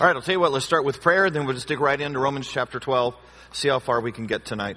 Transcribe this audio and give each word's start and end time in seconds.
All 0.00 0.06
right, 0.06 0.14
I'll 0.14 0.22
tell 0.22 0.34
you 0.34 0.38
what, 0.38 0.52
let's 0.52 0.64
start 0.64 0.84
with 0.84 1.00
prayer, 1.00 1.28
then 1.28 1.44
we'll 1.44 1.56
just 1.56 1.66
dig 1.66 1.80
right 1.80 2.00
into 2.00 2.20
Romans 2.20 2.48
chapter 2.48 2.78
12, 2.78 3.16
see 3.52 3.66
how 3.66 3.80
far 3.80 4.00
we 4.00 4.12
can 4.12 4.28
get 4.28 4.44
tonight. 4.44 4.76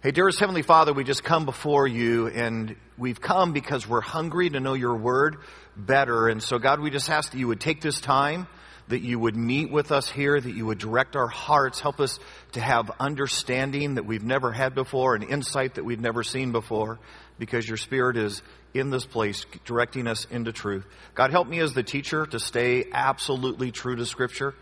Hey, 0.00 0.12
dearest 0.12 0.38
Heavenly 0.38 0.62
Father, 0.62 0.92
we 0.92 1.02
just 1.02 1.24
come 1.24 1.44
before 1.44 1.88
you, 1.88 2.28
and 2.28 2.76
we've 2.96 3.20
come 3.20 3.52
because 3.52 3.88
we're 3.88 4.00
hungry 4.00 4.48
to 4.48 4.60
know 4.60 4.74
your 4.74 4.94
word 4.94 5.38
better. 5.76 6.28
And 6.28 6.40
so, 6.40 6.60
God, 6.60 6.78
we 6.78 6.90
just 6.90 7.10
ask 7.10 7.32
that 7.32 7.38
you 7.38 7.48
would 7.48 7.58
take 7.58 7.80
this 7.80 8.00
time, 8.00 8.46
that 8.86 9.00
you 9.00 9.18
would 9.18 9.34
meet 9.34 9.72
with 9.72 9.90
us 9.90 10.08
here, 10.08 10.40
that 10.40 10.54
you 10.54 10.66
would 10.66 10.78
direct 10.78 11.16
our 11.16 11.26
hearts, 11.26 11.80
help 11.80 11.98
us 11.98 12.20
to 12.52 12.60
have 12.60 12.92
understanding 13.00 13.96
that 13.96 14.06
we've 14.06 14.22
never 14.22 14.52
had 14.52 14.72
before, 14.72 15.16
and 15.16 15.24
insight 15.24 15.74
that 15.74 15.84
we've 15.84 15.98
never 15.98 16.22
seen 16.22 16.52
before, 16.52 17.00
because 17.40 17.66
your 17.66 17.76
Spirit 17.76 18.16
is 18.16 18.40
in 18.74 18.90
this 18.90 19.04
place, 19.04 19.46
directing 19.64 20.06
us 20.06 20.26
into 20.30 20.52
truth. 20.52 20.86
God, 21.14 21.30
help 21.30 21.48
me 21.48 21.58
as 21.60 21.72
the 21.72 21.82
teacher 21.82 22.26
to 22.26 22.38
stay 22.38 22.86
absolutely 22.92 23.70
true 23.70 23.96
to 23.96 24.06
Scripture. 24.06 24.54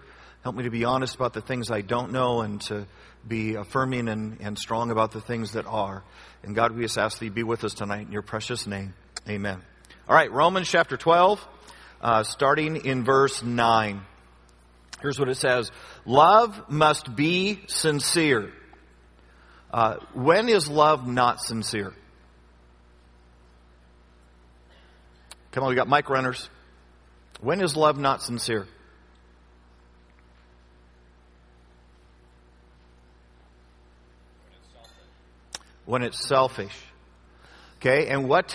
Help 0.42 0.54
me 0.54 0.64
to 0.64 0.70
be 0.70 0.84
honest 0.84 1.16
about 1.16 1.32
the 1.32 1.40
things 1.40 1.70
I 1.70 1.80
don't 1.80 2.12
know 2.12 2.40
and 2.40 2.60
to 2.62 2.86
be 3.26 3.54
affirming 3.54 4.08
and, 4.08 4.38
and 4.40 4.58
strong 4.58 4.90
about 4.90 5.12
the 5.12 5.20
things 5.20 5.52
that 5.52 5.66
are. 5.66 6.04
And 6.42 6.54
God, 6.54 6.72
we 6.72 6.82
just 6.82 6.98
ask 6.98 7.20
you 7.20 7.30
be 7.30 7.42
with 7.42 7.64
us 7.64 7.74
tonight 7.74 8.06
in 8.06 8.12
your 8.12 8.22
precious 8.22 8.66
name. 8.66 8.94
Amen. 9.28 9.60
All 10.08 10.14
right, 10.14 10.30
Romans 10.30 10.68
chapter 10.68 10.96
12, 10.96 11.48
uh, 12.00 12.22
starting 12.22 12.76
in 12.76 13.04
verse 13.04 13.42
9. 13.42 14.02
Here's 15.02 15.18
what 15.18 15.28
it 15.28 15.36
says 15.36 15.72
Love 16.04 16.70
must 16.70 17.16
be 17.16 17.60
sincere. 17.66 18.52
Uh, 19.72 19.96
when 20.14 20.48
is 20.48 20.68
love 20.68 21.06
not 21.06 21.40
sincere? 21.40 21.92
Come 25.56 25.64
on, 25.64 25.70
we 25.70 25.74
got 25.74 25.88
mic 25.88 26.10
runners. 26.10 26.50
When 27.40 27.62
is 27.62 27.76
love 27.76 27.98
not 27.98 28.22
sincere? 28.22 28.66
When 35.86 36.02
it's 36.02 36.28
selfish. 36.28 36.76
Okay, 37.78 38.08
and 38.08 38.28
what 38.28 38.54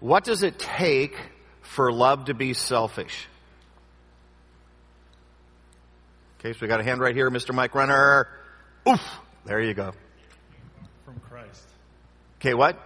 what 0.00 0.24
does 0.24 0.42
it 0.42 0.58
take 0.58 1.16
for 1.62 1.90
love 1.90 2.26
to 2.26 2.34
be 2.34 2.52
selfish? 2.52 3.28
Okay, 6.38 6.52
so 6.52 6.58
we 6.60 6.68
got 6.68 6.80
a 6.80 6.84
hand 6.84 7.00
right 7.00 7.14
here, 7.16 7.30
Mr. 7.30 7.54
Mike 7.54 7.74
Runner. 7.74 8.28
Oof! 8.86 9.00
There 9.46 9.62
you 9.62 9.72
go. 9.72 9.94
From 11.06 11.18
Christ. 11.30 11.66
Okay, 12.42 12.52
what? 12.52 12.78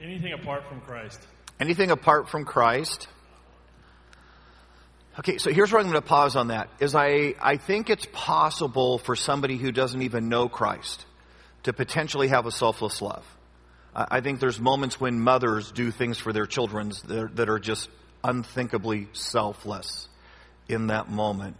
Anything 0.00 0.32
apart 0.32 0.66
from 0.66 0.80
Christ. 0.80 1.20
Anything 1.62 1.92
apart 1.92 2.28
from 2.28 2.44
Christ. 2.44 3.06
Okay, 5.16 5.38
so 5.38 5.52
here's 5.52 5.70
where 5.70 5.80
I'm 5.80 5.86
going 5.86 5.94
to 5.94 6.08
pause 6.08 6.34
on 6.34 6.48
that. 6.48 6.68
Is 6.80 6.96
I, 6.96 7.36
I 7.40 7.56
think 7.56 7.88
it's 7.88 8.04
possible 8.10 8.98
for 8.98 9.14
somebody 9.14 9.56
who 9.56 9.70
doesn't 9.70 10.02
even 10.02 10.28
know 10.28 10.48
Christ 10.48 11.06
to 11.62 11.72
potentially 11.72 12.26
have 12.26 12.46
a 12.46 12.50
selfless 12.50 13.00
love. 13.00 13.24
I, 13.94 14.06
I 14.16 14.20
think 14.22 14.40
there's 14.40 14.58
moments 14.58 14.98
when 14.98 15.20
mothers 15.20 15.70
do 15.70 15.92
things 15.92 16.18
for 16.18 16.32
their 16.32 16.46
children 16.46 16.90
that 17.06 17.16
are, 17.16 17.28
that 17.34 17.48
are 17.48 17.60
just 17.60 17.88
unthinkably 18.24 19.06
selfless 19.12 20.08
in 20.68 20.88
that 20.88 21.10
moment. 21.10 21.56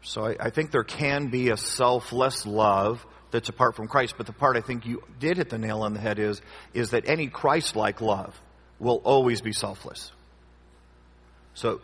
So 0.00 0.24
I, 0.24 0.36
I 0.40 0.48
think 0.48 0.70
there 0.70 0.82
can 0.82 1.26
be 1.26 1.50
a 1.50 1.58
selfless 1.58 2.46
love 2.46 3.04
that's 3.32 3.50
apart 3.50 3.76
from 3.76 3.86
Christ, 3.86 4.14
but 4.16 4.24
the 4.24 4.32
part 4.32 4.56
I 4.56 4.62
think 4.62 4.86
you 4.86 5.02
did 5.20 5.36
hit 5.36 5.50
the 5.50 5.58
nail 5.58 5.82
on 5.82 5.92
the 5.92 6.00
head 6.00 6.18
is, 6.18 6.40
is 6.72 6.92
that 6.92 7.06
any 7.06 7.26
Christ-like 7.26 8.00
love 8.00 8.34
will 8.82 9.00
always 9.04 9.40
be 9.40 9.52
selfless. 9.52 10.12
So, 11.54 11.80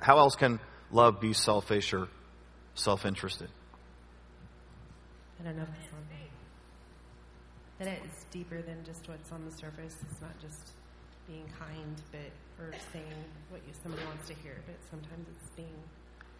how 0.00 0.18
else 0.18 0.36
can 0.36 0.60
love 0.90 1.20
be 1.20 1.32
selfish 1.32 1.92
or 1.92 2.08
self 2.74 3.04
interested? 3.04 3.48
I 5.40 5.44
don't 5.44 5.56
know 5.56 5.62
if 5.64 5.68
it's 5.84 5.92
on 5.92 6.06
that 7.78 7.88
it's 8.04 8.24
deeper 8.30 8.62
than 8.62 8.82
just 8.84 9.08
what's 9.08 9.30
on 9.32 9.44
the 9.44 9.54
surface. 9.54 9.96
It's 10.10 10.20
not 10.20 10.38
just 10.40 10.72
being 11.28 11.44
kind, 11.58 12.00
but 12.10 12.64
or 12.64 12.72
saying 12.92 13.04
what 13.50 13.60
you, 13.66 13.74
somebody 13.82 14.02
wants 14.04 14.26
to 14.28 14.34
hear, 14.42 14.54
but 14.66 14.76
sometimes 14.90 15.26
it's 15.28 15.50
being. 15.50 15.74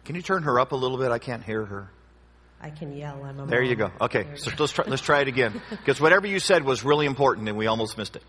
Can 0.05 0.15
you 0.15 0.21
turn 0.21 0.43
her 0.43 0.59
up 0.59 0.71
a 0.71 0.75
little 0.75 0.97
bit? 0.97 1.11
I 1.11 1.19
can't 1.19 1.43
hear 1.43 1.63
her. 1.65 1.89
I 2.59 2.71
can 2.71 2.95
yell. 2.95 3.23
I'm 3.23 3.39
a 3.39 3.45
There 3.45 3.61
mom. 3.61 3.69
you 3.69 3.75
go. 3.75 3.91
Okay, 4.01 4.23
There 4.23 4.37
so 4.37 4.51
let's 4.57 4.71
try, 4.71 4.85
let's 4.87 5.01
try 5.03 5.21
it 5.21 5.27
again 5.27 5.61
because 5.69 6.01
whatever 6.01 6.25
you 6.25 6.39
said 6.39 6.63
was 6.63 6.83
really 6.83 7.05
important 7.05 7.47
and 7.49 7.57
we 7.57 7.67
almost 7.67 7.97
missed 7.97 8.15
it. 8.15 8.23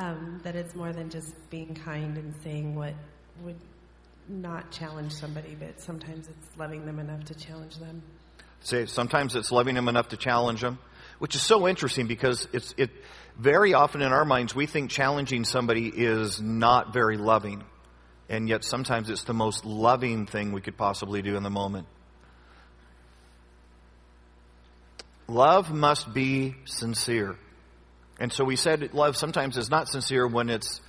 Um, 0.00 0.40
that 0.44 0.56
it's 0.56 0.74
more 0.74 0.94
than 0.94 1.10
just 1.10 1.50
being 1.50 1.74
kind 1.74 2.16
and 2.16 2.34
saying 2.42 2.74
what 2.74 2.94
would 3.42 3.60
not 4.28 4.70
challenge 4.70 5.12
somebody, 5.12 5.54
but 5.54 5.78
sometimes 5.78 6.26
it's 6.26 6.56
loving 6.56 6.86
them 6.86 6.98
enough 6.98 7.24
to 7.24 7.34
challenge 7.34 7.76
them. 7.76 8.02
Say 8.60 8.86
sometimes 8.86 9.36
it's 9.36 9.52
loving 9.52 9.74
them 9.74 9.88
enough 9.88 10.08
to 10.08 10.16
challenge 10.16 10.62
them, 10.62 10.78
which 11.18 11.34
is 11.34 11.42
so 11.42 11.68
interesting 11.68 12.06
because 12.06 12.48
it's 12.54 12.74
it 12.78 12.88
very 13.38 13.74
often 13.74 14.00
in 14.00 14.10
our 14.10 14.24
minds 14.24 14.54
we 14.54 14.64
think 14.64 14.90
challenging 14.90 15.44
somebody 15.44 15.88
is 15.88 16.40
not 16.40 16.94
very 16.94 17.18
loving, 17.18 17.62
and 18.30 18.48
yet 18.48 18.64
sometimes 18.64 19.10
it's 19.10 19.24
the 19.24 19.34
most 19.34 19.66
loving 19.66 20.24
thing 20.24 20.52
we 20.52 20.62
could 20.62 20.78
possibly 20.78 21.20
do 21.20 21.36
in 21.36 21.42
the 21.42 21.50
moment. 21.50 21.86
Love 25.28 25.70
must 25.70 26.14
be 26.14 26.54
sincere. 26.64 27.36
And 28.20 28.30
so 28.30 28.44
we 28.44 28.54
said 28.56 28.92
love 28.92 29.16
sometimes 29.16 29.56
is 29.56 29.70
not 29.70 29.88
sincere 29.88 30.26
when 30.26 30.50
it's 30.50 30.82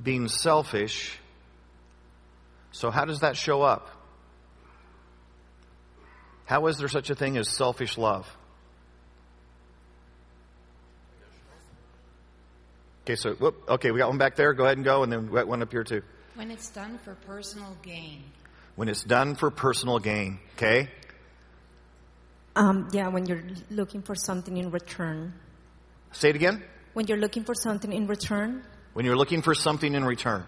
being 0.00 0.28
selfish. 0.28 1.18
So 2.70 2.90
how 2.90 3.06
does 3.06 3.20
that 3.20 3.36
show 3.36 3.62
up? 3.62 3.88
How 6.44 6.66
is 6.66 6.76
there 6.76 6.88
such 6.88 7.08
a 7.08 7.14
thing 7.14 7.38
as 7.38 7.48
selfish 7.48 7.96
love? 7.96 8.28
Okay, 13.04 13.16
so 13.16 13.32
whoop, 13.34 13.64
okay, 13.68 13.90
we 13.90 13.98
got 13.98 14.08
one 14.08 14.18
back 14.18 14.36
there. 14.36 14.52
Go 14.52 14.64
ahead 14.64 14.76
and 14.76 14.84
go, 14.84 15.02
and 15.02 15.10
then 15.10 15.28
we 15.28 15.34
got 15.34 15.48
one 15.48 15.62
up 15.62 15.70
here 15.70 15.84
too. 15.84 16.02
When 16.34 16.50
it's 16.50 16.70
done 16.70 16.98
for 16.98 17.14
personal 17.14 17.76
gain. 17.82 18.22
When 18.76 18.88
it's 18.88 19.04
done 19.04 19.34
for 19.34 19.50
personal 19.50 19.98
gain, 19.98 20.40
okay? 20.56 20.90
Um, 22.56 22.88
yeah, 22.92 23.08
when 23.08 23.26
you're 23.26 23.42
looking 23.70 24.02
for 24.02 24.14
something 24.14 24.56
in 24.56 24.70
return. 24.70 25.32
Say 26.14 26.30
it 26.30 26.36
again. 26.36 26.62
When 26.94 27.06
you're 27.06 27.18
looking 27.18 27.44
for 27.44 27.54
something 27.54 27.92
in 27.92 28.06
return, 28.06 28.64
When 28.94 29.04
you're 29.04 29.16
looking 29.16 29.42
for 29.42 29.54
something 29.54 29.94
in 29.94 30.04
return. 30.04 30.46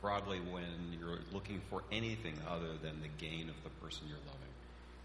broadly 0.00 0.40
when 0.50 0.98
you're 0.98 1.18
looking 1.32 1.60
for 1.68 1.82
anything 1.92 2.34
other 2.48 2.72
than 2.82 3.00
the 3.02 3.08
gain 3.24 3.48
of 3.48 3.54
the 3.62 3.70
person 3.82 4.02
you're 4.08 4.16
loving. 4.26 4.48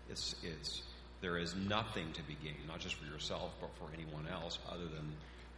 It's, 0.10 0.36
it's, 0.42 0.84
there 1.22 1.38
is 1.38 1.54
nothing 1.54 2.12
to 2.14 2.24
be 2.24 2.38
gained, 2.44 2.66
not 2.68 2.80
just 2.80 2.96
for 2.96 3.06
yourself, 3.06 3.52
but 3.60 3.70
for 3.78 3.94
anyone 3.94 4.28
else, 4.32 4.58
other 4.72 4.86
than 4.86 5.12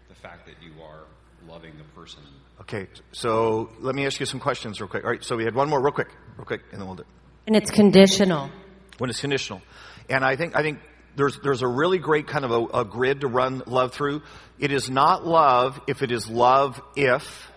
the 0.09 0.15
fact 0.15 0.47
that 0.47 0.55
you 0.61 0.81
are 0.81 1.03
loving 1.47 1.73
the 1.77 1.83
person. 1.99 2.23
Okay, 2.61 2.87
so 3.11 3.69
let 3.79 3.93
me 3.93 4.05
ask 4.05 4.19
you 4.19 4.25
some 4.25 4.39
questions 4.39 4.81
real 4.81 4.89
quick. 4.89 5.03
All 5.03 5.11
right, 5.11 5.23
so 5.23 5.37
we 5.37 5.43
had 5.43 5.53
one 5.53 5.69
more 5.69 5.81
real 5.81 5.93
quick, 5.93 6.09
real 6.37 6.45
quick, 6.45 6.61
and 6.71 6.81
then 6.81 6.87
we'll 6.87 6.95
do 6.95 7.01
it. 7.03 7.07
And 7.45 7.55
it's 7.55 7.71
conditional. 7.71 8.49
When 8.97 9.09
it's 9.09 9.21
conditional. 9.21 9.61
And 10.09 10.23
I 10.23 10.35
think 10.35 10.55
I 10.55 10.61
think 10.61 10.79
there's 11.15 11.37
there's 11.43 11.61
a 11.61 11.67
really 11.67 11.97
great 11.97 12.27
kind 12.27 12.45
of 12.45 12.51
a, 12.51 12.79
a 12.79 12.85
grid 12.85 13.21
to 13.21 13.27
run 13.27 13.63
love 13.65 13.93
through. 13.93 14.21
It 14.59 14.71
is 14.71 14.89
not 14.89 15.25
love 15.25 15.79
if 15.87 16.01
it 16.01 16.11
is 16.11 16.29
love 16.29 16.81
if. 16.95 17.51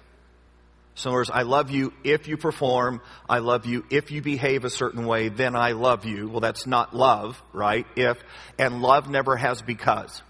So 0.95 1.09
in 1.09 1.13
other 1.13 1.21
words, 1.21 1.31
I 1.33 1.43
love 1.43 1.71
you 1.71 1.93
if 2.05 2.29
you 2.29 2.37
perform. 2.37 3.01
I 3.29 3.39
love 3.39 3.65
you 3.65 3.85
if 3.91 4.11
you 4.11 4.21
behave 4.21 4.65
a 4.65 4.71
certain 4.71 5.07
way. 5.07 5.29
Then 5.29 5.57
I 5.57 5.73
love 5.73 6.05
you. 6.05 6.29
Well, 6.29 6.41
that's 6.41 6.67
not 6.67 6.95
love, 6.95 7.41
right? 7.53 7.87
If 7.97 8.19
and 8.59 8.83
love 8.83 9.09
never 9.09 9.37
has 9.37 9.63
because. 9.63 10.23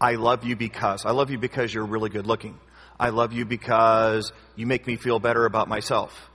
I 0.00 0.14
love 0.14 0.44
you 0.44 0.56
because 0.56 1.04
I 1.06 1.12
love 1.12 1.30
you 1.30 1.38
because 1.38 1.72
you're 1.72 1.86
really 1.86 2.10
good 2.10 2.26
looking. 2.26 2.58
I 2.98 3.10
love 3.10 3.32
you 3.32 3.44
because 3.44 4.32
you 4.56 4.66
make 4.66 4.86
me 4.86 4.96
feel 4.96 5.18
better 5.18 5.44
about 5.44 5.68
myself. 5.68 6.30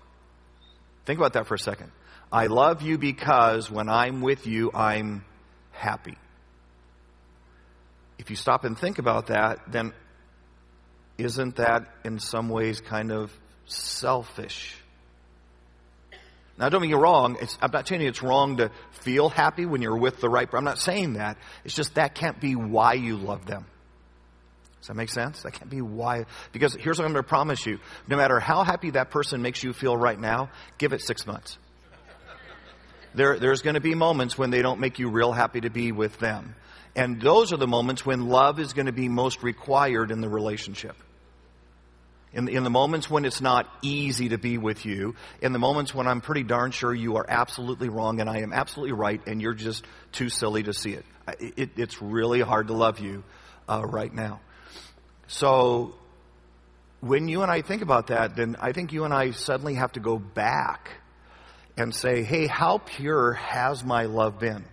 Think 1.05 1.19
about 1.19 1.33
that 1.33 1.47
for 1.47 1.55
a 1.55 1.59
second. 1.59 1.91
I 2.31 2.47
love 2.47 2.81
you 2.81 2.97
because 2.97 3.69
when 3.69 3.89
I'm 3.89 4.21
with 4.21 4.47
you, 4.47 4.71
I'm 4.73 5.25
happy. 5.71 6.17
If 8.17 8.29
you 8.29 8.35
stop 8.35 8.63
and 8.63 8.77
think 8.77 8.99
about 8.99 9.27
that, 9.27 9.71
then 9.71 9.93
isn't 11.17 11.57
that 11.57 11.87
in 12.05 12.19
some 12.19 12.49
ways 12.49 12.79
kind 12.79 13.11
of 13.11 13.31
selfish? 13.65 14.75
Now, 16.57 16.69
don't 16.69 16.81
get 16.81 16.89
me 16.89 16.93
wrong. 16.93 17.37
It's, 17.41 17.57
I'm 17.61 17.71
not 17.71 17.85
telling 17.85 18.03
you 18.03 18.09
it's 18.09 18.21
wrong 18.21 18.57
to 18.57 18.71
feel 19.01 19.29
happy 19.29 19.65
when 19.65 19.81
you're 19.81 19.97
with 19.97 20.21
the 20.21 20.29
right. 20.29 20.45
Person. 20.45 20.59
I'm 20.59 20.63
not 20.63 20.77
saying 20.77 21.13
that. 21.13 21.37
It's 21.65 21.73
just 21.73 21.95
that 21.95 22.13
can't 22.13 22.39
be 22.39 22.55
why 22.55 22.93
you 22.93 23.17
love 23.17 23.45
them. 23.45 23.65
Does 24.79 24.87
that 24.87 24.95
make 24.95 25.09
sense? 25.09 25.41
That 25.43 25.53
can't 25.53 25.69
be 25.69 25.81
why. 25.81 26.25
Because 26.51 26.75
here's 26.75 26.97
what 26.97 27.05
I'm 27.05 27.13
going 27.13 27.23
to 27.23 27.27
promise 27.27 27.65
you. 27.65 27.79
No 28.07 28.15
matter 28.15 28.39
how 28.39 28.63
happy 28.63 28.91
that 28.91 29.09
person 29.09 29.41
makes 29.41 29.63
you 29.63 29.73
feel 29.73 29.97
right 29.97 30.19
now, 30.19 30.49
give 30.77 30.93
it 30.93 31.01
six 31.01 31.25
months. 31.25 31.57
There, 33.13 33.37
there's 33.39 33.61
going 33.61 33.73
to 33.75 33.81
be 33.81 33.95
moments 33.95 34.37
when 34.37 34.51
they 34.51 34.61
don't 34.61 34.79
make 34.79 34.99
you 34.99 35.09
real 35.09 35.31
happy 35.31 35.61
to 35.61 35.69
be 35.69 35.91
with 35.91 36.17
them. 36.19 36.55
And 36.95 37.21
those 37.21 37.53
are 37.53 37.57
the 37.57 37.67
moments 37.67 38.05
when 38.05 38.27
love 38.27 38.59
is 38.59 38.73
going 38.73 38.85
to 38.85 38.91
be 38.91 39.07
most 39.07 39.43
required 39.43 40.11
in 40.11 40.21
the 40.21 40.29
relationship. 40.29 40.95
In, 42.33 42.47
in 42.47 42.63
the 42.63 42.69
moments 42.69 43.09
when 43.09 43.25
it's 43.25 43.41
not 43.41 43.67
easy 43.81 44.29
to 44.29 44.37
be 44.37 44.57
with 44.57 44.85
you, 44.85 45.15
in 45.41 45.51
the 45.51 45.59
moments 45.59 45.93
when 45.93 46.07
I'm 46.07 46.21
pretty 46.21 46.43
darn 46.43 46.71
sure 46.71 46.93
you 46.93 47.17
are 47.17 47.25
absolutely 47.27 47.89
wrong 47.89 48.21
and 48.21 48.29
I 48.29 48.39
am 48.39 48.53
absolutely 48.53 48.93
right 48.93 49.21
and 49.27 49.41
you're 49.41 49.53
just 49.53 49.83
too 50.13 50.29
silly 50.29 50.63
to 50.63 50.73
see 50.73 50.93
it. 50.93 51.05
it 51.39 51.71
it's 51.75 52.01
really 52.01 52.39
hard 52.39 52.67
to 52.67 52.73
love 52.73 52.99
you 52.99 53.23
uh, 53.67 53.83
right 53.85 54.13
now. 54.13 54.39
So 55.27 55.95
when 57.01 57.27
you 57.27 57.41
and 57.41 57.51
I 57.51 57.61
think 57.61 57.81
about 57.81 58.07
that, 58.07 58.37
then 58.37 58.55
I 58.61 58.71
think 58.71 58.93
you 58.93 59.03
and 59.03 59.13
I 59.13 59.31
suddenly 59.31 59.75
have 59.75 59.93
to 59.93 59.99
go 59.99 60.17
back 60.17 61.00
and 61.77 61.95
say, 61.95 62.23
hey, 62.23 62.47
how 62.47 62.79
pure 62.79 63.33
has 63.33 63.83
my 63.83 64.03
love 64.05 64.39
been? 64.39 64.65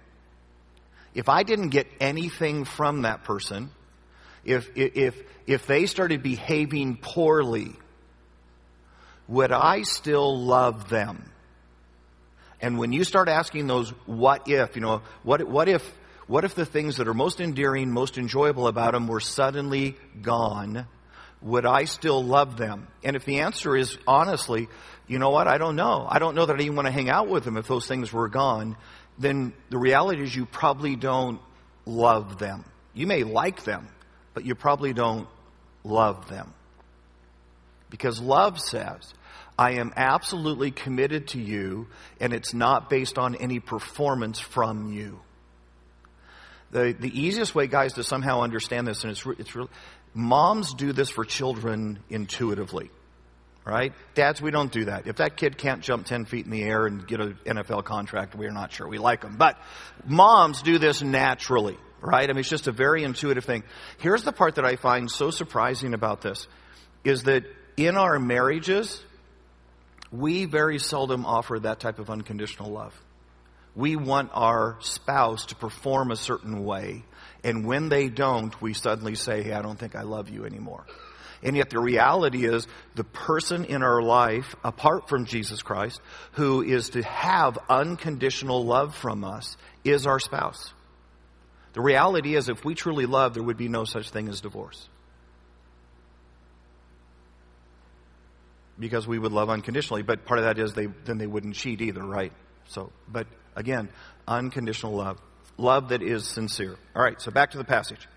If 1.15 1.29
I 1.29 1.43
didn't 1.43 1.71
get 1.71 1.87
anything 2.01 2.65
from 2.65 3.03
that 3.03 3.25
person, 3.25 3.71
if, 4.45 4.71
if, 4.77 5.21
if 5.47 5.67
they 5.67 5.87
started 5.87 6.23
behaving 6.23 6.99
poorly, 6.99 7.75
would 9.27 9.53
I 9.53 9.83
still 9.83 10.39
love 10.39 10.89
them? 10.89 11.31
And 12.61 12.79
when 12.79 12.93
you 12.93 13.05
start 13.05 13.29
asking 13.29 13.67
those 13.67 13.91
what 14.07 14.49
if, 14.49 14.75
you 14.75 14.83
know, 14.83 15.03
what, 15.23 15.47
what 15.49 15.69
if, 15.69 15.89
what 16.27 16.45
if 16.45 16.55
the 16.55 16.67
things 16.67 16.97
that 16.97 17.09
are 17.09 17.15
most 17.15 17.41
endearing, 17.41 17.91
most 17.91 18.19
enjoyable 18.19 18.67
about 18.67 18.93
them 18.93 19.07
were 19.07 19.21
suddenly 19.21 19.97
gone? 20.21 20.87
Would 21.43 21.67
I 21.67 21.85
still 21.85 22.23
love 22.23 22.57
them? 22.57 22.89
And 23.05 23.15
if 23.15 23.25
the 23.25 23.41
answer 23.41 23.77
is 23.77 23.97
honestly, 24.07 24.69
you 25.07 25.19
know 25.19 25.31
what, 25.31 25.47
I 25.47 25.59
don't 25.59 25.77
know. 25.77 26.07
I 26.09 26.19
don't 26.19 26.35
know 26.35 26.47
that 26.47 26.59
I 26.59 26.63
even 26.63 26.77
want 26.77 26.87
to 26.87 26.93
hang 26.93 27.09
out 27.09 27.29
with 27.29 27.45
them 27.45 27.57
if 27.57 27.67
those 27.67 27.87
things 27.87 28.13
were 28.13 28.29
gone, 28.29 28.77
then 29.19 29.53
the 29.71 29.79
reality 29.79 30.23
is 30.23 30.35
you 30.35 30.47
probably 30.47 30.97
don't 30.97 31.41
love 31.87 32.39
them. 32.39 32.65
You 32.93 33.07
may 33.07 33.23
like 33.23 33.65
them, 33.65 33.89
but 34.35 34.45
you 34.45 34.55
probably 34.55 34.93
don't 34.93 35.29
love 35.85 36.29
them. 36.29 36.53
Because 37.91 38.21
love 38.21 38.59
says, 38.61 39.15
I 39.59 39.73
am 39.73 39.93
absolutely 39.97 40.71
committed 40.71 41.29
to 41.29 41.41
you, 41.41 41.89
and 42.21 42.33
it's 42.33 42.55
not 42.55 42.91
based 42.91 43.19
on 43.19 43.35
any 43.35 43.61
performance 43.61 44.39
from 44.39 44.93
you. 44.93 45.21
The, 46.71 46.95
the 46.99 47.09
easiest 47.19 47.55
way, 47.55 47.67
guys, 47.67 47.95
to 47.95 48.05
somehow 48.05 48.43
understand 48.43 48.87
this, 48.87 49.03
and 49.03 49.11
it's, 49.11 49.25
it's 49.39 49.57
real, 49.57 49.71
moms 50.19 50.75
do 50.75 50.93
this 50.93 51.09
for 51.09 51.25
children 51.25 52.01
intuitively, 52.11 52.91
right? 53.65 53.93
Dads, 54.15 54.43
we 54.43 54.51
don't 54.51 54.73
do 54.73 54.87
that. 54.87 55.07
If 55.07 55.17
that 55.17 55.37
kid 55.37 55.57
can't 55.57 55.81
jump 55.81 56.07
10 56.07 56.27
feet 56.27 56.45
in 56.45 56.51
the 56.51 56.63
air 56.63 56.87
and 56.87 57.07
get 57.07 57.21
an 57.21 57.39
NFL 57.47 57.85
contract, 57.85 58.35
we're 58.35 58.51
not 58.51 58.73
sure 58.73 58.87
we 58.87 58.99
like 58.99 59.23
them. 59.23 59.37
But 59.37 59.57
moms 60.05 60.63
do 60.63 60.79
this 60.79 61.03
naturally 61.03 61.79
right? 62.01 62.29
I 62.29 62.33
mean, 62.33 62.41
it's 62.41 62.49
just 62.49 62.69
a 62.69 62.73
very 62.73 63.03
intuitive 63.05 63.45
thing. 63.45 63.65
Here's 63.99 64.23
the 64.23 64.33
part 64.33 64.57
that 64.57 64.65
I 64.65 64.77
find 64.77 65.11
so 65.11 65.31
surprising 65.31 65.95
about 65.95 66.21
this 66.21 66.47
is 67.05 67.25
that 67.25 67.45
in 67.77 67.97
our 67.97 68.19
marriages, 68.19 69.03
we 70.11 70.45
very 70.45 70.79
seldom 70.79 71.27
offer 71.27 71.59
that 71.59 71.81
type 71.81 71.99
of 71.99 72.11
unconditional 72.11 72.71
love. 72.71 72.99
We 73.75 73.97
want 73.97 74.31
our 74.35 74.77
spouse 74.81 75.47
to 75.47 75.55
perform 75.55 76.11
a 76.11 76.17
certain 76.17 76.65
way, 76.65 77.05
and 77.45 77.65
when 77.65 77.89
they 77.89 78.09
don't, 78.09 78.61
we 78.61 78.75
suddenly 78.75 79.15
say, 79.15 79.43
Hey, 79.43 79.53
I 79.53 79.63
don't 79.63 79.79
think 79.79 79.95
I 79.95 80.03
love 80.03 80.29
you 80.29 80.45
anymore. 80.45 80.87
And 81.43 81.57
yet 81.57 81.71
the 81.71 81.79
reality 81.79 82.47
is 82.47 82.67
the 82.97 83.05
person 83.05 83.65
in 83.65 83.83
our 83.83 84.03
life, 84.03 84.57
apart 84.65 85.09
from 85.09 85.25
Jesus 85.25 85.63
Christ, 85.63 86.01
who 86.33 86.63
is 86.63 86.91
to 86.91 87.03
have 87.03 87.59
unconditional 87.69 88.65
love 88.65 88.97
from 88.97 89.23
us, 89.23 89.57
is 89.85 90.07
our 90.07 90.19
spouse. 90.19 90.73
The 91.75 91.81
reality 91.81 92.35
is, 92.35 92.49
if 92.49 92.65
we 92.65 92.75
truly 92.75 93.07
love, 93.07 93.35
there 93.35 93.43
would 93.43 93.57
be 93.57 93.69
no 93.69 93.85
such 93.85 94.11
thing 94.11 94.29
as 94.29 94.41
divorce. 94.41 94.89
Because 98.81 99.07
we 99.07 99.19
would 99.19 99.33
love 99.33 99.49
unconditionally, 99.49 100.03
but 100.03 100.25
part 100.25 100.39
of 100.39 100.45
that 100.45 100.59
is 100.59 100.73
they 100.73 100.87
then 100.87 101.19
they 101.19 101.27
wouldn't 101.27 101.55
cheat 101.55 101.81
either, 101.81 102.03
right? 102.03 102.33
So, 102.67 102.91
but 103.09 103.27
again, 103.55 103.91
unconditional 104.27 104.95
love. 104.95 105.21
Love 105.59 105.89
that 105.89 106.03
is 106.03 106.27
sincere. 106.27 106.77
All 106.95 107.03
right, 107.03 107.21
so 107.21 107.31
back 107.31 107.51
to 107.51 107.59
the 107.59 107.65
passage. 107.65 108.09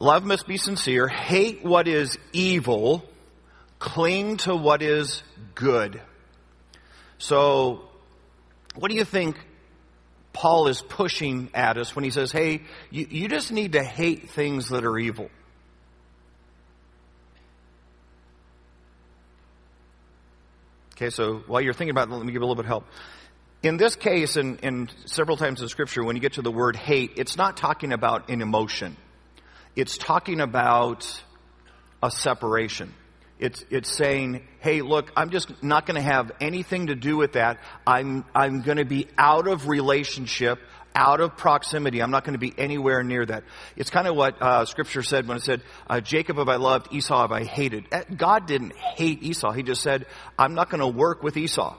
Love 0.00 0.24
must 0.24 0.46
be 0.46 0.56
sincere. 0.56 1.06
Hate 1.06 1.64
what 1.64 1.86
is 1.86 2.18
evil. 2.32 3.04
Cling 3.78 4.38
to 4.38 4.56
what 4.56 4.82
is 4.82 5.22
good. 5.54 6.00
So, 7.18 7.82
what 8.74 8.90
do 8.90 8.96
you 8.96 9.04
think 9.04 9.36
Paul 10.32 10.66
is 10.66 10.82
pushing 10.82 11.48
at 11.54 11.78
us 11.78 11.94
when 11.94 12.04
he 12.04 12.10
says, 12.10 12.32
hey, 12.32 12.62
you, 12.90 13.06
you 13.08 13.28
just 13.28 13.52
need 13.52 13.72
to 13.72 13.82
hate 13.82 14.30
things 14.30 14.70
that 14.70 14.84
are 14.84 14.98
evil. 14.98 15.30
Okay, 20.96 21.10
so 21.10 21.42
while 21.46 21.60
you're 21.60 21.72
thinking 21.72 21.90
about 21.90 22.08
it, 22.08 22.12
let 22.12 22.20
me 22.20 22.32
give 22.32 22.34
you 22.34 22.40
a 22.40 22.48
little 22.48 22.56
bit 22.56 22.64
of 22.64 22.68
help. 22.68 22.84
In 23.64 23.78
this 23.78 23.96
case, 23.96 24.36
and, 24.36 24.62
and 24.62 24.92
several 25.06 25.38
times 25.38 25.62
in 25.62 25.68
Scripture, 25.68 26.04
when 26.04 26.16
you 26.16 26.20
get 26.20 26.34
to 26.34 26.42
the 26.42 26.50
word 26.50 26.76
hate, 26.76 27.12
it's 27.16 27.38
not 27.38 27.56
talking 27.56 27.94
about 27.94 28.28
an 28.28 28.42
emotion. 28.42 28.94
It's 29.74 29.96
talking 29.96 30.42
about 30.42 31.22
a 32.02 32.10
separation. 32.10 32.92
It's, 33.38 33.64
it's 33.70 33.90
saying, 33.90 34.46
hey, 34.60 34.82
look, 34.82 35.10
I'm 35.16 35.30
just 35.30 35.62
not 35.62 35.86
going 35.86 35.94
to 35.94 36.02
have 36.02 36.30
anything 36.42 36.88
to 36.88 36.94
do 36.94 37.16
with 37.16 37.32
that. 37.32 37.58
I'm, 37.86 38.26
I'm 38.34 38.60
going 38.60 38.76
to 38.76 38.84
be 38.84 39.08
out 39.16 39.48
of 39.48 39.66
relationship, 39.66 40.58
out 40.94 41.22
of 41.22 41.38
proximity. 41.38 42.02
I'm 42.02 42.10
not 42.10 42.24
going 42.24 42.34
to 42.34 42.38
be 42.38 42.52
anywhere 42.58 43.02
near 43.02 43.24
that. 43.24 43.44
It's 43.76 43.88
kind 43.88 44.06
of 44.06 44.14
what 44.14 44.42
uh, 44.42 44.66
Scripture 44.66 45.02
said 45.02 45.26
when 45.26 45.38
it 45.38 45.42
said, 45.42 45.62
uh, 45.88 46.02
Jacob 46.02 46.36
have 46.36 46.50
I 46.50 46.56
loved, 46.56 46.92
Esau 46.92 47.18
have 47.18 47.32
I 47.32 47.44
hated. 47.44 47.86
Uh, 47.90 48.02
God 48.14 48.46
didn't 48.46 48.76
hate 48.76 49.22
Esau. 49.22 49.52
He 49.52 49.62
just 49.62 49.80
said, 49.80 50.04
I'm 50.38 50.52
not 50.52 50.68
going 50.68 50.82
to 50.82 50.86
work 50.86 51.22
with 51.22 51.38
Esau. 51.38 51.78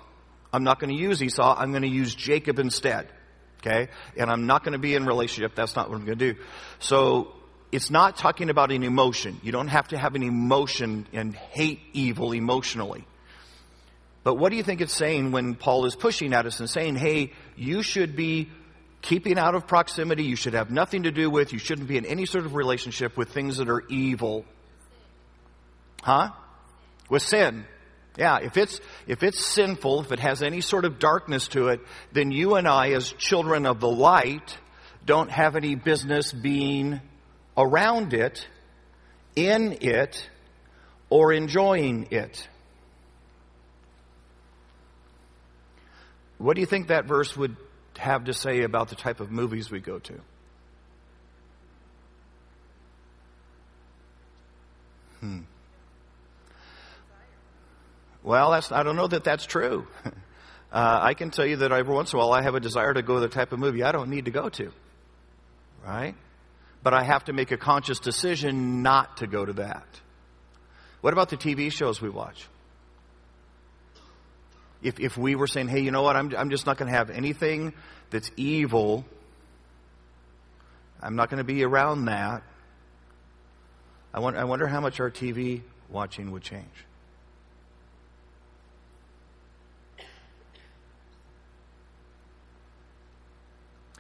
I'm 0.55 0.63
not 0.63 0.79
going 0.79 0.95
to 0.95 1.01
use 1.01 1.21
Esau. 1.21 1.53
I'm 1.57 1.71
going 1.71 1.81
to 1.81 1.89
use 1.89 2.15
Jacob 2.15 2.59
instead. 2.59 3.09
Okay? 3.59 3.89
And 4.15 4.29
I'm 4.29 4.45
not 4.45 4.63
going 4.63 4.71
to 4.71 4.79
be 4.79 4.95
in 4.95 5.05
relationship. 5.05 5.53
That's 5.53 5.75
not 5.75 5.89
what 5.89 5.97
I'm 5.97 6.05
going 6.05 6.17
to 6.17 6.33
do. 6.33 6.39
So 6.79 7.33
it's 7.73 7.91
not 7.91 8.15
talking 8.15 8.49
about 8.49 8.71
an 8.71 8.83
emotion. 8.83 9.37
You 9.43 9.51
don't 9.51 9.67
have 9.67 9.89
to 9.89 9.97
have 9.97 10.15
an 10.15 10.23
emotion 10.23 11.07
and 11.11 11.35
hate 11.35 11.81
evil 11.91 12.31
emotionally. 12.31 13.05
But 14.23 14.35
what 14.35 14.51
do 14.51 14.55
you 14.55 14.63
think 14.63 14.79
it's 14.79 14.95
saying 14.95 15.33
when 15.33 15.55
Paul 15.55 15.85
is 15.85 15.93
pushing 15.93 16.33
at 16.33 16.45
us 16.45 16.61
and 16.61 16.69
saying, 16.69 16.95
hey, 16.95 17.33
you 17.57 17.83
should 17.83 18.15
be 18.15 18.49
keeping 19.01 19.37
out 19.37 19.55
of 19.55 19.67
proximity, 19.67 20.23
you 20.23 20.37
should 20.37 20.53
have 20.53 20.71
nothing 20.71 21.03
to 21.03 21.11
do 21.11 21.29
with, 21.29 21.51
you 21.51 21.59
shouldn't 21.59 21.89
be 21.89 21.97
in 21.97 22.05
any 22.05 22.25
sort 22.25 22.45
of 22.45 22.55
relationship 22.55 23.17
with 23.17 23.29
things 23.29 23.57
that 23.57 23.67
are 23.67 23.83
evil? 23.89 24.45
Huh? 26.01 26.29
With 27.09 27.23
sin. 27.23 27.65
Yeah, 28.17 28.39
if 28.39 28.55
it's, 28.55 28.79
if 29.07 29.23
it's 29.23 29.45
sinful, 29.45 30.01
if 30.01 30.11
it 30.11 30.19
has 30.19 30.41
any 30.41 30.61
sort 30.61 30.85
of 30.85 30.99
darkness 30.99 31.49
to 31.49 31.67
it, 31.67 31.81
then 32.13 32.31
you 32.31 32.55
and 32.55 32.67
I, 32.67 32.91
as 32.91 33.11
children 33.11 33.65
of 33.65 33.79
the 33.79 33.89
light, 33.89 34.57
don't 35.05 35.29
have 35.29 35.55
any 35.55 35.75
business 35.75 36.31
being 36.31 37.01
around 37.57 38.13
it, 38.13 38.47
in 39.35 39.77
it, 39.81 40.29
or 41.09 41.33
enjoying 41.33 42.07
it. 42.11 42.47
What 46.37 46.55
do 46.55 46.61
you 46.61 46.67
think 46.67 46.87
that 46.87 47.05
verse 47.05 47.35
would 47.35 47.55
have 47.97 48.25
to 48.25 48.33
say 48.33 48.61
about 48.63 48.89
the 48.89 48.95
type 48.95 49.19
of 49.19 49.31
movies 49.31 49.69
we 49.69 49.79
go 49.79 49.99
to? 49.99 50.13
Hmm. 55.19 55.39
Well, 58.25 58.51
that's, 58.51 58.73
I 58.73 58.83
don't 58.83 58.97
know 58.97 59.07
that 59.07 59.23
that's 59.23 59.45
true. 59.45 59.87
Uh, 60.71 60.99
I 61.01 61.13
can 61.13 61.29
tell 61.29 61.45
you 61.45 61.57
that 61.57 61.71
every 61.71 61.93
once 61.93 62.11
in 62.11 62.19
a 62.19 62.21
while 62.21 62.33
I 62.33 62.41
have 62.41 62.53
a 62.53 62.59
desire 62.59 62.93
to 62.93 63.01
go 63.01 63.13
to 63.13 63.21
the 63.21 63.29
type 63.29 63.53
of 63.53 63.59
movie 63.59 63.81
I 63.81 63.93
don't 63.93 64.09
need 64.09 64.25
to 64.25 64.31
go 64.31 64.49
to. 64.49 64.73
Right? 65.85 66.15
but 66.85 66.93
I 66.93 67.01
have 67.01 67.25
to 67.25 67.33
make 67.33 67.51
a 67.51 67.57
conscious 67.57 67.97
decision 67.97 68.83
not 68.83 69.17
to 69.17 69.25
go 69.25 69.43
to 69.43 69.53
that. 69.53 69.87
What 71.01 71.13
about 71.13 71.29
the 71.29 71.35
TV 71.35 71.71
shows 71.71 71.99
we 71.99 72.09
watch? 72.09 72.47
If, 74.83 74.99
if 74.99 75.17
we 75.17 75.33
were 75.33 75.47
saying, 75.47 75.67
hey, 75.67 75.79
you 75.79 75.89
know 75.89 76.03
what, 76.03 76.15
I'm, 76.15 76.31
I'm 76.37 76.51
just 76.51 76.67
not 76.67 76.77
going 76.77 76.91
to 76.91 76.95
have 76.95 77.09
anything 77.09 77.73
that's 78.11 78.29
evil, 78.37 79.03
I'm 81.01 81.15
not 81.15 81.31
going 81.31 81.39
to 81.39 81.43
be 81.43 81.63
around 81.63 82.05
that, 82.05 82.43
I, 84.13 84.19
want, 84.19 84.37
I 84.37 84.43
wonder 84.43 84.67
how 84.67 84.79
much 84.79 84.99
our 84.99 85.09
TV 85.09 85.63
watching 85.89 86.29
would 86.33 86.43
change. 86.43 86.85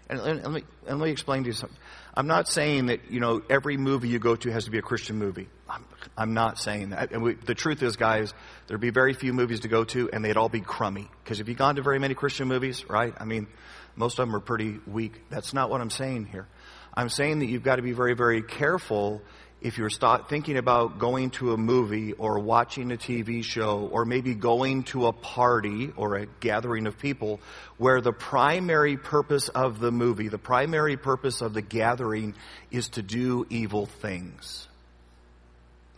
And, 0.09 0.19
and, 0.19 0.43
let 0.43 0.51
me, 0.51 0.63
and 0.87 0.99
let 0.99 1.05
me 1.05 1.11
explain 1.11 1.43
to 1.43 1.47
you 1.47 1.53
something. 1.53 1.77
I'm 2.13 2.27
not 2.27 2.47
saying 2.47 2.87
that, 2.87 3.11
you 3.11 3.19
know, 3.19 3.41
every 3.49 3.75
movie 3.77 4.07
you 4.07 4.19
go 4.19 4.35
to 4.35 4.51
has 4.51 4.65
to 4.65 4.71
be 4.71 4.77
a 4.77 4.81
Christian 4.83 5.17
movie. 5.17 5.49
I'm, 5.67 5.83
I'm 6.17 6.33
not 6.33 6.59
saying 6.59 6.91
that. 6.91 7.11
And 7.11 7.23
we, 7.23 7.33
the 7.33 7.55
truth 7.55 7.81
is, 7.81 7.95
guys, 7.97 8.33
there'd 8.67 8.79
be 8.79 8.91
very 8.91 9.13
few 9.13 9.33
movies 9.33 9.61
to 9.61 9.67
go 9.67 9.83
to 9.85 10.09
and 10.11 10.23
they'd 10.23 10.37
all 10.37 10.49
be 10.49 10.61
crummy. 10.61 11.09
Because 11.23 11.39
if 11.39 11.49
you've 11.49 11.57
gone 11.57 11.75
to 11.75 11.81
very 11.81 11.99
many 11.99 12.13
Christian 12.13 12.47
movies, 12.47 12.87
right? 12.89 13.13
I 13.17 13.25
mean, 13.25 13.47
most 13.95 14.19
of 14.19 14.27
them 14.27 14.35
are 14.35 14.39
pretty 14.39 14.79
weak. 14.85 15.23
That's 15.29 15.53
not 15.53 15.69
what 15.69 15.81
I'm 15.81 15.89
saying 15.89 16.25
here. 16.25 16.47
I'm 16.93 17.09
saying 17.09 17.39
that 17.39 17.47
you've 17.47 17.63
got 17.63 17.75
to 17.77 17.81
be 17.81 17.91
very, 17.91 18.13
very 18.13 18.41
careful 18.41 19.21
if 19.65 19.79
you're 19.79 19.89
start 19.89 20.29
thinking 20.29 20.57
about 20.57 20.99
going 20.99 21.31
to 21.31 21.51
a 21.51 21.57
movie 21.57 22.13
or 22.13 22.37
watching 22.37 22.91
a 22.91 22.95
TV 22.95 23.43
show 23.43 23.89
or 23.91 24.05
maybe 24.05 24.35
going 24.35 24.83
to 24.83 25.07
a 25.07 25.11
party 25.11 25.91
or 25.97 26.17
a 26.17 26.27
gathering 26.39 26.85
of 26.85 26.99
people 26.99 27.39
where 27.77 27.99
the 27.99 28.11
primary 28.11 28.95
purpose 28.95 29.49
of 29.49 29.79
the 29.79 29.91
movie, 29.91 30.27
the 30.27 30.37
primary 30.37 30.97
purpose 30.97 31.41
of 31.41 31.55
the 31.55 31.63
gathering 31.63 32.35
is 32.69 32.89
to 32.89 33.01
do 33.01 33.47
evil 33.49 33.87
things. 33.87 34.67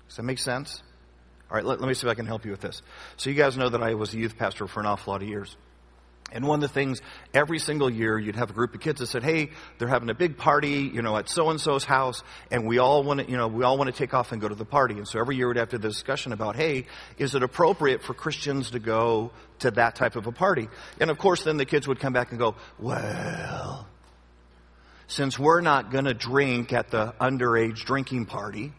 Does 0.07 0.15
that 0.15 0.23
make 0.23 0.39
sense? 0.39 0.81
All 1.51 1.57
right, 1.57 1.65
let, 1.65 1.81
let 1.81 1.89
me 1.89 1.93
see 1.93 2.07
if 2.07 2.11
I 2.11 2.15
can 2.15 2.25
help 2.25 2.45
you 2.45 2.51
with 2.51 2.61
this. 2.61 2.81
So 3.17 3.29
you 3.29 3.35
guys 3.35 3.57
know 3.57 3.67
that 3.67 3.83
I 3.83 3.95
was 3.95 4.13
a 4.13 4.17
youth 4.17 4.37
pastor 4.37 4.67
for 4.67 4.79
an 4.79 4.85
awful 4.85 5.11
lot 5.11 5.21
of 5.21 5.27
years. 5.27 5.57
And 6.29 6.45
one 6.45 6.61
of 6.61 6.69
the 6.69 6.73
things, 6.73 7.01
every 7.33 7.57
single 7.57 7.89
year, 7.89 8.19
you'd 8.19 8.35
have 8.35 8.49
a 8.49 8.53
group 8.53 8.75
of 8.75 8.81
kids 8.81 8.99
that 8.99 9.07
said, 9.07 9.23
hey, 9.23 9.51
they're 9.77 9.87
having 9.87 10.09
a 10.09 10.13
big 10.13 10.37
party, 10.37 10.91
you 10.93 11.01
know, 11.01 11.15
at 11.15 11.29
so-and-so's 11.29 11.85
house, 11.85 12.21
and 12.51 12.67
we 12.67 12.79
all 12.79 13.01
want 13.03 13.21
to, 13.21 13.31
you 13.31 13.37
know, 13.37 13.47
we 13.47 13.63
all 13.63 13.77
want 13.77 13.89
to 13.89 13.97
take 13.97 14.13
off 14.13 14.33
and 14.33 14.41
go 14.41 14.49
to 14.49 14.55
the 14.55 14.65
party. 14.65 14.95
And 14.95 15.07
so 15.07 15.19
every 15.19 15.37
year 15.37 15.47
we'd 15.47 15.57
have 15.57 15.69
the 15.69 15.79
discussion 15.79 16.33
about, 16.33 16.57
hey, 16.57 16.85
is 17.17 17.33
it 17.33 17.43
appropriate 17.43 18.03
for 18.03 18.13
Christians 18.13 18.71
to 18.71 18.79
go 18.79 19.31
to 19.59 19.71
that 19.71 19.95
type 19.95 20.17
of 20.17 20.27
a 20.27 20.33
party? 20.33 20.67
And 20.99 21.09
of 21.09 21.17
course, 21.17 21.43
then 21.43 21.55
the 21.55 21.65
kids 21.65 21.87
would 21.87 21.99
come 21.99 22.11
back 22.11 22.31
and 22.31 22.39
go, 22.39 22.55
well, 22.77 23.87
since 25.07 25.39
we're 25.39 25.61
not 25.61 25.91
going 25.91 26.05
to 26.05 26.13
drink 26.13 26.73
at 26.73 26.91
the 26.91 27.13
underage 27.21 27.85
drinking 27.85 28.25
party, 28.25 28.73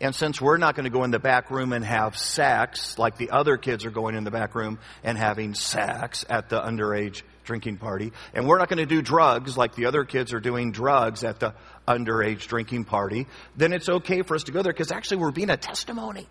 and 0.00 0.14
since 0.14 0.40
we're 0.40 0.56
not 0.56 0.74
going 0.74 0.84
to 0.84 0.90
go 0.90 1.04
in 1.04 1.10
the 1.10 1.18
back 1.18 1.50
room 1.50 1.72
and 1.72 1.84
have 1.84 2.16
sex 2.16 2.98
like 2.98 3.16
the 3.16 3.30
other 3.30 3.56
kids 3.56 3.84
are 3.84 3.90
going 3.90 4.16
in 4.16 4.24
the 4.24 4.30
back 4.30 4.54
room 4.54 4.78
and 5.02 5.16
having 5.16 5.54
sex 5.54 6.24
at 6.28 6.48
the 6.48 6.60
underage 6.60 7.22
drinking 7.44 7.76
party, 7.76 8.12
and 8.32 8.46
we're 8.46 8.58
not 8.58 8.68
going 8.68 8.78
to 8.78 8.86
do 8.86 9.02
drugs 9.02 9.56
like 9.56 9.74
the 9.74 9.86
other 9.86 10.04
kids 10.04 10.32
are 10.32 10.40
doing 10.40 10.72
drugs 10.72 11.24
at 11.24 11.40
the 11.40 11.54
underage 11.86 12.46
drinking 12.46 12.84
party, 12.84 13.26
then 13.56 13.72
it's 13.72 13.88
okay 13.88 14.22
for 14.22 14.34
us 14.34 14.44
to 14.44 14.52
go 14.52 14.62
there 14.62 14.72
because 14.72 14.90
actually 14.90 15.18
we're 15.18 15.30
being 15.30 15.50
a 15.50 15.56
testimony. 15.56 16.26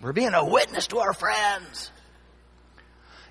We're 0.00 0.12
being 0.12 0.34
a 0.34 0.44
witness 0.44 0.88
to 0.88 0.98
our 0.98 1.12
friends. 1.12 1.92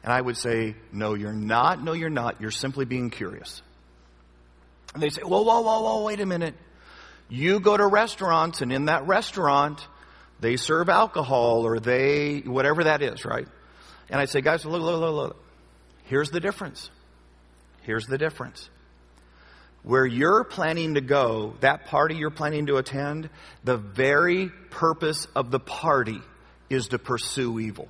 And 0.03 0.11
I 0.11 0.21
would 0.21 0.37
say, 0.37 0.75
no, 0.91 1.13
you're 1.13 1.33
not. 1.33 1.83
No, 1.83 1.93
you're 1.93 2.09
not. 2.09 2.41
You're 2.41 2.49
simply 2.49 2.85
being 2.85 3.09
curious. 3.09 3.61
And 4.93 5.03
they 5.03 5.09
say, 5.09 5.21
whoa, 5.21 5.41
whoa, 5.41 5.61
whoa, 5.61 5.81
whoa, 5.81 6.03
wait 6.05 6.19
a 6.21 6.25
minute. 6.25 6.55
You 7.31 7.61
go 7.61 7.77
to 7.77 7.87
restaurants 7.87 8.61
and 8.61 8.73
in 8.73 8.85
that 8.85 9.07
restaurant, 9.07 9.87
they 10.41 10.57
serve 10.57 10.89
alcohol 10.89 11.65
or 11.65 11.79
they, 11.79 12.39
whatever 12.39 12.83
that 12.83 13.01
is, 13.01 13.23
right? 13.23 13.47
And 14.09 14.19
I 14.19 14.25
say, 14.25 14.41
guys, 14.41 14.65
look, 14.65 14.81
look, 14.81 14.99
look, 14.99 15.15
look. 15.15 15.43
Here's 16.03 16.29
the 16.29 16.41
difference. 16.41 16.89
Here's 17.83 18.05
the 18.05 18.17
difference. 18.17 18.69
Where 19.83 20.05
you're 20.05 20.43
planning 20.43 20.95
to 20.95 21.01
go, 21.01 21.55
that 21.61 21.85
party 21.85 22.15
you're 22.15 22.31
planning 22.31 22.65
to 22.65 22.75
attend, 22.75 23.29
the 23.63 23.77
very 23.77 24.49
purpose 24.69 25.25
of 25.33 25.51
the 25.51 25.59
party 25.59 26.19
is 26.69 26.89
to 26.89 26.99
pursue 26.99 27.61
evil. 27.61 27.87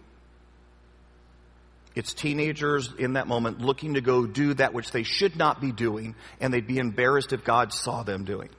It's 1.95 2.13
teenagers 2.13 2.93
in 3.00 3.13
that 3.13 3.27
moment 3.27 3.60
looking 3.60 3.95
to 3.95 4.01
go 4.01 4.27
do 4.27 4.53
that 4.53 4.75
which 4.75 4.91
they 4.91 5.01
should 5.01 5.36
not 5.36 5.60
be 5.60 5.71
doing, 5.71 6.13
and 6.39 6.53
they'd 6.53 6.67
be 6.67 6.77
embarrassed 6.77 7.33
if 7.33 7.43
God 7.43 7.74
saw 7.74 8.03
them 8.03 8.24
doing. 8.24 8.50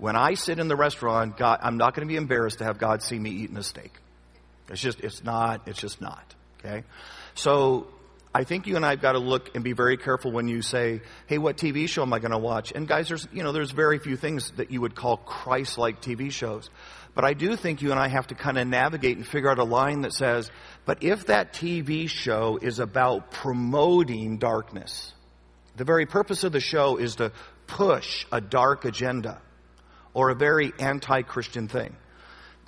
When 0.00 0.16
I 0.16 0.32
sit 0.32 0.58
in 0.58 0.68
the 0.68 0.76
restaurant, 0.76 1.36
God, 1.36 1.60
I'm 1.62 1.76
not 1.76 1.94
going 1.94 2.08
to 2.08 2.10
be 2.10 2.16
embarrassed 2.16 2.58
to 2.58 2.64
have 2.64 2.78
God 2.78 3.02
see 3.02 3.18
me 3.18 3.30
eating 3.30 3.58
a 3.58 3.62
steak. 3.62 3.92
It's 4.70 4.80
just, 4.80 5.00
it's 5.00 5.22
not, 5.22 5.68
it's 5.68 5.78
just 5.78 6.00
not. 6.00 6.34
Okay? 6.58 6.84
So, 7.34 7.86
I 8.32 8.44
think 8.44 8.66
you 8.66 8.76
and 8.76 8.86
I 8.86 8.90
have 8.90 9.02
got 9.02 9.12
to 9.12 9.18
look 9.18 9.56
and 9.56 9.64
be 9.64 9.72
very 9.72 9.96
careful 9.96 10.30
when 10.30 10.46
you 10.46 10.62
say, 10.62 11.00
hey, 11.26 11.38
what 11.38 11.56
TV 11.56 11.88
show 11.88 12.02
am 12.02 12.12
I 12.12 12.20
going 12.20 12.30
to 12.30 12.38
watch? 12.38 12.72
And 12.72 12.86
guys, 12.86 13.08
there's, 13.08 13.26
you 13.32 13.42
know, 13.42 13.50
there's 13.50 13.72
very 13.72 13.98
few 13.98 14.16
things 14.16 14.52
that 14.52 14.70
you 14.70 14.80
would 14.80 14.94
call 14.94 15.16
Christ-like 15.16 16.00
TV 16.00 16.30
shows. 16.30 16.70
But 17.14 17.24
I 17.24 17.34
do 17.34 17.56
think 17.56 17.82
you 17.82 17.90
and 17.90 17.98
I 17.98 18.06
have 18.06 18.28
to 18.28 18.36
kind 18.36 18.56
of 18.56 18.68
navigate 18.68 19.16
and 19.16 19.26
figure 19.26 19.50
out 19.50 19.58
a 19.58 19.64
line 19.64 20.02
that 20.02 20.12
says, 20.12 20.48
but 20.86 21.02
if 21.02 21.26
that 21.26 21.52
TV 21.52 22.08
show 22.08 22.56
is 22.62 22.78
about 22.78 23.32
promoting 23.32 24.38
darkness, 24.38 25.12
the 25.76 25.84
very 25.84 26.06
purpose 26.06 26.44
of 26.44 26.52
the 26.52 26.60
show 26.60 26.98
is 26.98 27.16
to 27.16 27.32
push 27.66 28.26
a 28.30 28.40
dark 28.40 28.84
agenda 28.84 29.42
or 30.14 30.30
a 30.30 30.34
very 30.34 30.72
anti-Christian 30.78 31.68
thing. 31.68 31.96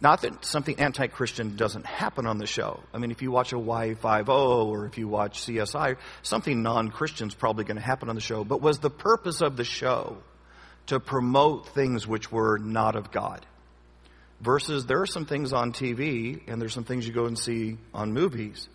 Not 0.00 0.22
that 0.22 0.44
something 0.44 0.80
anti-Christian 0.80 1.54
doesn't 1.54 1.86
happen 1.86 2.26
on 2.26 2.38
the 2.38 2.46
show. 2.46 2.80
I 2.92 2.98
mean, 2.98 3.12
if 3.12 3.22
you 3.22 3.30
watch 3.30 3.52
a 3.52 3.56
Y50 3.56 4.28
or 4.66 4.86
if 4.86 4.98
you 4.98 5.06
watch 5.06 5.40
CSI, 5.40 5.96
something 6.22 6.62
non-Christian 6.62 7.28
is 7.28 7.34
probably 7.34 7.64
going 7.64 7.76
to 7.76 7.82
happen 7.82 8.08
on 8.08 8.16
the 8.16 8.20
show. 8.20 8.42
But 8.42 8.60
was 8.60 8.80
the 8.80 8.90
purpose 8.90 9.40
of 9.40 9.56
the 9.56 9.64
show 9.64 10.18
to 10.86 10.98
promote 10.98 11.68
things 11.68 12.04
which 12.04 12.32
were 12.32 12.58
not 12.58 12.96
of 12.96 13.12
God? 13.12 13.46
Versus 14.40 14.86
there 14.86 15.00
are 15.00 15.06
some 15.06 15.24
things 15.24 15.52
on 15.52 15.72
TV 15.72 16.40
and 16.48 16.60
there's 16.60 16.74
some 16.74 16.82
things 16.82 17.06
you 17.06 17.12
go 17.12 17.26
and 17.26 17.38
see 17.38 17.78
on 17.94 18.12
movies 18.12 18.68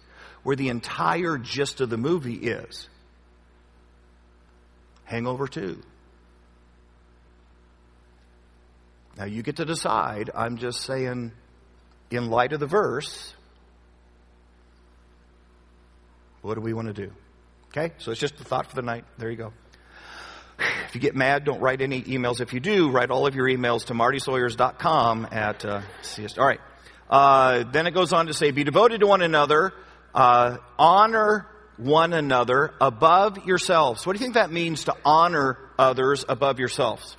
where 0.44 0.56
the 0.56 0.70
entire 0.70 1.38
gist 1.38 1.82
of 1.82 1.90
the 1.90 1.98
movie 1.98 2.36
is 2.36 2.88
Hangover 5.04 5.48
2. 5.48 5.82
Now 9.18 9.26
you 9.26 9.42
get 9.42 9.58
to 9.58 9.66
decide. 9.66 10.30
I'm 10.36 10.58
just 10.58 10.82
saying, 10.82 11.32
in 12.12 12.30
light 12.30 12.54
of 12.54 12.60
the 12.60 12.68
verse, 12.68 13.34
what 16.42 16.56
do 16.56 16.62
we 16.62 16.74
want 16.74 16.88
to 16.88 16.94
do? 16.94 17.12
Okay? 17.70 17.94
So 17.98 18.12
it's 18.12 18.20
just 18.20 18.40
a 18.40 18.44
thought 18.44 18.68
for 18.68 18.76
the 18.76 18.82
night. 18.82 19.06
There 19.18 19.30
you 19.30 19.38
go. 19.38 19.54
If 20.88 20.96
you 20.96 21.02
get 21.02 21.16
mad, 21.16 21.44
don't 21.44 21.60
write 21.60 21.82
any 21.82 22.02
emails. 22.04 22.42
If 22.42 22.54
you 22.54 22.60
do, 22.60 22.90
write 22.90 23.12
all 23.12 23.28
of 23.28 23.36
your 23.36 23.46
emails 23.46 23.86
to 23.88 23.94
martysawyers.com 23.94 25.28
at 25.32 25.66
uh, 25.66 25.82
CS. 26.02 26.38
All 26.38 26.46
right. 26.46 26.62
Uh, 27.10 27.64
then 27.72 27.88
it 27.88 27.92
goes 27.92 28.14
on 28.14 28.28
to 28.28 28.34
say, 28.34 28.52
be 28.52 28.64
devoted 28.64 29.02
to 29.02 29.08
one 29.08 29.22
another, 29.22 29.74
uh, 30.14 30.58
honor 30.80 31.48
one 31.78 32.14
another 32.14 32.74
above 32.82 33.46
yourselves. 33.46 34.06
What 34.06 34.14
do 34.16 34.20
you 34.20 34.26
think 34.26 34.36
that 34.36 34.52
means 34.52 34.86
to 34.86 34.96
honor 35.06 35.58
others 35.78 36.26
above 36.28 36.60
yourselves? 36.60 37.16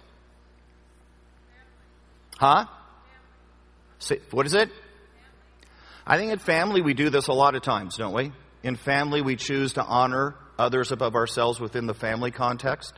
Huh? 2.39 2.67
What 4.31 4.47
is 4.47 4.55
it? 4.55 4.71
I 6.07 6.17
think 6.17 6.33
in 6.33 6.39
family 6.39 6.83
we 6.83 6.95
do 6.95 7.11
this 7.11 7.27
a 7.27 7.33
lot 7.33 7.57
of 7.57 7.63
times, 7.63 7.97
don't 7.97 8.15
we? 8.15 8.33
In 8.63 8.77
family 8.77 9.23
we 9.23 9.35
choose 9.35 9.73
to 9.73 9.85
honor 9.85 10.37
others 10.57 10.93
above 10.93 11.17
ourselves 11.17 11.59
within 11.59 11.87
the 11.87 11.95
family 11.95 12.31
context. 12.31 12.95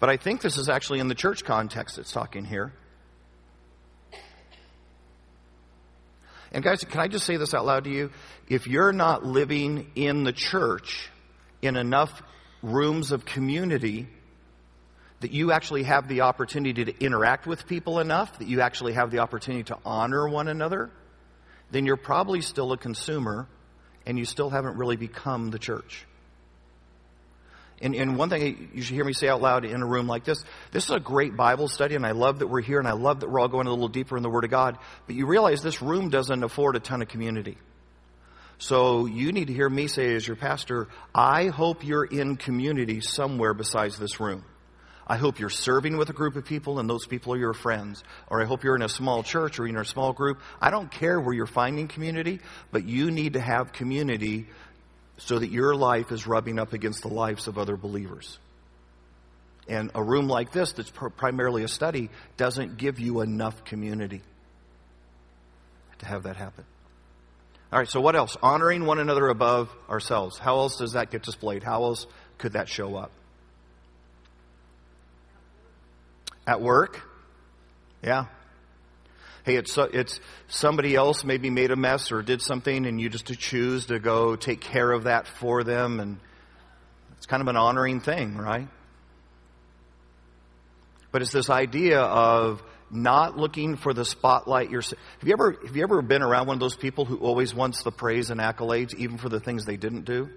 But 0.00 0.10
I 0.10 0.16
think 0.16 0.42
this 0.42 0.58
is 0.58 0.68
actually 0.68 0.98
in 0.98 1.06
the 1.06 1.14
church 1.14 1.44
context 1.44 1.96
it's 1.96 2.10
talking 2.10 2.44
here. 2.44 2.72
And 6.50 6.64
guys, 6.64 6.80
can 6.80 7.00
I 7.00 7.06
just 7.06 7.24
say 7.24 7.36
this 7.36 7.54
out 7.54 7.64
loud 7.64 7.84
to 7.84 7.90
you? 7.90 8.10
If 8.48 8.66
you're 8.66 8.92
not 8.92 9.24
living 9.24 9.92
in 9.94 10.24
the 10.24 10.32
church 10.32 11.08
in 11.62 11.76
enough 11.76 12.20
rooms 12.62 13.12
of 13.12 13.24
community 13.24 14.08
that 15.22 15.32
you 15.32 15.52
actually 15.52 15.84
have 15.84 16.06
the 16.08 16.20
opportunity 16.20 16.84
to 16.84 17.04
interact 17.04 17.46
with 17.46 17.66
people 17.66 17.98
enough, 17.98 18.38
that 18.38 18.48
you 18.48 18.60
actually 18.60 18.92
have 18.92 19.10
the 19.10 19.20
opportunity 19.20 19.64
to 19.64 19.78
honor 19.84 20.28
one 20.28 20.48
another, 20.48 20.90
then 21.70 21.86
you're 21.86 21.96
probably 21.96 22.40
still 22.40 22.72
a 22.72 22.76
consumer 22.76 23.48
and 24.04 24.18
you 24.18 24.24
still 24.24 24.50
haven't 24.50 24.76
really 24.76 24.96
become 24.96 25.50
the 25.50 25.58
church. 25.58 26.06
And, 27.80 27.96
and, 27.96 28.16
one 28.16 28.30
thing 28.30 28.70
you 28.74 28.82
should 28.82 28.94
hear 28.94 29.04
me 29.04 29.12
say 29.12 29.28
out 29.28 29.42
loud 29.42 29.64
in 29.64 29.82
a 29.82 29.86
room 29.86 30.06
like 30.06 30.22
this, 30.22 30.44
this 30.70 30.84
is 30.84 30.90
a 30.90 31.00
great 31.00 31.36
Bible 31.36 31.66
study 31.66 31.96
and 31.96 32.06
I 32.06 32.12
love 32.12 32.38
that 32.38 32.46
we're 32.46 32.60
here 32.60 32.78
and 32.78 32.86
I 32.86 32.92
love 32.92 33.20
that 33.20 33.30
we're 33.30 33.40
all 33.40 33.48
going 33.48 33.66
a 33.66 33.70
little 33.70 33.88
deeper 33.88 34.16
in 34.16 34.22
the 34.22 34.30
Word 34.30 34.44
of 34.44 34.50
God, 34.50 34.78
but 35.06 35.16
you 35.16 35.26
realize 35.26 35.62
this 35.62 35.82
room 35.82 36.08
doesn't 36.08 36.44
afford 36.44 36.76
a 36.76 36.80
ton 36.80 37.02
of 37.02 37.08
community. 37.08 37.58
So 38.58 39.06
you 39.06 39.32
need 39.32 39.48
to 39.48 39.52
hear 39.52 39.68
me 39.68 39.88
say 39.88 40.14
as 40.14 40.24
your 40.24 40.36
pastor, 40.36 40.86
I 41.12 41.48
hope 41.48 41.84
you're 41.84 42.04
in 42.04 42.36
community 42.36 43.00
somewhere 43.00 43.54
besides 43.54 43.98
this 43.98 44.20
room. 44.20 44.44
I 45.06 45.16
hope 45.16 45.40
you're 45.40 45.50
serving 45.50 45.96
with 45.96 46.10
a 46.10 46.12
group 46.12 46.36
of 46.36 46.44
people 46.44 46.78
and 46.78 46.88
those 46.88 47.06
people 47.06 47.34
are 47.34 47.38
your 47.38 47.54
friends. 47.54 48.02
Or 48.28 48.40
I 48.40 48.44
hope 48.44 48.64
you're 48.64 48.76
in 48.76 48.82
a 48.82 48.88
small 48.88 49.22
church 49.22 49.58
or 49.58 49.66
in 49.66 49.76
a 49.76 49.84
small 49.84 50.12
group. 50.12 50.40
I 50.60 50.70
don't 50.70 50.90
care 50.90 51.20
where 51.20 51.34
you're 51.34 51.46
finding 51.46 51.88
community, 51.88 52.40
but 52.70 52.84
you 52.84 53.10
need 53.10 53.34
to 53.34 53.40
have 53.40 53.72
community 53.72 54.46
so 55.18 55.38
that 55.38 55.50
your 55.50 55.74
life 55.74 56.12
is 56.12 56.26
rubbing 56.26 56.58
up 56.58 56.72
against 56.72 57.02
the 57.02 57.08
lives 57.08 57.48
of 57.48 57.58
other 57.58 57.76
believers. 57.76 58.38
And 59.68 59.90
a 59.94 60.02
room 60.02 60.28
like 60.28 60.52
this, 60.52 60.72
that's 60.72 60.90
pr- 60.90 61.08
primarily 61.08 61.62
a 61.62 61.68
study, 61.68 62.10
doesn't 62.36 62.78
give 62.78 62.98
you 62.98 63.20
enough 63.20 63.64
community 63.64 64.22
to 65.98 66.06
have 66.06 66.24
that 66.24 66.36
happen. 66.36 66.64
All 67.72 67.78
right, 67.78 67.88
so 67.88 68.00
what 68.00 68.16
else? 68.16 68.36
Honoring 68.42 68.84
one 68.84 68.98
another 68.98 69.28
above 69.28 69.74
ourselves. 69.88 70.38
How 70.38 70.58
else 70.58 70.76
does 70.76 70.92
that 70.92 71.10
get 71.10 71.22
displayed? 71.22 71.62
How 71.62 71.84
else 71.84 72.06
could 72.38 72.52
that 72.52 72.68
show 72.68 72.96
up? 72.96 73.12
At 76.46 76.60
work? 76.60 77.00
Yeah. 78.02 78.26
Hey, 79.44 79.56
it's, 79.56 79.76
it's 79.76 80.20
somebody 80.48 80.94
else 80.94 81.24
maybe 81.24 81.50
made 81.50 81.72
a 81.72 81.76
mess 81.76 82.12
or 82.12 82.22
did 82.22 82.40
something 82.40 82.86
and 82.86 83.00
you 83.00 83.08
just 83.08 83.26
choose 83.26 83.86
to 83.86 83.98
go 83.98 84.36
take 84.36 84.60
care 84.60 84.90
of 84.90 85.04
that 85.04 85.26
for 85.26 85.64
them 85.64 85.98
and 85.98 86.18
it's 87.16 87.26
kind 87.26 87.40
of 87.40 87.48
an 87.48 87.56
honoring 87.56 88.00
thing, 88.00 88.36
right? 88.36 88.68
But 91.10 91.22
it's 91.22 91.32
this 91.32 91.50
idea 91.50 92.00
of 92.00 92.62
not 92.90 93.36
looking 93.36 93.76
for 93.76 93.92
the 93.94 94.04
spotlight 94.04 94.70
yourself. 94.70 95.00
Have 95.20 95.28
you 95.28 95.34
ever, 95.34 95.56
have 95.66 95.76
you 95.76 95.82
ever 95.82 96.02
been 96.02 96.22
around 96.22 96.46
one 96.46 96.56
of 96.56 96.60
those 96.60 96.76
people 96.76 97.04
who 97.04 97.18
always 97.18 97.54
wants 97.54 97.82
the 97.82 97.90
praise 97.90 98.30
and 98.30 98.40
accolades, 98.40 98.94
even 98.94 99.18
for 99.18 99.28
the 99.28 99.40
things 99.40 99.64
they 99.64 99.76
didn't 99.76 100.04
do? 100.04 100.28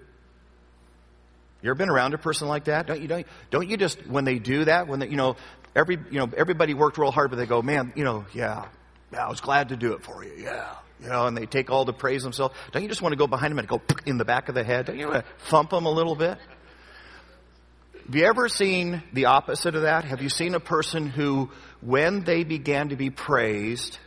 You 1.62 1.70
ever 1.70 1.74
been 1.74 1.90
around 1.90 2.14
a 2.14 2.18
person 2.18 2.48
like 2.48 2.64
that? 2.64 2.86
Don't 2.86 3.00
you, 3.00 3.08
don't, 3.08 3.26
don't 3.50 3.68
you 3.68 3.76
just, 3.76 4.06
when 4.06 4.24
they 4.24 4.38
do 4.38 4.64
that, 4.64 4.88
when 4.88 5.00
they, 5.00 5.08
you 5.08 5.16
know, 5.16 5.36
every, 5.76 5.98
you 6.10 6.18
know, 6.18 6.30
everybody 6.36 6.74
worked 6.74 6.98
real 6.98 7.12
hard, 7.12 7.30
but 7.30 7.36
they 7.36 7.46
go, 7.46 7.62
man, 7.62 7.92
you 7.94 8.02
know, 8.02 8.24
yeah, 8.32 8.64
yeah, 9.12 9.26
I 9.26 9.28
was 9.28 9.40
glad 9.40 9.68
to 9.68 9.76
do 9.76 9.92
it 9.92 10.02
for 10.02 10.24
you, 10.24 10.32
yeah. 10.36 10.74
You 11.00 11.08
know, 11.08 11.26
and 11.26 11.36
they 11.36 11.44
take 11.44 11.70
all 11.70 11.84
the 11.84 11.92
praise 11.92 12.22
themselves. 12.22 12.54
Don't 12.72 12.82
you 12.82 12.88
just 12.88 13.02
want 13.02 13.12
to 13.12 13.16
go 13.16 13.26
behind 13.26 13.52
them 13.52 13.58
and 13.58 13.68
go 13.68 13.82
in 14.06 14.16
the 14.16 14.24
back 14.24 14.48
of 14.48 14.54
the 14.54 14.64
head? 14.64 14.86
Don't 14.86 14.98
you 14.98 15.08
want 15.08 15.24
to 15.24 15.32
thump 15.50 15.70
them 15.70 15.84
a 15.84 15.90
little 15.90 16.16
bit? 16.16 16.38
Have 18.06 18.14
you 18.14 18.24
ever 18.24 18.48
seen 18.48 19.02
the 19.12 19.26
opposite 19.26 19.74
of 19.74 19.82
that? 19.82 20.04
Have 20.04 20.22
you 20.22 20.30
seen 20.30 20.54
a 20.54 20.60
person 20.60 21.08
who, 21.08 21.50
when 21.82 22.24
they 22.24 22.44
began 22.44 22.88
to 22.88 22.96
be 22.96 23.10
praised, 23.10 23.98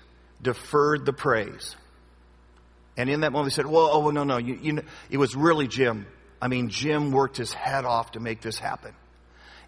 deferred 0.41 1.05
the 1.05 1.13
praise? 1.13 1.75
And 2.97 3.09
in 3.09 3.21
that 3.21 3.31
moment, 3.31 3.51
they 3.51 3.55
said, 3.55 3.67
"Well, 3.67 3.89
oh 3.91 4.09
no, 4.09 4.23
no, 4.23 4.37
you, 4.37 4.57
you 4.61 4.73
know, 4.73 4.81
it 5.09 5.17
was 5.17 5.35
really 5.35 5.67
Jim. 5.67 6.07
I 6.41 6.47
mean, 6.47 6.69
Jim 6.69 7.11
worked 7.11 7.37
his 7.37 7.53
head 7.53 7.85
off 7.85 8.13
to 8.13 8.19
make 8.19 8.41
this 8.41 8.57
happen." 8.57 8.93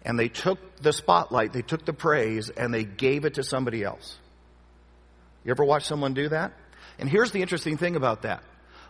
And 0.04 0.18
they 0.18 0.28
took 0.28 0.76
the 0.76 0.92
spotlight, 0.92 1.52
they 1.52 1.62
took 1.62 1.84
the 1.84 1.92
praise, 1.92 2.50
and 2.50 2.74
they 2.74 2.84
gave 2.84 3.24
it 3.24 3.34
to 3.34 3.44
somebody 3.44 3.84
else. 3.84 4.18
You 5.44 5.50
ever 5.50 5.64
watch 5.64 5.84
someone 5.84 6.14
do 6.14 6.28
that? 6.28 6.52
And 6.98 7.08
here's 7.08 7.30
the 7.32 7.40
interesting 7.40 7.76
thing 7.76 7.96
about 7.96 8.22
that. 8.22 8.42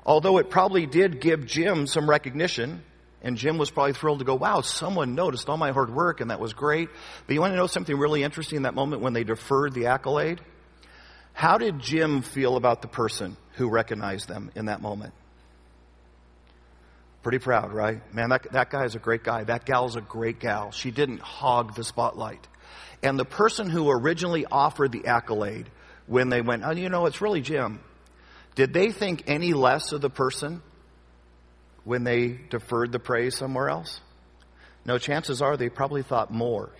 Although 0.04 0.38
it 0.38 0.50
probably 0.50 0.86
did 0.86 1.20
give 1.20 1.46
Jim 1.46 1.86
some 1.86 2.08
recognition, 2.08 2.82
and 3.22 3.36
Jim 3.36 3.56
was 3.56 3.70
probably 3.70 3.92
thrilled 3.92 4.18
to 4.18 4.24
go, 4.24 4.34
wow, 4.34 4.62
someone 4.62 5.14
noticed 5.14 5.48
all 5.48 5.56
my 5.56 5.70
hard 5.70 5.94
work 5.94 6.20
and 6.20 6.30
that 6.30 6.40
was 6.40 6.52
great. 6.54 6.88
But 7.26 7.34
you 7.34 7.40
want 7.40 7.52
to 7.52 7.56
know 7.56 7.68
something 7.68 7.96
really 7.96 8.22
interesting 8.22 8.56
in 8.56 8.62
that 8.64 8.74
moment 8.74 9.00
when 9.00 9.12
they 9.12 9.22
deferred 9.22 9.74
the 9.74 9.86
accolade? 9.86 10.40
How 11.32 11.56
did 11.56 11.78
Jim 11.78 12.22
feel 12.22 12.56
about 12.56 12.82
the 12.82 12.88
person 12.88 13.36
who 13.52 13.70
recognized 13.70 14.28
them 14.28 14.50
in 14.54 14.66
that 14.66 14.82
moment? 14.82 15.14
Pretty 17.22 17.38
proud, 17.38 17.72
right? 17.72 18.02
Man, 18.14 18.30
that, 18.30 18.50
that 18.52 18.70
guy 18.70 18.84
is 18.84 18.94
a 18.94 18.98
great 18.98 19.22
guy. 19.22 19.44
That 19.44 19.64
gal's 19.64 19.96
a 19.96 20.00
great 20.00 20.40
gal. 20.40 20.72
She 20.72 20.90
didn't 20.90 21.20
hog 21.20 21.74
the 21.74 21.84
spotlight. 21.84 22.46
And 23.02 23.18
the 23.18 23.24
person 23.24 23.70
who 23.70 23.90
originally 23.90 24.44
offered 24.46 24.92
the 24.92 25.06
accolade, 25.06 25.68
when 26.06 26.28
they 26.28 26.40
went, 26.40 26.64
oh, 26.64 26.72
you 26.72 26.88
know, 26.88 27.06
it's 27.06 27.20
really 27.20 27.40
Jim, 27.40 27.80
did 28.54 28.72
they 28.72 28.90
think 28.90 29.24
any 29.26 29.52
less 29.52 29.92
of 29.92 30.00
the 30.00 30.10
person 30.10 30.62
when 31.84 32.04
they 32.04 32.38
deferred 32.50 32.92
the 32.92 32.98
praise 32.98 33.36
somewhere 33.36 33.68
else? 33.68 34.00
No, 34.84 34.98
chances 34.98 35.40
are 35.40 35.56
they 35.56 35.68
probably 35.68 36.02
thought 36.02 36.32
more. 36.32 36.70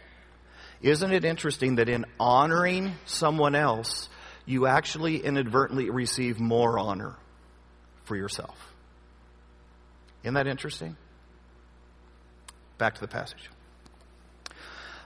Isn't 0.81 1.13
it 1.13 1.25
interesting 1.25 1.77
that 1.77 1.89
in 1.89 2.05
honoring 2.19 2.95
someone 3.05 3.55
else, 3.55 4.09
you 4.45 4.67
actually 4.67 5.25
inadvertently 5.25 5.91
receive 5.91 6.41
more 6.41 6.79
honor 6.79 7.15
for 8.05 8.17
yourself? 8.17 8.72
Isn't 10.23 10.35
that 10.35 10.47
interesting? 10.47 10.97
Back 12.79 12.95
to 12.95 13.01
the 13.01 13.09
passage. 13.09 13.51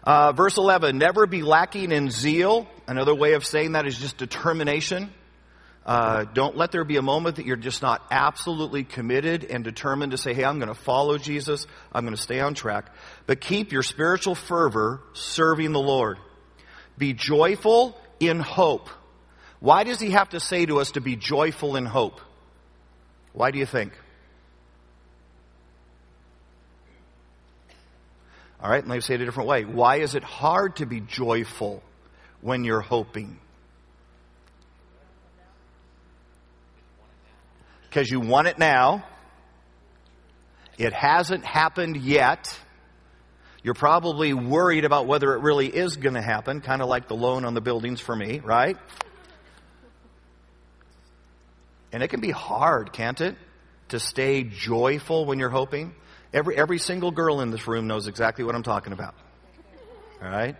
Uh, 0.04 0.32
verse 0.32 0.56
11, 0.56 0.98
never 0.98 1.26
be 1.26 1.42
lacking 1.42 1.90
in 1.90 2.10
zeal. 2.10 2.68
Another 2.86 3.14
way 3.14 3.32
of 3.32 3.44
saying 3.44 3.72
that 3.72 3.86
is 3.86 3.98
just 3.98 4.16
determination. 4.16 5.10
Uh, 5.84 6.24
don't 6.32 6.56
let 6.56 6.72
there 6.72 6.84
be 6.84 6.96
a 6.96 7.02
moment 7.02 7.36
that 7.36 7.46
you're 7.46 7.56
just 7.56 7.82
not 7.82 8.02
absolutely 8.10 8.84
committed 8.84 9.44
and 9.44 9.64
determined 9.64 10.12
to 10.12 10.18
say, 10.18 10.34
hey, 10.34 10.44
I'm 10.44 10.58
going 10.58 10.72
to 10.72 10.80
follow 10.80 11.18
Jesus. 11.18 11.66
I'm 11.92 12.04
going 12.04 12.14
to 12.16 12.22
stay 12.22 12.40
on 12.40 12.54
track. 12.54 12.86
But 13.26 13.40
keep 13.40 13.72
your 13.72 13.82
spiritual 13.82 14.34
fervor 14.34 15.00
serving 15.12 15.72
the 15.72 15.80
Lord. 15.80 16.18
Be 16.98 17.12
joyful 17.12 17.96
in 18.20 18.40
hope. 18.40 18.88
Why 19.60 19.84
does 19.84 20.00
he 20.00 20.10
have 20.10 20.30
to 20.30 20.40
say 20.40 20.66
to 20.66 20.80
us 20.80 20.92
to 20.92 21.00
be 21.00 21.16
joyful 21.16 21.76
in 21.76 21.86
hope? 21.86 22.20
Why 23.32 23.50
do 23.50 23.58
you 23.58 23.66
think? 23.66 23.92
All 28.62 28.70
right, 28.70 28.86
let 28.86 28.94
me 28.94 29.00
say 29.00 29.14
it 29.14 29.20
a 29.20 29.24
different 29.24 29.48
way. 29.48 29.64
Why 29.64 29.96
is 29.96 30.14
it 30.14 30.24
hard 30.24 30.76
to 30.76 30.86
be 30.86 31.00
joyful 31.00 31.82
when 32.40 32.64
you're 32.64 32.80
hoping? 32.80 33.38
because 37.96 38.10
you 38.10 38.20
want 38.20 38.46
it 38.46 38.58
now. 38.58 39.06
It 40.76 40.92
hasn't 40.92 41.46
happened 41.46 41.96
yet. 41.96 42.54
You're 43.62 43.72
probably 43.72 44.34
worried 44.34 44.84
about 44.84 45.06
whether 45.06 45.32
it 45.32 45.40
really 45.40 45.68
is 45.68 45.96
going 45.96 46.12
to 46.12 46.20
happen, 46.20 46.60
kind 46.60 46.82
of 46.82 46.88
like 46.90 47.08
the 47.08 47.16
loan 47.16 47.46
on 47.46 47.54
the 47.54 47.62
buildings 47.62 47.98
for 47.98 48.14
me, 48.14 48.40
right? 48.44 48.76
And 51.90 52.02
it 52.02 52.08
can 52.08 52.20
be 52.20 52.32
hard, 52.32 52.92
can't 52.92 53.18
it? 53.22 53.34
To 53.88 53.98
stay 53.98 54.42
joyful 54.42 55.24
when 55.24 55.38
you're 55.38 55.48
hoping. 55.48 55.94
Every, 56.36 56.56
every 56.56 56.78
single 56.78 57.10
girl 57.10 57.40
in 57.40 57.50
this 57.50 57.66
room 57.66 57.88
knows 57.88 58.06
exactly 58.06 58.44
what 58.44 58.54
I'm 58.54 58.62
talking 58.62 58.92
about. 58.92 59.14
All 60.22 60.28
right? 60.28 60.54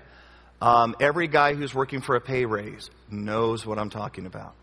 Um, 0.61 0.97
every 1.01 1.29
guy 1.29 1.55
who's 1.55 1.75
working 1.75 2.01
for 2.01 2.17
a 2.17 2.21
pay 2.21 2.47
raise 2.47 2.91
knows 3.09 3.65
what 3.65 3.79
I'm 3.79 3.91
talking 3.91 4.27
about 4.27 4.55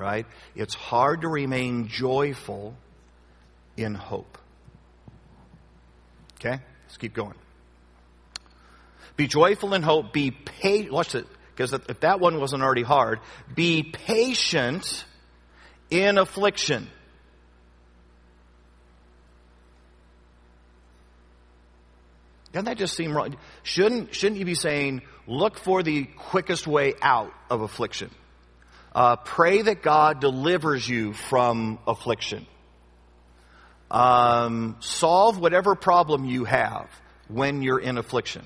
right? 0.00 0.26
It's 0.56 0.74
hard 0.74 1.20
to 1.20 1.28
remain 1.28 1.86
joyful 1.86 2.74
in 3.76 3.94
hope. 3.94 4.38
Okay? 6.40 6.58
Let's 6.86 6.96
keep 6.96 7.12
going. 7.12 7.34
Be 9.16 9.26
joyful 9.26 9.74
in 9.74 9.82
hope. 9.82 10.12
Be 10.14 10.30
patient. 10.30 10.92
Watch 10.92 11.14
it. 11.14 11.26
Because 11.54 11.74
if 11.74 12.00
that 12.00 12.18
one 12.18 12.40
wasn't 12.40 12.62
already 12.62 12.82
hard, 12.82 13.20
be 13.54 13.82
patient 13.82 15.04
in 15.90 16.16
affliction. 16.16 16.88
Doesn't 22.52 22.64
that 22.64 22.78
just 22.78 22.96
seem 22.96 23.16
wrong? 23.16 23.36
Shouldn't, 23.62 24.14
shouldn't 24.14 24.38
you 24.38 24.44
be 24.44 24.54
saying, 24.54 25.02
look 25.26 25.56
for 25.56 25.82
the 25.82 26.04
quickest 26.04 26.66
way 26.66 26.94
out 27.00 27.32
of 27.48 27.60
affliction? 27.60 28.10
Uh, 28.92 29.16
pray 29.16 29.62
that 29.62 29.82
God 29.82 30.20
delivers 30.20 30.88
you 30.88 31.12
from 31.12 31.78
affliction. 31.86 32.46
Um, 33.90 34.76
solve 34.80 35.38
whatever 35.38 35.74
problem 35.74 36.24
you 36.24 36.44
have 36.44 36.88
when 37.28 37.62
you're 37.62 37.78
in 37.78 37.98
affliction. 37.98 38.44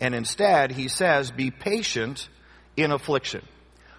And 0.00 0.14
instead, 0.14 0.72
he 0.72 0.88
says, 0.88 1.30
be 1.30 1.50
patient 1.50 2.28
in 2.76 2.90
affliction. 2.90 3.44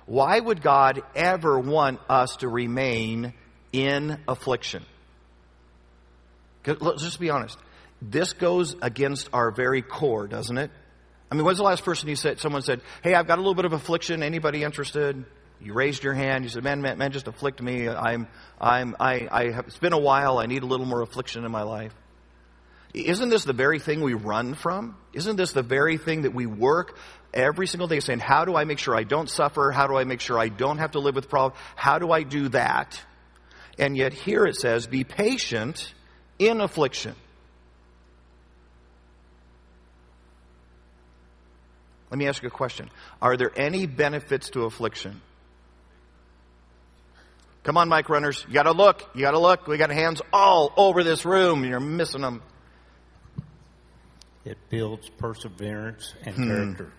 Why 0.05 0.39
would 0.39 0.61
God 0.61 1.01
ever 1.15 1.59
want 1.59 1.99
us 2.09 2.37
to 2.37 2.49
remain 2.49 3.33
in 3.71 4.19
affliction? 4.27 4.83
Let's 6.65 7.03
just 7.03 7.19
be 7.19 7.29
honest. 7.29 7.57
This 8.01 8.33
goes 8.33 8.75
against 8.81 9.29
our 9.33 9.51
very 9.51 9.81
core, 9.81 10.27
doesn't 10.27 10.57
it? 10.57 10.71
I 11.31 11.35
mean, 11.35 11.45
when's 11.45 11.57
the 11.57 11.63
last 11.63 11.83
person 11.83 12.09
you 12.09 12.15
said, 12.15 12.39
someone 12.39 12.61
said, 12.61 12.81
hey, 13.03 13.13
I've 13.13 13.27
got 13.27 13.37
a 13.37 13.41
little 13.41 13.55
bit 13.55 13.65
of 13.65 13.73
affliction. 13.73 14.23
Anybody 14.23 14.63
interested? 14.63 15.25
You 15.61 15.73
raised 15.73 16.03
your 16.03 16.13
hand. 16.13 16.45
You 16.45 16.49
said, 16.49 16.63
"Man, 16.63 16.81
man, 16.81 16.97
man, 16.97 17.11
just 17.11 17.27
afflict 17.27 17.61
me. 17.61 17.89
I'm, 17.89 18.27
I'm, 18.59 18.95
I, 18.99 19.27
I 19.29 19.51
have, 19.51 19.67
it's 19.67 19.77
been 19.77 19.93
a 19.93 19.99
while. 19.99 20.37
I 20.37 20.45
need 20.45 20.63
a 20.63 20.65
little 20.65 20.85
more 20.85 21.01
affliction 21.01 21.43
in 21.43 21.51
my 21.51 21.63
life." 21.63 21.93
Isn't 22.93 23.29
this 23.29 23.43
the 23.43 23.53
very 23.53 23.79
thing 23.79 24.01
we 24.01 24.13
run 24.13 24.55
from? 24.55 24.97
Isn't 25.13 25.35
this 25.35 25.51
the 25.51 25.61
very 25.61 25.97
thing 25.97 26.23
that 26.23 26.33
we 26.33 26.45
work 26.47 26.97
every 27.33 27.67
single 27.67 27.87
day 27.87 27.99
saying, 27.99 28.19
"How 28.19 28.45
do 28.45 28.55
I 28.55 28.63
make 28.63 28.79
sure 28.79 28.95
I 28.95 29.03
don't 29.03 29.29
suffer? 29.29 29.71
How 29.71 29.87
do 29.87 29.97
I 29.97 30.05
make 30.05 30.21
sure 30.21 30.39
I 30.39 30.47
don't 30.47 30.77
have 30.77 30.91
to 30.91 30.99
live 30.99 31.15
with 31.15 31.29
problems? 31.29 31.61
How 31.75 31.99
do 31.99 32.11
I 32.11 32.23
do 32.23 32.49
that?" 32.49 33.01
And 33.77 33.97
yet 33.97 34.13
here 34.13 34.45
it 34.45 34.55
says, 34.55 34.87
"Be 34.87 35.03
patient 35.03 35.93
in 36.39 36.61
affliction." 36.61 37.15
Let 42.09 42.17
me 42.17 42.27
ask 42.27 42.41
you 42.41 42.47
a 42.47 42.51
question. 42.51 42.89
Are 43.21 43.37
there 43.37 43.51
any 43.55 43.85
benefits 43.85 44.49
to 44.51 44.63
affliction? 44.63 45.21
Come 47.63 47.77
on, 47.77 47.89
mic 47.89 48.09
runners. 48.09 48.45
You 48.47 48.53
gotta 48.53 48.71
look. 48.71 49.07
You 49.13 49.21
gotta 49.21 49.39
look. 49.39 49.67
We 49.67 49.77
got 49.77 49.91
hands 49.91 50.21
all 50.33 50.73
over 50.75 51.03
this 51.03 51.25
room. 51.25 51.63
You're 51.65 51.79
missing 51.79 52.21
them. 52.21 52.41
It 54.45 54.57
builds 54.69 55.09
perseverance 55.09 56.13
and 56.25 56.35
hmm. 56.35 56.47
character. 56.47 56.93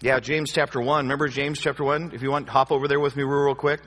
Yeah, 0.00 0.20
James 0.20 0.52
chapter 0.52 0.80
1. 0.80 1.06
Remember 1.06 1.26
James 1.26 1.58
chapter 1.58 1.82
1? 1.82 2.12
If 2.14 2.22
you 2.22 2.30
want, 2.30 2.48
hop 2.48 2.70
over 2.70 2.86
there 2.86 3.00
with 3.00 3.16
me 3.16 3.22
real, 3.22 3.40
real 3.40 3.54
quick. 3.54 3.80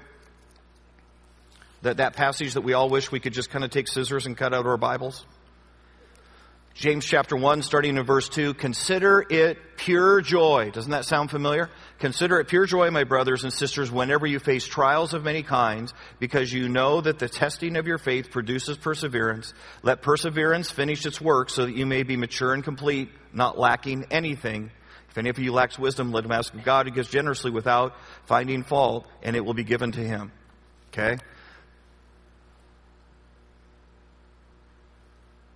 That, 1.84 1.98
that 1.98 2.16
passage 2.16 2.56
that 2.56 2.62
we 2.62 2.74
all 2.74 2.90
wish 2.90 3.12
we 3.12 3.20
could 3.20 3.32
just 3.32 3.52
kind 3.52 3.64
of 3.64 3.70
take 3.70 3.88
scissors 3.88 4.26
and 4.26 4.36
cut 4.36 4.54
out 4.54 4.66
our 4.66 4.76
Bibles. 4.76 5.26
James 6.76 7.04
chapter 7.04 7.36
1, 7.36 7.62
starting 7.62 7.98
in 7.98 8.06
verse 8.06 8.30
2, 8.30 8.54
consider 8.54 9.26
it 9.30 9.58
pure 9.76 10.22
joy. 10.22 10.72
Doesn't 10.72 10.92
that 10.92 11.04
sound 11.04 11.30
familiar? 11.30 11.70
Consider 12.00 12.40
it 12.40 12.48
pure 12.48 12.66
joy, 12.66 12.90
my 12.90 13.04
brothers 13.04 13.44
and 13.44 13.52
sisters, 13.52 13.92
whenever 13.92 14.26
you 14.26 14.40
face 14.40 14.66
trials 14.66 15.14
of 15.14 15.24
many 15.24 15.44
kinds, 15.44 15.94
because 16.20 16.54
you 16.54 16.70
know 16.70 17.02
that 17.02 17.20
the 17.20 17.28
testing 17.28 17.76
of 17.76 17.86
your 17.86 17.98
faith 17.98 18.32
produces 18.32 18.78
perseverance. 18.78 19.54
Let 19.84 20.02
perseverance 20.02 20.72
finish 20.72 21.06
its 21.06 21.20
work 21.20 21.50
so 21.50 21.66
that 21.66 21.76
you 21.76 21.86
may 21.86 22.04
be 22.04 22.16
mature 22.16 22.54
and 22.54 22.64
complete, 22.64 23.10
not 23.34 23.60
lacking 23.60 24.06
anything. 24.10 24.72
If 25.10 25.18
any 25.18 25.30
of 25.30 25.38
you 25.38 25.52
lacks 25.52 25.78
wisdom, 25.78 26.14
let 26.14 26.24
him 26.24 26.32
ask 26.32 26.54
of 26.54 26.64
God 26.64 26.86
who 26.86 26.94
gives 26.94 27.10
generously 27.10 27.52
without 27.52 27.96
finding 28.26 28.64
fault, 28.64 29.06
and 29.22 29.36
it 29.36 29.44
will 29.44 29.54
be 29.54 29.66
given 29.66 29.92
to 29.92 30.02
him. 30.02 30.32
Okay? 30.94 31.18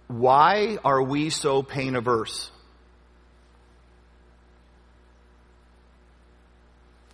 Why 0.07 0.77
are 0.83 1.01
we 1.01 1.29
so 1.29 1.63
pain 1.63 1.95
averse? 1.95 2.51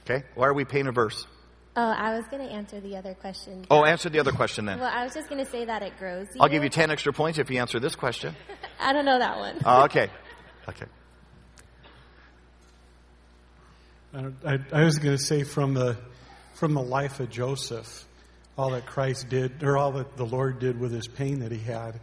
Okay? 0.04 0.26
Why 0.36 0.48
are 0.48 0.54
we 0.54 0.66
pain 0.66 0.88
averse? 0.88 1.28
Oh, 1.76 1.82
I 1.82 2.16
was 2.16 2.26
going 2.26 2.46
to 2.46 2.52
answer 2.52 2.80
the 2.82 2.98
other 2.98 3.14
question. 3.14 3.66
Oh, 3.70 3.86
answer 3.86 4.10
the 4.10 4.20
other 4.20 4.32
question 4.32 4.66
then. 4.66 4.80
Well, 4.80 4.92
I 4.92 5.04
was 5.04 5.14
just 5.14 5.30
going 5.30 5.44
to 5.44 5.50
say 5.50 5.66
that 5.66 5.84
it 5.84 5.98
grows. 5.98 6.28
I'll 6.40 6.50
give 6.50 6.64
you 6.64 6.70
10 6.70 6.90
extra 6.92 7.14
points 7.14 7.40
if 7.40 7.50
you 7.50 7.60
answer 7.60 7.80
this 7.80 7.96
question. 7.96 8.36
I 8.80 8.92
don't 8.92 9.06
know 9.06 9.20
that 9.20 9.38
one. 9.38 9.60
Oh, 9.64 9.84
okay. 9.86 10.10
Okay. 10.68 10.86
I, 14.14 14.26
I, 14.46 14.60
I 14.74 14.84
was 14.84 14.98
going 14.98 15.16
to 15.16 15.24
say 15.24 15.44
from 15.44 15.74
the 15.74 15.98
from 16.56 16.74
the 16.74 16.82
life 16.82 17.22
of 17.22 17.30
Joseph, 17.30 18.06
all 18.58 18.72
that 18.72 18.86
Christ 18.86 19.30
did, 19.30 19.64
or 19.64 19.78
all 19.78 19.94
that 19.94 20.18
the 20.18 20.26
Lord 20.26 20.60
did 20.60 20.78
with 20.78 20.92
his 20.92 21.08
pain 21.08 21.40
that 21.40 21.54
he 21.54 21.60
had, 21.60 22.02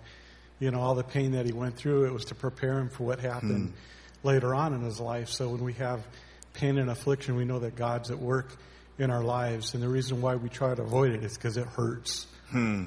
you 0.59 0.71
know, 0.71 0.81
all 0.81 0.95
the 0.95 1.05
pain 1.05 1.33
that 1.33 1.47
he 1.47 1.53
went 1.53 1.77
through, 1.77 2.07
it 2.07 2.12
was 2.12 2.27
to 2.27 2.35
prepare 2.35 2.79
him 2.79 2.88
for 2.88 3.05
what 3.05 3.21
happened 3.21 3.75
later 4.23 4.55
on 4.55 4.73
in 4.73 4.81
his 4.81 5.01
life. 5.01 5.29
So 5.29 5.49
when 5.51 5.62
we 5.62 5.75
have 5.75 6.07
pain 6.55 6.79
and 6.79 6.90
affliction, 6.90 7.37
we 7.37 7.45
know 7.45 7.59
that 7.59 7.77
God's 7.77 8.11
at 8.11 8.19
work 8.19 8.57
in 8.99 9.11
our 9.11 9.23
lives, 9.23 9.75
and 9.75 9.83
the 9.83 9.88
reason 9.88 10.23
why 10.23 10.37
we 10.37 10.49
try 10.49 10.75
to 10.75 10.83
avoid 10.83 11.12
it 11.12 11.23
is 11.23 11.35
because 11.35 11.57
it 11.57 11.66
hurts. 11.66 12.27
Hmm. 12.49 12.87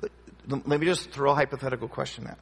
Let 0.00 0.66
let 0.66 0.80
me 0.80 0.86
just 0.86 1.10
throw 1.10 1.32
a 1.32 1.34
hypothetical 1.34 1.88
question 1.88 2.26
at. 2.26 2.38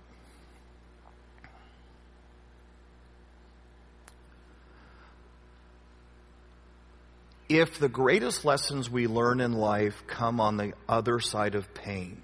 If 7.48 7.78
the 7.78 7.88
greatest 7.88 8.44
lessons 8.44 8.90
we 8.90 9.06
learn 9.06 9.40
in 9.40 9.52
life 9.52 10.04
come 10.06 10.40
on 10.40 10.56
the 10.56 10.72
other 10.88 11.20
side 11.20 11.54
of 11.54 11.72
pain, 11.74 12.22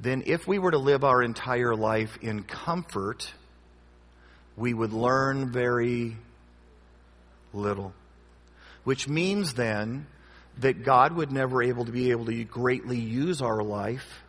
then 0.00 0.22
if 0.26 0.46
we 0.46 0.58
were 0.58 0.70
to 0.70 0.78
live 0.78 1.04
our 1.04 1.22
entire 1.22 1.74
life 1.74 2.18
in 2.22 2.44
comfort, 2.44 3.32
we 4.56 4.72
would 4.72 4.92
learn 4.92 5.50
very 5.50 6.16
little. 7.52 7.92
Which 8.84 9.08
means 9.08 9.54
then 9.54 10.06
that 10.58 10.84
God 10.84 11.12
would 11.12 11.32
never 11.32 11.62
able 11.62 11.84
to 11.84 11.92
be 11.92 12.10
able 12.10 12.26
to 12.26 12.44
greatly 12.44 12.98
use 12.98 13.42
our 13.42 13.62
life 13.62 14.22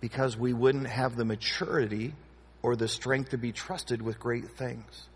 because 0.00 0.36
we 0.36 0.52
wouldn't 0.52 0.86
have 0.86 1.16
the 1.16 1.24
maturity 1.24 2.14
or 2.62 2.76
the 2.76 2.88
strength 2.88 3.30
to 3.30 3.38
be 3.38 3.52
trusted 3.52 4.02
with 4.02 4.18
great 4.18 4.50
things. 4.56 5.08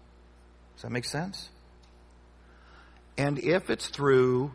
Does 0.75 0.83
that 0.83 0.91
make 0.91 1.05
sense? 1.05 1.49
And 3.19 3.39
if 3.39 3.71
it's 3.71 3.89
through 3.89 4.53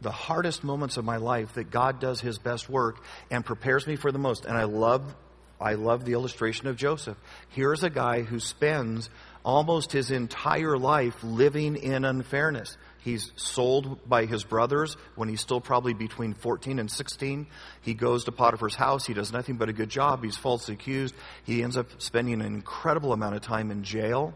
the 0.00 0.10
hardest 0.10 0.62
moments 0.62 0.96
of 0.96 1.04
my 1.04 1.16
life 1.16 1.54
that 1.54 1.70
God 1.70 2.00
does 2.00 2.20
his 2.20 2.38
best 2.38 2.68
work 2.68 3.02
and 3.30 3.44
prepares 3.44 3.86
me 3.86 3.96
for 3.96 4.12
the 4.12 4.18
most, 4.18 4.44
and 4.44 4.56
I 4.56 4.64
love 4.64 5.14
I 5.58 5.74
love 5.74 6.04
the 6.04 6.12
illustration 6.12 6.66
of 6.66 6.76
Joseph. 6.76 7.16
Here's 7.48 7.82
a 7.82 7.88
guy 7.88 8.20
who 8.22 8.40
spends 8.40 9.08
almost 9.42 9.92
his 9.92 10.10
entire 10.10 10.76
life 10.76 11.16
living 11.22 11.76
in 11.76 12.04
unfairness. 12.04 12.76
He's 12.98 13.32
sold 13.36 14.06
by 14.08 14.26
his 14.26 14.44
brothers 14.44 14.96
when 15.14 15.28
he's 15.28 15.40
still 15.40 15.60
probably 15.60 15.94
between 15.94 16.34
14 16.34 16.78
and 16.78 16.90
16. 16.90 17.46
He 17.80 17.94
goes 17.94 18.24
to 18.24 18.32
Potiphar's 18.32 18.74
house. 18.74 19.06
He 19.06 19.14
does 19.14 19.32
nothing 19.32 19.56
but 19.56 19.68
a 19.68 19.72
good 19.72 19.88
job. 19.88 20.24
He's 20.24 20.36
falsely 20.36 20.74
accused. 20.74 21.14
He 21.44 21.62
ends 21.62 21.76
up 21.76 22.02
spending 22.02 22.34
an 22.34 22.42
incredible 22.42 23.12
amount 23.12 23.36
of 23.36 23.42
time 23.42 23.70
in 23.70 23.84
jail. 23.84 24.34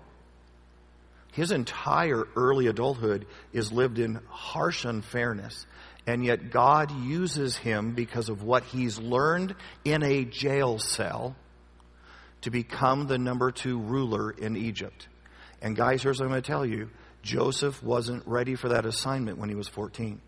His 1.33 1.53
entire 1.53 2.27
early 2.37 2.67
adulthood 2.67 3.27
is 3.53 3.73
lived 3.73 3.99
in 3.99 4.21
harsh 4.29 4.85
unfairness. 4.85 5.67
And 6.07 6.25
yet 6.25 6.51
God 6.51 6.91
uses 6.91 7.57
him 7.57 7.93
because 7.93 8.29
of 8.29 8.43
what 8.43 8.65
he's 8.65 8.99
learned 8.99 9.55
in 9.85 10.03
a 10.03 10.25
jail 10.25 10.79
cell 10.79 11.37
to 12.41 12.51
become 12.51 13.07
the 13.07 13.19
number 13.19 13.51
two 13.53 13.79
ruler 13.79 14.31
in 14.31 14.57
Egypt. 14.57 15.09
And 15.61 15.77
guys, 15.77 16.03
here's 16.03 16.19
what 16.19 16.25
I'm 16.25 16.31
going 16.31 16.43
to 16.43 16.51
tell 16.51 16.67
you. 16.67 16.91
Joseph 17.23 17.83
wasn't 17.83 18.27
ready 18.27 18.55
for 18.55 18.71
that 18.71 18.87
assignment 18.87 19.39
when 19.39 19.51
he 19.51 19.55
was 19.55 19.69
14. 19.69 20.21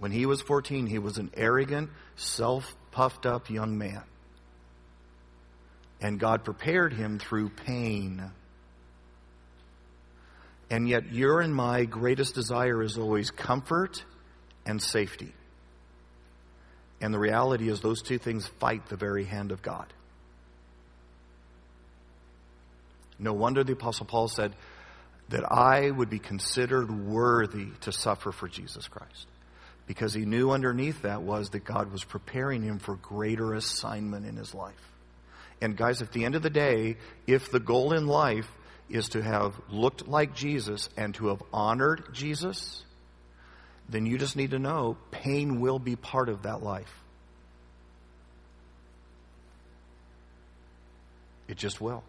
When 0.00 0.10
he 0.10 0.26
was 0.26 0.42
14, 0.42 0.86
he 0.86 0.98
was 0.98 1.18
an 1.18 1.30
arrogant, 1.34 1.90
self 2.16 2.76
puffed 2.90 3.26
up 3.26 3.50
young 3.50 3.78
man. 3.78 4.02
And 6.00 6.18
God 6.18 6.44
prepared 6.44 6.92
him 6.92 7.18
through 7.18 7.50
pain. 7.50 8.30
And 10.70 10.88
yet, 10.88 11.12
your 11.12 11.40
and 11.40 11.54
my 11.54 11.84
greatest 11.84 12.34
desire 12.34 12.82
is 12.82 12.98
always 12.98 13.30
comfort 13.30 14.04
and 14.66 14.82
safety. 14.82 15.32
And 17.00 17.14
the 17.14 17.18
reality 17.18 17.68
is, 17.68 17.80
those 17.80 18.02
two 18.02 18.18
things 18.18 18.46
fight 18.46 18.86
the 18.88 18.96
very 18.96 19.24
hand 19.24 19.50
of 19.50 19.62
God. 19.62 19.86
No 23.18 23.32
wonder 23.32 23.64
the 23.64 23.72
Apostle 23.72 24.06
Paul 24.06 24.28
said 24.28 24.54
that 25.30 25.50
I 25.50 25.90
would 25.90 26.10
be 26.10 26.18
considered 26.18 26.90
worthy 26.90 27.68
to 27.82 27.92
suffer 27.92 28.32
for 28.32 28.48
Jesus 28.48 28.88
Christ. 28.88 29.26
Because 29.86 30.12
he 30.12 30.26
knew 30.26 30.50
underneath 30.50 31.02
that 31.02 31.22
was 31.22 31.50
that 31.50 31.64
God 31.64 31.90
was 31.90 32.04
preparing 32.04 32.62
him 32.62 32.78
for 32.78 32.96
greater 32.96 33.54
assignment 33.54 34.26
in 34.26 34.36
his 34.36 34.54
life. 34.54 34.74
And 35.60 35.76
guys, 35.76 36.02
at 36.02 36.12
the 36.12 36.24
end 36.24 36.34
of 36.34 36.42
the 36.42 36.50
day, 36.50 36.96
if 37.26 37.50
the 37.50 37.58
goal 37.58 37.92
in 37.92 38.06
life 38.06 38.48
is 38.88 39.10
to 39.10 39.22
have 39.22 39.54
looked 39.70 40.08
like 40.08 40.34
Jesus 40.34 40.88
and 40.96 41.14
to 41.16 41.28
have 41.28 41.42
honored 41.52 42.04
Jesus, 42.12 42.82
then 43.88 44.06
you 44.06 44.18
just 44.18 44.36
need 44.36 44.50
to 44.52 44.58
know 44.58 44.96
pain 45.10 45.60
will 45.60 45.78
be 45.78 45.96
part 45.96 46.28
of 46.28 46.42
that 46.42 46.62
life. 46.62 46.92
It 51.48 51.56
just 51.56 51.80
will. 51.80 52.04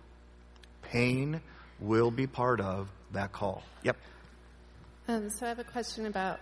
Pain 0.84 1.42
will 1.80 2.12
be 2.12 2.28
part 2.28 2.60
of 2.60 2.90
that 3.14 3.32
call. 3.32 3.64
Yep. 3.84 3.98
Um, 5.08 5.30
so 5.30 5.46
I 5.46 5.50
have 5.50 5.60
a 5.60 5.64
question 5.64 6.06
about, 6.06 6.40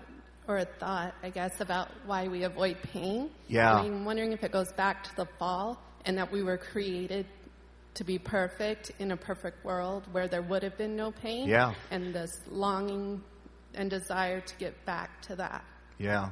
or 0.48 0.58
a 0.58 0.66
thought, 0.66 1.14
I 1.22 1.30
guess, 1.30 1.62
about 1.62 1.90
why 2.06 2.28
we 2.28 2.44
avoid 2.44 2.78
pain. 2.82 3.30
Yeah. 3.48 3.76
I'm 3.76 4.04
wondering 4.04 4.32
if 4.32 4.44
it 4.44 4.52
goes 4.52 4.72
back 4.74 5.04
to 5.06 5.16
the 5.16 5.28
fall 5.38 5.80
and 6.06 6.18
that 6.18 6.32
we 6.32 6.42
were 6.42 6.58
created 6.58 7.28
to 7.98 8.04
be 8.04 8.18
perfect 8.18 8.92
in 9.00 9.12
a 9.12 9.18
perfect 9.18 9.64
world 9.66 10.08
where 10.12 10.28
there 10.28 10.42
would 10.42 10.64
have 10.64 10.78
been 10.78 10.96
no 10.96 11.12
pain. 11.12 11.48
Yeah. 11.48 11.74
And 11.92 12.14
this 12.14 12.32
longing 12.50 13.24
and 13.74 13.90
desire 13.90 14.42
to 14.42 14.56
get 14.58 14.86
back 14.86 15.22
to 15.24 15.36
that. 15.36 15.64
Yeah. 15.98 16.30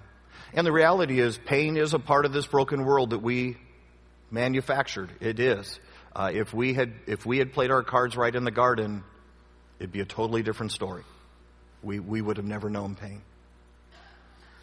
And 0.54 0.65
the 0.65 0.71
reality 0.71 1.19
is, 1.19 1.38
pain 1.38 1.78
is 1.78 1.93
a 1.93 1.99
part 1.99 2.25
of 2.25 2.34
this 2.34 2.45
broken 2.45 2.86
world 2.86 3.12
that 3.12 3.21
we 3.21 3.58
manufactured. 4.32 5.10
It 5.19 5.39
is. 5.39 5.80
Uh, 6.15 6.32
if 6.34 6.54
we 6.54 6.73
had 6.73 6.93
if 7.08 7.25
we 7.25 7.39
had 7.39 7.51
played 7.51 7.71
our 7.71 7.84
cards 7.84 8.15
right 8.15 8.34
in 8.34 8.43
the 8.43 8.51
garden, 8.51 9.04
it'd 9.80 9.91
be 9.91 9.99
a 9.99 10.06
totally 10.06 10.43
different 10.43 10.71
story. 10.71 11.04
We 11.84 11.99
we 11.99 12.21
would 12.21 12.38
have 12.38 12.45
never 12.45 12.69
known 12.69 12.95
pain. 12.95 13.21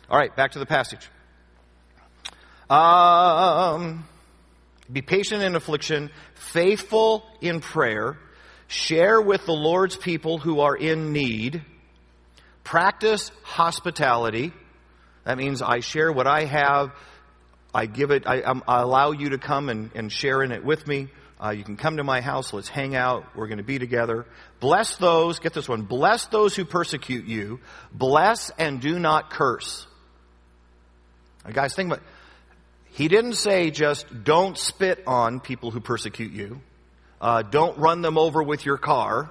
All 0.08 0.18
right, 0.18 0.34
back 0.34 0.52
to 0.52 0.58
the 0.58 0.66
passage. 0.66 1.08
Um, 2.70 4.06
be 4.92 5.02
patient 5.02 5.42
in 5.42 5.54
affliction, 5.56 6.10
faithful 6.34 7.24
in 7.40 7.60
prayer, 7.60 8.18
share 8.66 9.20
with 9.20 9.46
the 9.46 9.52
Lord's 9.52 9.96
people 9.96 10.38
who 10.38 10.60
are 10.60 10.76
in 10.76 11.12
need, 11.12 11.62
practice 12.64 13.30
hospitality. 13.42 14.52
That 15.24 15.38
means 15.38 15.62
I 15.62 15.80
share 15.80 16.12
what 16.12 16.26
I 16.26 16.44
have. 16.44 16.92
I 17.74 17.86
give 17.86 18.10
it, 18.10 18.26
I, 18.26 18.40
I'm- 18.40 18.62
allow 18.68 19.12
you 19.12 19.30
to 19.30 19.38
come 19.38 19.68
and, 19.68 19.90
and 19.94 20.12
share 20.12 20.42
in 20.42 20.52
it 20.52 20.64
with 20.64 20.86
me. 20.86 21.08
Uh, 21.42 21.50
you 21.50 21.64
can 21.64 21.76
come 21.76 21.96
to 21.96 22.04
my 22.04 22.20
house. 22.20 22.52
Let's 22.52 22.68
hang 22.68 22.94
out. 22.94 23.24
We're 23.34 23.48
going 23.48 23.58
to 23.58 23.64
be 23.64 23.78
together. 23.78 24.26
Bless 24.60 24.96
those, 24.96 25.40
get 25.40 25.52
this 25.52 25.68
one, 25.68 25.82
bless 25.82 26.26
those 26.26 26.54
who 26.54 26.64
persecute 26.64 27.24
you. 27.24 27.60
Bless 27.92 28.50
and 28.58 28.80
do 28.80 28.98
not 28.98 29.30
curse. 29.30 29.86
Guys, 31.52 31.74
think 31.74 31.92
about 31.92 32.02
He 32.92 33.08
didn't 33.08 33.34
say 33.34 33.70
just 33.70 34.24
don't 34.24 34.56
spit 34.56 35.04
on 35.06 35.40
people 35.40 35.70
who 35.70 35.80
persecute 35.80 36.32
you. 36.32 36.60
Uh, 37.20 37.42
don't 37.42 37.78
run 37.78 38.02
them 38.02 38.18
over 38.18 38.42
with 38.42 38.66
your 38.66 38.76
car. 38.76 39.30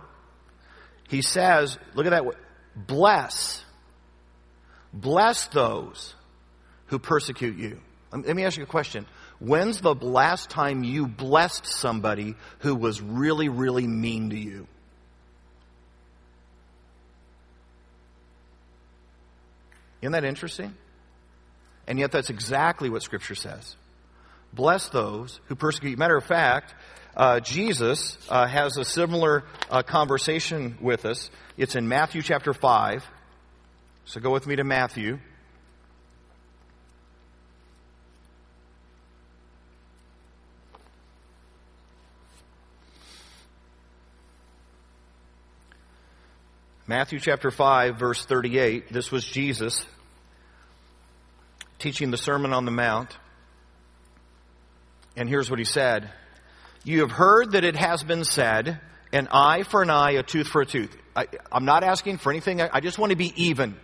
He 1.09 1.21
says, 1.21 1.77
look 1.93 2.05
at 2.05 2.11
that. 2.11 2.23
Bless. 2.75 3.63
Bless 4.93 5.47
those 5.47 6.15
who 6.87 6.99
persecute 6.99 7.57
you. 7.57 7.79
Um, 8.11 8.23
Let 8.25 8.35
me 8.35 8.45
ask 8.45 8.57
you 8.57 8.63
a 8.63 8.67
question. 8.67 9.05
When's 9.39 9.81
the 9.81 9.93
last 9.93 10.49
time 10.49 10.83
you 10.83 11.07
blessed 11.07 11.65
somebody 11.65 12.35
who 12.59 12.75
was 12.75 13.01
really, 13.01 13.49
really 13.49 13.87
mean 13.87 14.31
to 14.31 14.37
you? 14.37 14.67
Isn't 20.01 20.13
that 20.13 20.23
interesting? 20.23 20.73
And 21.87 21.99
yet, 21.99 22.11
that's 22.11 22.29
exactly 22.29 22.89
what 22.89 23.03
Scripture 23.03 23.35
says. 23.35 23.75
bless 24.53 24.89
those 24.89 25.39
who 25.45 25.55
persecute. 25.55 25.97
Matter 25.97 26.17
of 26.17 26.25
fact, 26.25 26.73
uh, 27.15 27.39
Jesus 27.39 28.17
uh, 28.29 28.47
has 28.47 28.77
a 28.77 28.85
similar 28.85 29.43
uh, 29.69 29.83
conversation 29.83 30.77
with 30.81 31.05
us. 31.05 31.29
It's 31.57 31.75
in 31.75 31.87
Matthew 31.87 32.21
chapter 32.21 32.53
5. 32.53 33.05
So 34.05 34.19
go 34.19 34.31
with 34.31 34.47
me 34.47 34.55
to 34.55 34.63
Matthew. 34.63 35.19
Matthew 46.87 47.19
chapter 47.19 47.51
5, 47.51 47.97
verse 47.97 48.25
38. 48.25 48.91
This 48.91 49.11
was 49.11 49.23
Jesus 49.23 49.85
teaching 51.81 52.11
the 52.11 52.17
Sermon 52.17 52.53
on 52.53 52.65
the 52.65 52.71
Mount. 52.71 53.17
And 55.17 55.27
here's 55.27 55.49
what 55.49 55.59
he 55.59 55.65
said 55.65 56.09
You 56.83 57.01
have 57.01 57.11
heard 57.11 57.51
that 57.51 57.63
it 57.63 57.75
has 57.75 58.03
been 58.03 58.23
said, 58.23 58.79
an 59.11 59.27
eye 59.31 59.63
for 59.63 59.81
an 59.81 59.89
eye, 59.89 60.11
a 60.11 60.23
tooth 60.23 60.47
for 60.47 60.61
a 60.61 60.65
tooth. 60.65 60.95
I, 61.15 61.27
am 61.51 61.65
not 61.65 61.83
asking 61.83 62.19
for 62.19 62.31
anything. 62.31 62.61
I, 62.61 62.69
I 62.71 62.79
just 62.79 62.97
want 62.97 63.09
to 63.09 63.17
be 63.17 63.33
even. 63.35 63.75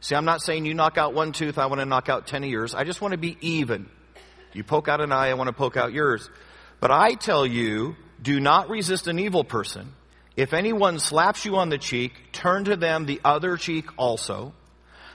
See, 0.00 0.16
I'm 0.16 0.24
not 0.24 0.42
saying 0.42 0.66
you 0.66 0.74
knock 0.74 0.98
out 0.98 1.14
one 1.14 1.30
tooth, 1.30 1.58
I 1.58 1.66
want 1.66 1.80
to 1.80 1.86
knock 1.86 2.08
out 2.08 2.26
10 2.26 2.42
of 2.42 2.50
yours. 2.50 2.74
I 2.74 2.82
just 2.82 3.00
want 3.00 3.12
to 3.12 3.18
be 3.18 3.36
even. 3.40 3.88
You 4.52 4.64
poke 4.64 4.88
out 4.88 5.00
an 5.00 5.12
eye, 5.12 5.28
I 5.28 5.34
want 5.34 5.46
to 5.46 5.52
poke 5.52 5.76
out 5.76 5.92
yours. 5.92 6.28
But 6.80 6.90
I 6.90 7.14
tell 7.14 7.46
you, 7.46 7.94
do 8.20 8.40
not 8.40 8.68
resist 8.68 9.06
an 9.06 9.20
evil 9.20 9.44
person. 9.44 9.92
If 10.34 10.54
anyone 10.54 10.98
slaps 10.98 11.44
you 11.44 11.56
on 11.56 11.68
the 11.68 11.78
cheek, 11.78 12.32
turn 12.32 12.64
to 12.64 12.76
them 12.76 13.06
the 13.06 13.20
other 13.24 13.56
cheek 13.56 13.86
also. 13.96 14.54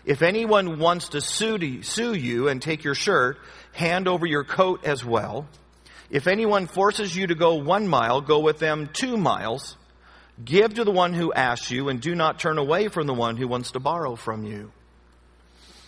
If 0.08 0.22
anyone 0.22 0.80
wants 0.80 1.10
to 1.10 1.20
sue, 1.20 2.13
you 2.13 2.48
and 2.48 2.62
take 2.62 2.86
your 2.86 2.96
shirt, 2.96 3.39
hand 3.74 4.08
over 4.08 4.26
your 4.26 4.46
coat 4.46 4.86
as 4.86 5.04
well. 5.04 5.50
If 6.10 6.28
anyone 6.28 6.67
forces 6.67 7.13
you 7.13 7.28
to 7.28 7.36
go 7.36 7.56
one 7.56 7.89
mile, 7.89 8.22
go 8.22 8.39
with 8.39 8.58
them 8.58 8.89
two 8.93 9.17
miles. 9.17 9.76
Give 10.43 10.74
to 10.76 10.86
the 10.86 10.91
one 10.91 11.13
who 11.13 11.34
asks 11.34 11.72
you, 11.72 11.89
and 11.89 12.00
do 12.00 12.15
not 12.15 12.39
turn 12.39 12.58
away 12.58 12.88
from 12.88 13.06
the 13.06 13.13
one 13.13 13.36
who 13.36 13.50
wants 13.50 13.72
to 13.72 13.82
borrow 13.82 14.15
from 14.15 14.46
you. 14.46 14.72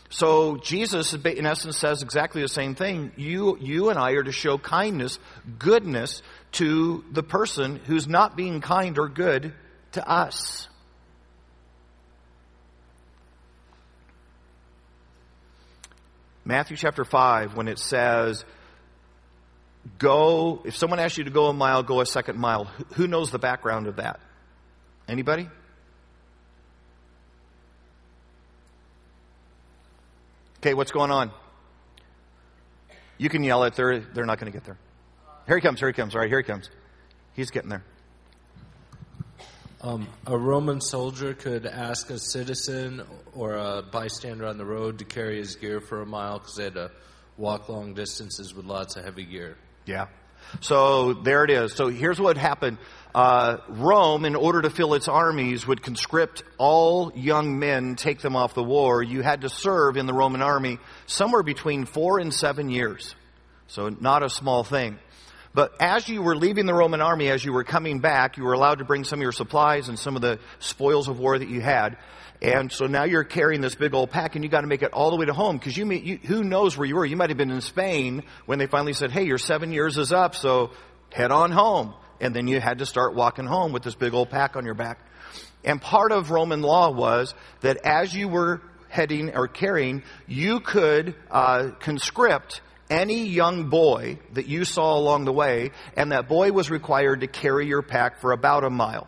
So 0.10 0.58
Jesus, 0.58 1.14
in 1.14 1.46
essence, 1.46 1.78
says 1.78 2.02
exactly 2.02 2.42
the 2.42 2.50
same 2.50 2.76
thing. 2.76 3.14
You, 3.16 3.58
you 3.62 3.90
and 3.90 3.98
I 3.98 4.12
are 4.12 4.24
to 4.24 4.34
show 4.34 4.58
kindness, 4.58 5.18
goodness 5.58 6.22
to 6.54 7.06
the 7.10 7.24
person 7.24 7.78
who's 7.86 8.08
not 8.08 8.36
being 8.36 8.60
kind 8.60 9.00
or 9.00 9.08
good 9.08 9.54
to 9.94 10.06
us. 10.06 10.68
Matthew 16.50 16.78
chapter 16.78 17.06
5, 17.06 17.56
when 17.56 17.68
it 17.68 17.78
says, 17.78 18.44
go, 20.00 20.64
if 20.66 20.76
someone 20.76 20.98
asks 20.98 21.16
you 21.16 21.26
to 21.26 21.30
go 21.30 21.46
a 21.46 21.54
mile, 21.54 21.84
go 21.84 22.02
a 22.02 22.08
second 22.08 22.40
mile, 22.40 22.64
who 22.96 23.06
knows 23.06 23.30
the 23.30 23.38
background 23.38 23.86
of 23.86 23.98
that? 23.98 24.20
Anybody? 25.08 25.48
Okay, 30.58 30.74
what's 30.74 30.92
going 30.92 31.12
on? 31.12 31.30
You 33.20 33.30
can 33.30 33.44
yell 33.44 33.64
at 33.64 33.76
They're, 33.76 34.00
they're 34.00 34.26
not 34.26 34.40
going 34.40 34.52
to 34.52 34.58
get 34.58 34.66
there. 34.66 34.80
Here 35.46 35.56
he 35.56 35.62
comes. 35.62 35.78
Here 35.78 35.90
he 35.90 35.94
comes. 35.94 36.16
All 36.16 36.22
right, 36.22 36.30
here 36.32 36.40
he 36.40 36.44
comes. 36.44 36.68
He's 37.36 37.52
getting 37.52 37.70
there. 37.70 37.84
Um, 39.82 40.10
a 40.28 40.38
Roman 40.38 40.82
soldier 40.82 41.34
could 41.34 41.66
ask 41.66 42.10
a 42.10 42.20
citizen 42.20 43.02
or 43.34 43.56
a 43.56 43.82
bystander 43.82 44.46
on 44.46 44.58
the 44.58 44.66
road 44.66 45.00
to 45.00 45.06
carry 45.06 45.38
his 45.38 45.56
gear 45.56 45.80
for 45.80 46.02
a 46.02 46.06
mile 46.06 46.40
because 46.40 46.56
they 46.56 46.66
had 46.66 46.74
to 46.74 46.92
walk 47.38 47.70
long 47.70 47.94
distances 47.94 48.54
with 48.54 48.66
lots 48.66 48.98
of 48.98 49.06
heavy 49.06 49.24
gear. 49.24 49.56
Yeah. 49.86 50.08
So 50.60 51.14
there 51.14 51.46
it 51.46 51.52
is. 51.52 51.74
So 51.74 51.88
here's 51.88 52.20
what 52.20 52.36
happened. 52.36 52.78
Uh, 53.16 53.58
Rome, 53.70 54.26
in 54.26 54.36
order 54.36 54.62
to 54.62 54.70
fill 54.70 54.94
its 54.96 55.08
armies, 55.08 55.66
would 55.66 55.82
conscript 55.82 56.44
all 56.58 57.14
young 57.16 57.58
men, 57.58 57.96
take 57.96 58.20
them 58.20 58.36
off 58.36 58.54
the 58.56 58.64
war. 58.64 59.02
You 59.02 59.22
had 59.22 59.42
to 59.42 59.50
serve 59.50 59.96
in 59.96 60.06
the 60.06 60.14
Roman 60.14 60.42
army 60.42 60.80
somewhere 61.06 61.44
between 61.44 61.86
four 61.86 62.20
and 62.20 62.34
seven 62.34 62.70
years. 62.70 63.16
So 63.68 63.90
not 63.90 64.24
a 64.24 64.30
small 64.30 64.64
thing. 64.64 65.00
But 65.54 65.74
as 65.80 66.08
you 66.08 66.22
were 66.22 66.36
leaving 66.36 66.66
the 66.66 66.74
Roman 66.74 67.02
army, 67.02 67.30
as 67.30 67.44
you 67.44 67.54
were 67.54 67.64
coming 67.64 68.00
back, 68.00 68.38
you 68.38 68.44
were 68.44 68.54
allowed 68.54 68.80
to 68.80 68.86
bring 68.86 69.04
some 69.04 69.20
of 69.20 69.24
your 69.24 69.32
supplies 69.32 69.90
and 69.90 69.98
some 69.98 70.16
of 70.16 70.22
the 70.22 70.40
spoils 70.60 71.08
of 71.08 71.20
war 71.20 71.38
that 71.38 71.50
you 71.50 71.60
had. 71.60 71.98
And 72.42 72.72
so 72.72 72.86
now 72.86 73.04
you're 73.04 73.24
carrying 73.24 73.60
this 73.60 73.76
big 73.76 73.94
old 73.94 74.12
pack 74.12 74.36
and 74.36 74.44
you 74.44 74.50
got 74.50 74.62
to 74.62 74.68
make 74.68 74.82
it 74.82 74.94
all 74.94 75.10
the 75.10 75.18
way 75.18 75.26
to 75.26 75.34
home 75.34 75.58
because 75.58 75.76
you, 75.76 75.92
you, 75.92 76.18
who 76.18 76.44
knows 76.44 76.78
where 76.78 76.88
you 76.88 76.96
were? 76.96 77.06
You 77.06 77.18
might 77.18 77.30
have 77.30 77.38
been 77.38 77.52
in 77.52 77.62
Spain 77.62 78.24
when 78.46 78.60
they 78.60 78.68
finally 78.68 78.94
said, 78.94 79.12
hey, 79.12 79.24
your 79.24 79.38
seven 79.38 79.74
years 79.74 79.98
is 79.98 80.14
up, 80.14 80.36
so 80.36 80.72
head 81.12 81.32
on 81.32 81.52
home. 81.52 81.94
And 82.22 82.34
then 82.34 82.48
you 82.48 82.62
had 82.62 82.80
to 82.80 82.86
start 82.86 83.16
walking 83.16 83.46
home 83.46 83.74
with 83.74 83.84
this 83.84 83.96
big 83.96 84.14
old 84.14 84.30
pack 84.30 84.56
on 84.56 84.66
your 84.66 84.74
back. 84.74 85.00
And 85.64 85.82
part 85.82 86.12
of 86.12 86.32
Roman 86.32 86.62
law 86.62 86.92
was 86.92 87.34
that 87.62 87.78
as 87.86 88.14
you 88.14 88.28
were 88.28 88.62
heading 88.88 89.36
or 89.36 89.48
carrying, 89.48 90.04
you 90.28 90.60
could 90.62 91.16
uh, 91.30 91.72
conscript 91.80 92.62
any 92.90 93.26
young 93.26 93.70
boy 93.70 94.20
that 94.34 94.48
you 94.48 94.66
saw 94.66 94.98
along 94.98 95.26
the 95.26 95.34
way, 95.34 95.72
and 95.96 96.12
that 96.12 96.28
boy 96.28 96.52
was 96.52 96.70
required 96.70 97.22
to 97.22 97.28
carry 97.28 97.68
your 97.68 97.82
pack 97.82 98.20
for 98.20 98.32
about 98.32 98.64
a 98.64 98.70
mile 98.70 99.08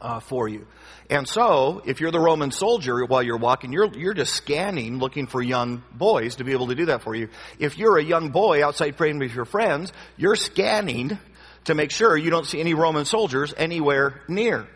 uh, 0.00 0.20
for 0.20 0.48
you. 0.48 0.66
And 1.10 1.28
so, 1.28 1.82
if 1.84 2.00
you're 2.00 2.10
the 2.10 2.20
Roman 2.20 2.50
soldier 2.50 3.04
while 3.04 3.22
you're 3.22 3.36
walking, 3.36 3.72
you're, 3.72 3.92
you're 3.94 4.14
just 4.14 4.34
scanning, 4.34 4.98
looking 4.98 5.26
for 5.26 5.42
young 5.42 5.82
boys 5.92 6.36
to 6.36 6.44
be 6.44 6.52
able 6.52 6.68
to 6.68 6.74
do 6.74 6.86
that 6.86 7.02
for 7.02 7.14
you. 7.14 7.28
If 7.58 7.76
you're 7.76 7.98
a 7.98 8.04
young 8.04 8.30
boy 8.30 8.64
outside 8.64 8.96
praying 8.96 9.18
with 9.18 9.34
your 9.34 9.44
friends, 9.44 9.92
you're 10.16 10.36
scanning 10.36 11.18
to 11.64 11.74
make 11.74 11.90
sure 11.90 12.16
you 12.16 12.30
don't 12.30 12.46
see 12.46 12.60
any 12.60 12.74
Roman 12.74 13.04
soldiers 13.04 13.52
anywhere 13.56 14.22
near. 14.28 14.66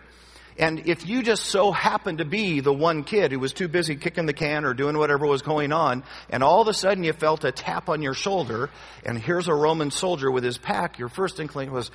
And 0.58 0.88
if 0.88 1.06
you 1.06 1.22
just 1.22 1.44
so 1.44 1.70
happened 1.70 2.18
to 2.18 2.24
be 2.24 2.58
the 2.58 2.72
one 2.72 3.04
kid 3.04 3.30
who 3.30 3.38
was 3.38 3.52
too 3.52 3.68
busy 3.68 3.94
kicking 3.94 4.26
the 4.26 4.32
can 4.32 4.64
or 4.64 4.74
doing 4.74 4.98
whatever 4.98 5.24
was 5.24 5.42
going 5.42 5.72
on, 5.72 6.02
and 6.30 6.42
all 6.42 6.60
of 6.60 6.66
a 6.68 6.74
sudden 6.74 7.04
you 7.04 7.12
felt 7.12 7.44
a 7.44 7.52
tap 7.52 7.88
on 7.88 8.02
your 8.02 8.14
shoulder, 8.14 8.68
and 9.04 9.16
here's 9.16 9.46
a 9.46 9.54
Roman 9.54 9.92
soldier 9.92 10.30
with 10.30 10.42
his 10.42 10.58
pack, 10.58 10.98
your 10.98 11.08
first 11.08 11.38
inkling 11.38 11.70
was, 11.70 11.92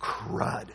crud. 0.00 0.68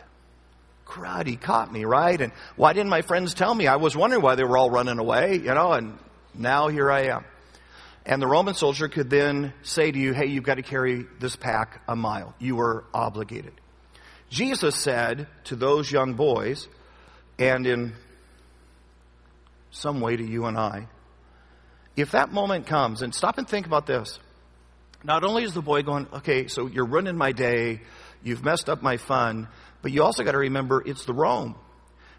Crud, 0.86 1.26
he 1.26 1.36
caught 1.36 1.72
me, 1.72 1.86
right? 1.86 2.20
And 2.20 2.32
why 2.56 2.74
didn't 2.74 2.90
my 2.90 3.02
friends 3.02 3.32
tell 3.32 3.54
me? 3.54 3.66
I 3.66 3.76
was 3.76 3.96
wondering 3.96 4.22
why 4.22 4.34
they 4.34 4.44
were 4.44 4.58
all 4.58 4.70
running 4.70 4.98
away, 4.98 5.36
you 5.36 5.54
know, 5.54 5.72
and 5.72 5.98
now 6.34 6.68
here 6.68 6.90
I 6.90 7.04
am. 7.04 7.24
And 8.04 8.20
the 8.20 8.26
Roman 8.26 8.54
soldier 8.54 8.88
could 8.88 9.08
then 9.08 9.54
say 9.62 9.90
to 9.90 9.98
you, 9.98 10.12
hey, 10.12 10.26
you've 10.26 10.44
got 10.44 10.56
to 10.56 10.62
carry 10.62 11.06
this 11.20 11.36
pack 11.36 11.82
a 11.88 11.96
mile. 11.96 12.34
You 12.38 12.56
were 12.56 12.84
obligated. 12.92 13.52
Jesus 14.28 14.74
said 14.74 15.26
to 15.44 15.56
those 15.56 15.90
young 15.90 16.14
boys, 16.14 16.68
and 17.40 17.66
in 17.66 17.94
some 19.70 20.00
way 20.00 20.16
to 20.16 20.24
you 20.24 20.44
and 20.44 20.56
I, 20.56 20.86
if 21.96 22.12
that 22.12 22.32
moment 22.32 22.66
comes, 22.66 23.02
and 23.02 23.14
stop 23.14 23.38
and 23.38 23.48
think 23.48 23.66
about 23.66 23.86
this. 23.86 24.18
Not 25.02 25.24
only 25.24 25.44
is 25.44 25.54
the 25.54 25.62
boy 25.62 25.82
going, 25.82 26.06
okay, 26.12 26.46
so 26.46 26.66
you're 26.66 26.84
ruining 26.84 27.16
my 27.16 27.32
day, 27.32 27.80
you've 28.22 28.44
messed 28.44 28.68
up 28.68 28.82
my 28.82 28.98
fun, 28.98 29.48
but 29.80 29.92
you 29.92 30.02
also 30.02 30.22
got 30.22 30.32
to 30.32 30.38
remember 30.38 30.82
it's 30.84 31.06
the 31.06 31.14
Rome 31.14 31.56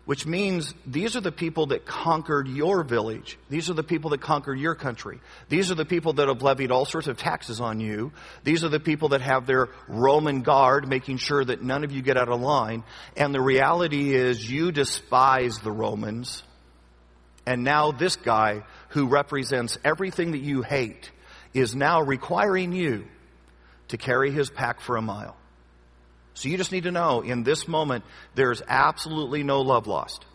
which 0.06 0.26
means 0.26 0.74
these 0.86 1.16
are 1.16 1.22
the 1.22 1.32
people 1.32 1.68
that 1.68 1.86
conquered 1.86 2.48
your 2.48 2.84
village. 2.84 3.38
These 3.50 3.70
are 3.70 3.74
the 3.74 3.84
people 3.84 4.10
that 4.12 4.22
conquered 4.22 4.60
your 4.60 4.74
country. 4.74 5.20
These 5.48 5.72
are 5.72 5.76
the 5.76 5.86
people 5.86 6.14
that 6.14 6.28
have 6.28 6.42
levied 6.42 6.72
all 6.72 6.86
sorts 6.86 7.08
of 7.08 7.18
taxes 7.18 7.62
on 7.62 7.80
you. 7.80 8.12
These 8.44 8.64
are 8.64 8.70
the 8.70 8.80
people 8.80 9.10
that 9.10 9.22
have 9.22 9.46
their 9.46 9.70
Roman 9.88 10.42
guard 10.42 10.88
making 10.88 11.18
sure 11.18 11.46
that 11.46 11.62
none 11.62 11.84
of 11.84 11.92
you 11.92 12.02
get 12.02 12.18
out 12.18 12.30
of 12.30 12.42
line. 12.42 12.84
And 13.16 13.34
the 13.34 13.42
reality 13.42 14.14
is 14.16 14.50
you 14.50 14.72
despise 14.72 15.60
the 15.60 15.72
Romans. 15.72 16.42
And 17.46 17.64
now 17.64 17.92
this 17.92 18.16
guy 18.16 18.64
who 18.90 19.08
represents 19.08 19.78
everything 19.84 20.32
that 20.32 20.42
you 20.42 20.64
hate 20.64 21.12
is 21.54 21.76
now 21.76 22.02
requiring 22.02 22.74
you 22.74 23.06
to 23.90 23.98
carry 23.98 24.32
his 24.32 24.50
pack 24.50 24.82
for 24.82 24.98
a 24.98 25.02
mile. 25.02 25.36
So 26.34 26.50
you 26.50 26.58
just 26.58 26.72
need 26.72 26.84
to 26.84 26.92
know 26.92 27.22
in 27.22 27.44
this 27.44 27.68
moment, 27.68 28.04
there's 28.36 28.62
absolutely 28.68 29.44
no 29.44 29.62
love 29.62 29.88
lost. 29.88 30.26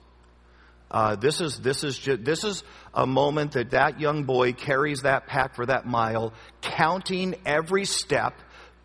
Uh, 0.90 1.16
this 1.16 1.40
is 1.40 1.58
this 1.58 1.82
is 1.82 2.00
this 2.04 2.44
is 2.44 2.62
a 2.94 3.06
moment 3.06 3.52
that 3.52 3.70
that 3.70 4.00
young 4.00 4.22
boy 4.22 4.52
carries 4.52 5.02
that 5.02 5.26
pack 5.26 5.56
for 5.56 5.66
that 5.66 5.84
mile, 5.84 6.32
counting 6.60 7.34
every 7.44 7.84
step 7.84 8.34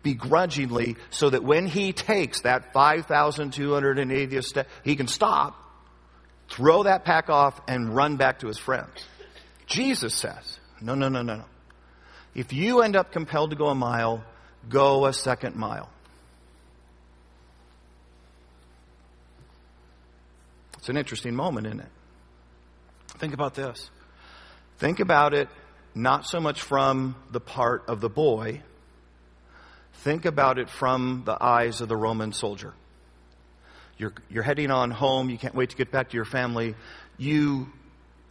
begrudgingly, 0.02 0.96
so 1.10 1.30
that 1.30 1.44
when 1.44 1.66
he 1.66 1.92
takes 1.92 2.40
that 2.40 2.72
five 2.72 3.06
thousand 3.06 3.52
two 3.52 3.72
hundred 3.72 4.00
and 4.00 4.10
eightieth 4.10 4.46
step, 4.46 4.68
he 4.82 4.96
can 4.96 5.06
stop, 5.06 5.54
throw 6.48 6.82
that 6.82 7.04
pack 7.04 7.30
off, 7.30 7.60
and 7.68 7.94
run 7.94 8.16
back 8.16 8.40
to 8.40 8.48
his 8.48 8.58
friends. 8.58 9.06
Jesus 9.66 10.12
says, 10.12 10.58
"No, 10.80 10.96
no, 10.96 11.08
no, 11.08 11.22
no, 11.22 11.36
no. 11.36 11.44
If 12.34 12.52
you 12.52 12.80
end 12.80 12.96
up 12.96 13.12
compelled 13.12 13.50
to 13.50 13.56
go 13.56 13.68
a 13.68 13.76
mile, 13.76 14.24
go 14.68 15.06
a 15.06 15.12
second 15.12 15.54
mile." 15.54 15.88
It's 20.82 20.90
an 20.90 20.98
interesting 20.98 21.34
moment, 21.34 21.66
isn't 21.66 21.80
it? 21.80 21.90
Think 23.18 23.32
about 23.32 23.54
this. 23.54 23.90
Think 24.78 25.00
about 25.00 25.32
it 25.32 25.48
not 25.94 26.26
so 26.26 26.40
much 26.40 26.60
from 26.60 27.16
the 27.30 27.40
part 27.40 27.84
of 27.88 28.00
the 28.00 28.08
boy, 28.08 28.62
Think 30.02 30.24
about 30.24 30.58
it 30.58 30.68
from 30.68 31.22
the 31.24 31.40
eyes 31.40 31.80
of 31.80 31.88
the 31.88 31.96
Roman 31.96 32.32
soldier. 32.32 32.74
You're, 33.98 34.12
you're 34.28 34.42
heading 34.42 34.72
on 34.72 34.90
home. 34.90 35.30
You 35.30 35.38
can't 35.38 35.54
wait 35.54 35.70
to 35.70 35.76
get 35.76 35.92
back 35.92 36.10
to 36.10 36.16
your 36.16 36.24
family. 36.24 36.74
You 37.18 37.68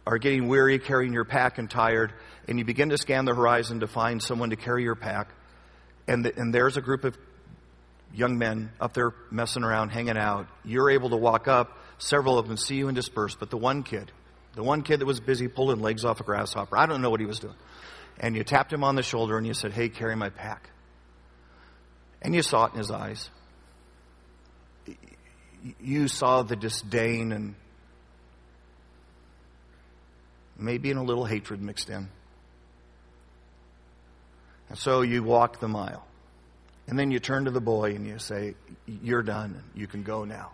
are 0.06 0.18
getting 0.18 0.48
weary 0.48 0.78
carrying 0.78 1.14
your 1.14 1.24
pack 1.24 1.56
and 1.56 1.70
tired, 1.70 2.12
and 2.46 2.58
you 2.58 2.66
begin 2.66 2.90
to 2.90 2.98
scan 2.98 3.24
the 3.24 3.34
horizon 3.34 3.80
to 3.80 3.86
find 3.86 4.22
someone 4.22 4.50
to 4.50 4.56
carry 4.56 4.82
your 4.82 4.94
pack. 4.94 5.30
And, 6.06 6.26
the, 6.26 6.38
and 6.38 6.52
there's 6.52 6.76
a 6.76 6.82
group 6.82 7.04
of 7.04 7.16
young 8.12 8.36
men 8.36 8.70
up 8.78 8.92
there 8.92 9.14
messing 9.30 9.64
around, 9.64 9.90
hanging 9.90 10.18
out. 10.18 10.48
You're 10.66 10.90
able 10.90 11.08
to 11.08 11.16
walk 11.16 11.48
up. 11.48 11.78
Several 12.02 12.36
of 12.36 12.48
them 12.48 12.56
see 12.56 12.74
you 12.74 12.88
and 12.88 12.96
disperse, 12.96 13.36
but 13.36 13.50
the 13.50 13.56
one 13.56 13.84
kid, 13.84 14.10
the 14.56 14.62
one 14.64 14.82
kid 14.82 14.98
that 14.98 15.06
was 15.06 15.20
busy 15.20 15.46
pulling 15.46 15.80
legs 15.80 16.04
off 16.04 16.20
a 16.20 16.24
grasshopper, 16.24 16.76
I 16.76 16.86
don't 16.86 17.00
know 17.00 17.10
what 17.10 17.20
he 17.20 17.26
was 17.26 17.38
doing. 17.38 17.54
And 18.18 18.34
you 18.34 18.42
tapped 18.42 18.72
him 18.72 18.82
on 18.82 18.96
the 18.96 19.04
shoulder 19.04 19.38
and 19.38 19.46
you 19.46 19.54
said, 19.54 19.72
Hey, 19.72 19.88
carry 19.88 20.16
my 20.16 20.28
pack. 20.28 20.68
And 22.20 22.34
you 22.34 22.42
saw 22.42 22.66
it 22.66 22.72
in 22.72 22.78
his 22.78 22.90
eyes. 22.90 23.30
You 25.80 26.08
saw 26.08 26.42
the 26.42 26.56
disdain 26.56 27.30
and 27.30 27.54
maybe 30.58 30.90
in 30.90 30.96
a 30.96 31.04
little 31.04 31.24
hatred 31.24 31.62
mixed 31.62 31.88
in. 31.88 32.08
And 34.70 34.76
so 34.76 35.02
you 35.02 35.22
walk 35.22 35.60
the 35.60 35.68
mile. 35.68 36.04
And 36.88 36.98
then 36.98 37.12
you 37.12 37.20
turn 37.20 37.44
to 37.44 37.52
the 37.52 37.60
boy 37.60 37.94
and 37.94 38.04
you 38.04 38.18
say, 38.18 38.54
You're 38.86 39.22
done. 39.22 39.62
You 39.76 39.86
can 39.86 40.02
go 40.02 40.24
now. 40.24 40.50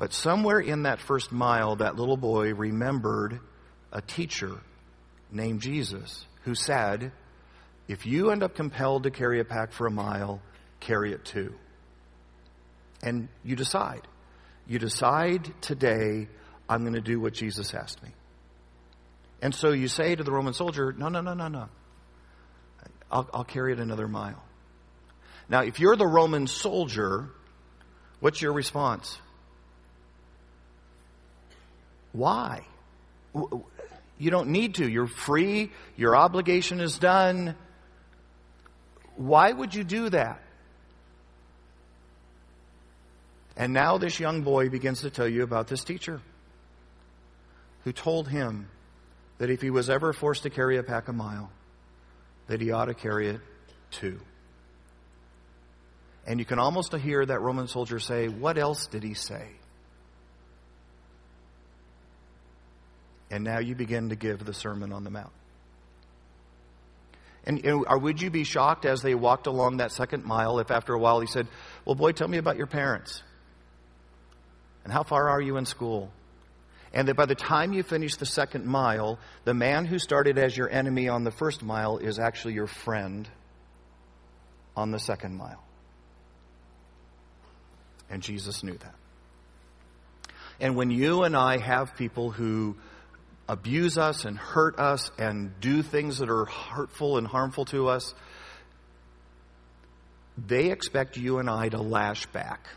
But 0.00 0.14
somewhere 0.14 0.58
in 0.58 0.84
that 0.84 0.98
first 0.98 1.30
mile, 1.30 1.76
that 1.76 1.96
little 1.96 2.16
boy 2.16 2.54
remembered 2.54 3.38
a 3.92 4.00
teacher 4.00 4.58
named 5.30 5.60
Jesus 5.60 6.24
who 6.44 6.54
said, 6.54 7.12
If 7.86 8.06
you 8.06 8.30
end 8.30 8.42
up 8.42 8.54
compelled 8.54 9.02
to 9.02 9.10
carry 9.10 9.40
a 9.40 9.44
pack 9.44 9.72
for 9.72 9.86
a 9.86 9.90
mile, 9.90 10.40
carry 10.80 11.12
it 11.12 11.26
too. 11.26 11.52
And 13.02 13.28
you 13.44 13.56
decide. 13.56 14.00
You 14.66 14.78
decide 14.78 15.52
today, 15.60 16.28
I'm 16.66 16.80
going 16.80 16.94
to 16.94 17.02
do 17.02 17.20
what 17.20 17.34
Jesus 17.34 17.74
asked 17.74 18.02
me. 18.02 18.08
And 19.42 19.54
so 19.54 19.72
you 19.72 19.86
say 19.86 20.14
to 20.14 20.24
the 20.24 20.32
Roman 20.32 20.54
soldier, 20.54 20.94
No, 20.96 21.10
no, 21.10 21.20
no, 21.20 21.34
no, 21.34 21.48
no. 21.48 21.68
I'll, 23.12 23.28
I'll 23.34 23.44
carry 23.44 23.74
it 23.74 23.80
another 23.80 24.08
mile. 24.08 24.42
Now, 25.50 25.60
if 25.60 25.78
you're 25.78 25.96
the 25.96 26.06
Roman 26.06 26.46
soldier, 26.46 27.28
what's 28.20 28.40
your 28.40 28.54
response? 28.54 29.18
Why? 32.12 32.66
You 33.32 34.30
don't 34.30 34.48
need 34.48 34.76
to. 34.76 34.88
You're 34.88 35.06
free. 35.06 35.70
Your 35.96 36.16
obligation 36.16 36.80
is 36.80 36.98
done. 36.98 37.54
Why 39.16 39.50
would 39.52 39.74
you 39.74 39.84
do 39.84 40.10
that? 40.10 40.42
And 43.56 43.72
now 43.72 43.98
this 43.98 44.18
young 44.18 44.42
boy 44.42 44.68
begins 44.68 45.02
to 45.02 45.10
tell 45.10 45.28
you 45.28 45.42
about 45.42 45.68
this 45.68 45.84
teacher 45.84 46.20
who 47.84 47.92
told 47.92 48.28
him 48.28 48.68
that 49.38 49.50
if 49.50 49.60
he 49.60 49.70
was 49.70 49.90
ever 49.90 50.12
forced 50.12 50.42
to 50.44 50.50
carry 50.50 50.78
a 50.78 50.82
pack 50.82 51.08
a 51.08 51.12
mile, 51.12 51.50
that 52.46 52.60
he 52.60 52.72
ought 52.72 52.86
to 52.86 52.94
carry 52.94 53.28
it 53.28 53.40
two. 53.90 54.20
And 56.26 56.38
you 56.38 56.44
can 56.44 56.58
almost 56.58 56.94
hear 56.94 57.24
that 57.24 57.40
Roman 57.40 57.68
soldier 57.68 57.98
say, 57.98 58.28
What 58.28 58.58
else 58.58 58.86
did 58.86 59.02
he 59.02 59.14
say? 59.14 59.48
And 63.30 63.44
now 63.44 63.60
you 63.60 63.74
begin 63.74 64.08
to 64.08 64.16
give 64.16 64.44
the 64.44 64.54
Sermon 64.54 64.92
on 64.92 65.04
the 65.04 65.10
Mount. 65.10 65.32
And, 67.44 67.62
would 67.64 68.20
you 68.20 68.30
be 68.30 68.44
shocked 68.44 68.84
as 68.84 69.00
they 69.00 69.14
walked 69.14 69.46
along 69.46 69.78
that 69.78 69.92
second 69.92 70.24
mile 70.24 70.58
if 70.58 70.70
after 70.70 70.92
a 70.92 70.98
while 70.98 71.20
he 71.20 71.26
said, 71.26 71.48
Well, 71.84 71.94
boy, 71.94 72.12
tell 72.12 72.28
me 72.28 72.38
about 72.38 72.56
your 72.56 72.66
parents? 72.66 73.22
And 74.84 74.92
how 74.92 75.02
far 75.02 75.30
are 75.30 75.40
you 75.40 75.56
in 75.56 75.64
school? 75.64 76.10
And 76.92 77.08
that 77.08 77.14
by 77.14 77.26
the 77.26 77.34
time 77.34 77.72
you 77.72 77.82
finish 77.82 78.16
the 78.16 78.26
second 78.26 78.66
mile, 78.66 79.18
the 79.44 79.54
man 79.54 79.84
who 79.84 79.98
started 79.98 80.38
as 80.38 80.56
your 80.56 80.68
enemy 80.68 81.08
on 81.08 81.24
the 81.24 81.30
first 81.30 81.62
mile 81.62 81.98
is 81.98 82.18
actually 82.18 82.54
your 82.54 82.66
friend 82.66 83.28
on 84.76 84.90
the 84.90 84.98
second 84.98 85.36
mile. 85.36 85.62
And 88.10 88.22
Jesus 88.22 88.64
knew 88.64 88.76
that. 88.76 88.94
And 90.58 90.76
when 90.76 90.90
you 90.90 91.22
and 91.22 91.36
I 91.36 91.58
have 91.58 91.96
people 91.96 92.30
who 92.30 92.76
abuse 93.50 93.98
us 93.98 94.24
and 94.24 94.38
hurt 94.38 94.78
us 94.78 95.10
and 95.18 95.58
do 95.60 95.82
things 95.82 96.18
that 96.18 96.30
are 96.30 96.44
hurtful 96.44 97.18
and 97.18 97.26
harmful 97.26 97.64
to 97.66 97.88
us, 97.88 98.14
they 100.38 100.70
expect 100.70 101.16
you 101.16 101.38
and 101.38 101.50
I 101.50 101.68
to 101.68 101.82
lash 101.82 102.26
back. 102.26 102.68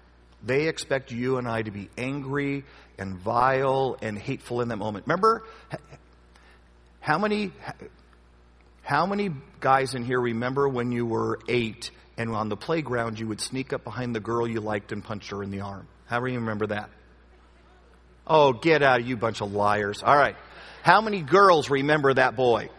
They 0.43 0.67
expect 0.67 1.11
you 1.11 1.37
and 1.37 1.47
I 1.47 1.61
to 1.61 1.69
be 1.69 1.89
angry 1.95 2.65
and 2.97 3.15
vile 3.15 3.97
and 4.01 4.17
hateful 4.17 4.61
in 4.61 4.69
that 4.69 4.77
moment. 4.77 5.05
Remember 5.05 5.43
how 6.99 7.19
many 7.19 7.51
how 8.81 9.05
many 9.05 9.29
guys 9.61 9.93
in 9.93 10.03
here 10.03 10.19
remember 10.19 10.67
when 10.67 10.91
you 10.91 11.05
were 11.05 11.39
8 11.47 11.91
and 12.17 12.31
on 12.31 12.49
the 12.49 12.57
playground 12.57 13.19
you 13.19 13.27
would 13.27 13.39
sneak 13.39 13.71
up 13.73 13.83
behind 13.83 14.13
the 14.15 14.19
girl 14.19 14.47
you 14.47 14.59
liked 14.59 14.91
and 14.91 15.03
punch 15.03 15.29
her 15.29 15.43
in 15.43 15.51
the 15.51 15.61
arm? 15.61 15.87
How 16.07 16.19
many 16.19 16.35
remember 16.35 16.67
that? 16.67 16.89
Oh, 18.25 18.53
get 18.53 18.81
out, 18.81 19.01
of 19.01 19.07
you 19.07 19.15
bunch 19.15 19.41
of 19.41 19.53
liars. 19.53 20.01
All 20.03 20.17
right. 20.17 20.35
How 20.83 20.99
many 20.99 21.21
girls 21.21 21.69
remember 21.69 22.13
that 22.13 22.35
boy? 22.35 22.69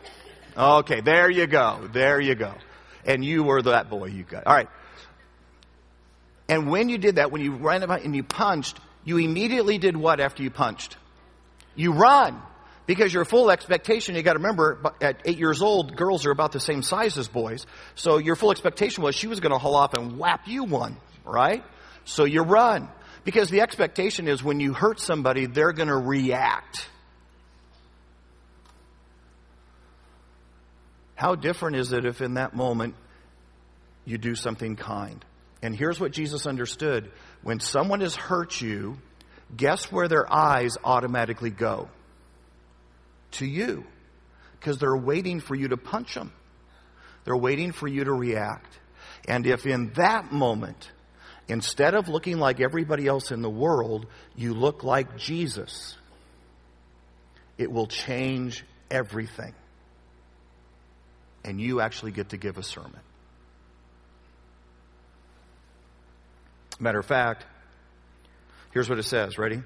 Okay, 0.57 1.01
there 1.01 1.31
you 1.31 1.47
go. 1.47 1.89
There 1.91 2.21
you 2.21 2.35
go. 2.35 2.53
And 3.07 3.25
you 3.25 3.43
were 3.43 3.63
that 3.63 3.89
boy 3.89 4.07
you 4.07 4.25
got. 4.25 4.47
All 4.47 4.55
right. 4.55 4.69
And 6.47 6.71
when 6.71 6.91
you 6.91 6.99
did 6.99 7.17
that, 7.17 7.33
when 7.33 7.43
you 7.43 7.55
ran 7.55 7.83
about 7.83 8.03
and 8.03 8.15
you 8.15 8.23
punched, 8.23 8.79
you 9.05 9.17
immediately 9.17 9.79
did 9.79 9.97
what 9.97 10.21
after 10.21 10.43
you 10.43 10.51
punched? 10.51 10.99
You 11.75 11.93
run. 11.93 12.41
Because 12.87 13.15
your 13.15 13.25
full 13.25 13.51
expectation, 13.51 14.15
you 14.15 14.23
got 14.23 14.35
to 14.35 14.39
remember, 14.39 14.93
at 15.01 15.23
eight 15.25 15.39
years 15.39 15.63
old, 15.63 15.97
girls 15.97 16.27
are 16.27 16.31
about 16.31 16.53
the 16.53 16.61
same 16.61 16.83
size 16.83 17.17
as 17.17 17.29
boys. 17.29 17.67
So 17.95 18.19
your 18.19 18.37
full 18.37 18.51
expectation 18.51 19.03
was 19.03 19.15
she 19.15 19.29
was 19.29 19.41
going 19.41 19.53
to 19.53 19.59
haul 19.59 19.75
off 19.75 19.95
and 19.95 20.19
whap 20.19 20.47
you 20.47 20.65
one, 20.65 20.99
right? 21.25 21.65
So 22.05 22.25
you 22.25 22.43
run. 22.43 22.91
Because 23.25 23.49
the 23.49 23.63
expectation 23.63 24.29
is 24.29 24.45
when 24.45 24.61
you 24.61 24.75
hurt 24.75 25.01
somebody, 25.01 25.47
they're 25.47 25.73
going 25.73 25.89
to 25.89 25.97
react. 25.97 26.91
How 31.25 31.37
different 31.37 31.77
is 31.77 31.91
it 31.95 32.05
if 32.05 32.21
in 32.21 32.35
that 32.35 32.55
moment 32.55 32.95
you 34.05 34.19
do 34.19 34.35
something 34.35 34.77
kind? 34.77 35.25
And 35.63 35.75
here's 35.75 35.99
what 35.99 36.13
Jesus 36.13 36.47
understood. 36.47 37.11
When 37.43 37.61
someone 37.61 38.03
has 38.03 38.15
hurt 38.15 38.61
you, 38.61 38.99
guess 39.57 39.91
where 39.91 40.07
their 40.07 40.31
eyes 40.31 40.77
automatically 40.85 41.49
go? 41.49 41.89
To 43.39 43.47
you. 43.47 43.87
Because 44.61 44.77
they're 44.77 44.95
waiting 44.99 45.41
for 45.41 45.55
you 45.55 45.69
to 45.69 45.79
punch 45.79 46.13
them. 46.13 46.31
They're 47.25 47.35
waiting 47.35 47.73
for 47.73 47.89
you 47.89 48.05
to 48.05 48.13
react. 48.13 48.79
And 49.27 49.47
if 49.47 49.65
in 49.65 49.95
that 49.95 50.31
moment, 50.31 50.91
instead 51.49 51.95
of 51.95 52.11
looking 52.11 52.39
like 52.39 52.61
everybody 52.61 53.07
else 53.07 53.31
in 53.31 53.41
the 53.41 53.49
world, 53.49 54.09
you 54.37 54.53
look 54.53 54.85
like 54.85 55.17
Jesus, 55.17 55.97
it 57.57 57.73
will 57.73 57.87
change 57.87 58.63
everything 58.91 59.55
and 61.45 61.61
you 61.61 61.81
actually 61.81 62.13
get 62.13 62.31
to 62.31 62.37
give 62.37 62.59
a 62.59 62.63
sermon. 62.63 63.01
Matter 66.81 66.99
of 66.99 67.07
fact, 67.07 67.45
here's 68.73 68.89
what 68.89 68.99
it 68.99 69.05
says. 69.05 69.39
Ready? 69.39 69.63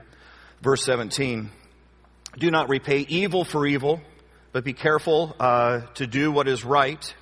Verse 0.60 0.84
17 0.84 1.50
Do 2.36 2.50
not 2.50 2.68
repay 2.68 3.00
evil 3.00 3.44
for 3.44 3.66
evil, 3.66 4.00
but 4.52 4.64
be 4.64 4.72
careful 4.72 5.34
uh, 5.40 5.80
to 5.94 6.06
do 6.06 6.30
what 6.30 6.48
is 6.48 6.64
right 6.64 7.14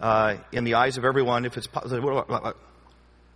uh, 0.00 0.36
in 0.52 0.64
the 0.64 0.74
eyes 0.74 0.98
of 0.98 1.04
everyone 1.04 1.44
if 1.44 1.56
it's 1.56 1.66
possible. 1.66 2.24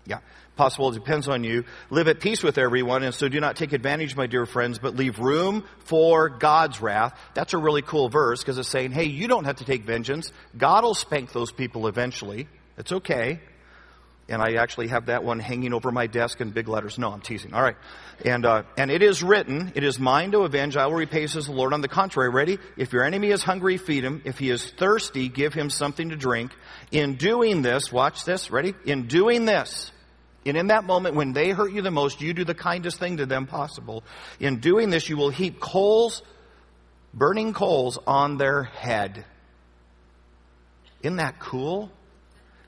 Yeah, 0.04 0.18
possible. 0.56 0.90
It 0.90 0.94
depends 0.94 1.28
on 1.28 1.44
you. 1.44 1.64
Live 1.90 2.08
at 2.08 2.20
peace 2.20 2.42
with 2.42 2.58
everyone, 2.58 3.02
and 3.02 3.14
so 3.14 3.28
do 3.28 3.40
not 3.40 3.56
take 3.56 3.72
advantage, 3.72 4.16
my 4.16 4.26
dear 4.26 4.46
friends, 4.46 4.78
but 4.78 4.96
leave 4.96 5.18
room 5.18 5.64
for 5.84 6.28
God's 6.28 6.80
wrath. 6.80 7.18
That's 7.34 7.54
a 7.54 7.58
really 7.58 7.82
cool 7.82 8.08
verse 8.08 8.40
because 8.40 8.58
it's 8.58 8.68
saying, 8.68 8.92
hey, 8.92 9.04
you 9.04 9.28
don't 9.28 9.44
have 9.44 9.56
to 9.56 9.64
take 9.64 9.84
vengeance. 9.84 10.32
God 10.56 10.84
will 10.84 10.94
spank 10.94 11.32
those 11.32 11.52
people 11.52 11.86
eventually. 11.86 12.48
It's 12.76 12.92
okay. 12.92 13.40
And 14.28 14.40
I 14.40 14.54
actually 14.54 14.88
have 14.88 15.06
that 15.06 15.24
one 15.24 15.40
hanging 15.40 15.74
over 15.74 15.90
my 15.90 16.06
desk 16.06 16.40
in 16.40 16.50
big 16.50 16.68
letters. 16.68 16.98
No, 16.98 17.10
I'm 17.12 17.20
teasing. 17.20 17.54
All 17.54 17.62
right. 17.62 17.76
And, 18.24 18.46
uh, 18.46 18.62
and 18.78 18.90
it 18.90 19.02
is 19.02 19.22
written, 19.22 19.72
it 19.74 19.82
is 19.82 19.98
mine 19.98 20.30
to 20.32 20.40
avenge, 20.40 20.76
I 20.76 20.86
will 20.86 20.94
repay, 20.94 21.26
says 21.26 21.46
the 21.46 21.52
Lord. 21.52 21.72
On 21.72 21.80
the 21.80 21.88
contrary, 21.88 22.30
ready? 22.30 22.58
If 22.76 22.92
your 22.92 23.04
enemy 23.04 23.30
is 23.30 23.42
hungry, 23.42 23.78
feed 23.78 24.04
him. 24.04 24.22
If 24.24 24.38
he 24.38 24.50
is 24.50 24.70
thirsty, 24.70 25.28
give 25.28 25.52
him 25.52 25.70
something 25.70 26.10
to 26.10 26.16
drink. 26.16 26.52
In 26.92 27.16
doing 27.16 27.62
this, 27.62 27.92
watch 27.92 28.24
this, 28.24 28.50
ready? 28.50 28.74
In 28.86 29.08
doing 29.08 29.44
this, 29.44 29.90
and 30.44 30.56
in 30.56 30.68
that 30.68 30.84
moment 30.84 31.14
when 31.14 31.32
they 31.32 31.50
hurt 31.50 31.72
you 31.72 31.82
the 31.82 31.90
most, 31.90 32.20
you 32.20 32.34
do 32.34 32.44
the 32.44 32.54
kindest 32.54 32.98
thing 32.98 33.18
to 33.18 33.26
them 33.26 33.46
possible. 33.46 34.02
In 34.40 34.58
doing 34.58 34.90
this, 34.90 35.08
you 35.08 35.16
will 35.16 35.30
heap 35.30 35.60
coals, 35.60 36.22
burning 37.14 37.52
coals 37.52 37.98
on 38.06 38.38
their 38.38 38.64
head. 38.64 39.24
Isn't 41.02 41.16
that 41.16 41.38
cool? 41.38 41.90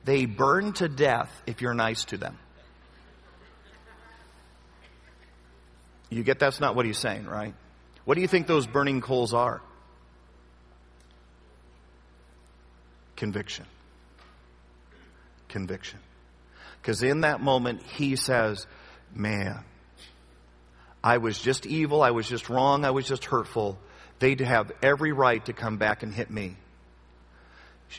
They 0.05 0.25
burn 0.25 0.73
to 0.73 0.87
death 0.87 1.31
if 1.47 1.61
you're 1.61 1.73
nice 1.73 2.05
to 2.05 2.17
them. 2.17 2.37
You 6.09 6.23
get 6.23 6.39
that's 6.39 6.61
not 6.61 6.75
what 6.75 6.85
he's 6.85 6.99
saying, 6.99 7.25
right? 7.25 7.55
What 8.05 8.15
do 8.15 8.21
you 8.21 8.27
think 8.27 8.45
those 8.45 8.67
burning 8.67 9.01
coals 9.01 9.33
are? 9.33 9.61
Conviction. 13.15 13.65
Conviction. 15.49 15.99
Because 16.81 17.01
in 17.01 17.21
that 17.21 17.41
moment, 17.41 17.81
he 17.81 18.15
says, 18.15 18.67
Man, 19.13 19.63
I 21.03 21.17
was 21.17 21.39
just 21.39 21.65
evil, 21.65 22.03
I 22.03 22.11
was 22.11 22.27
just 22.27 22.49
wrong, 22.49 22.85
I 22.85 22.91
was 22.91 23.07
just 23.07 23.25
hurtful. 23.25 23.79
They'd 24.19 24.41
have 24.41 24.71
every 24.81 25.11
right 25.11 25.43
to 25.45 25.53
come 25.53 25.77
back 25.77 26.03
and 26.03 26.13
hit 26.13 26.29
me. 26.29 26.57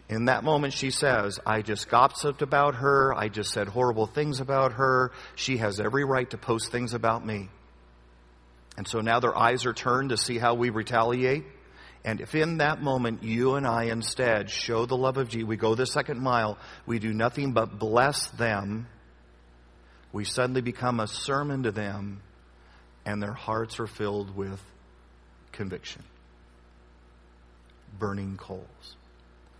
In 0.09 0.27
that 0.27 0.45
moment, 0.45 0.73
she 0.73 0.91
says, 0.91 1.41
I 1.47 1.63
just 1.63 1.89
gossiped 1.89 2.43
about 2.43 2.77
her. 2.77 3.15
I 3.15 3.29
just 3.29 3.53
said 3.53 3.69
horrible 3.69 4.07
things 4.07 4.41
about 4.41 4.73
her. 4.75 5.13
She 5.35 5.57
has 5.59 5.81
every 5.81 6.05
right 6.05 6.29
to 6.31 6.39
post 6.39 6.71
things 6.71 6.93
about 6.93 7.25
me. 7.25 7.49
And 8.77 8.87
so 8.87 9.01
now 9.01 9.21
their 9.21 9.37
eyes 9.37 9.65
are 9.65 9.73
turned 9.73 10.11
to 10.11 10.17
see 10.17 10.39
how 10.39 10.55
we 10.55 10.71
retaliate. 10.71 11.45
And 12.05 12.21
if 12.21 12.35
in 12.35 12.59
that 12.59 12.81
moment 12.81 13.23
you 13.23 13.55
and 13.55 13.67
I 13.67 13.85
instead 13.85 14.51
show 14.51 14.87
the 14.87 14.97
love 14.97 15.17
of 15.17 15.29
Jesus, 15.29 15.49
we 15.49 15.57
go 15.57 15.75
the 15.75 15.87
second 15.87 16.21
mile, 16.21 16.59
we 16.87 16.99
do 16.99 17.13
nothing 17.13 17.53
but 17.53 17.79
bless 17.79 18.29
them, 18.29 18.87
we 20.13 20.25
suddenly 20.25 20.61
become 20.61 21.01
a 21.01 21.09
sermon 21.09 21.65
to 21.65 21.73
them, 21.73 22.23
and 23.05 23.21
their 23.21 23.33
hearts 23.33 23.81
are 23.81 23.87
filled 23.87 24.37
with 24.37 24.63
conviction. 25.53 26.05
Burning 27.99 28.37
coals. 28.37 28.96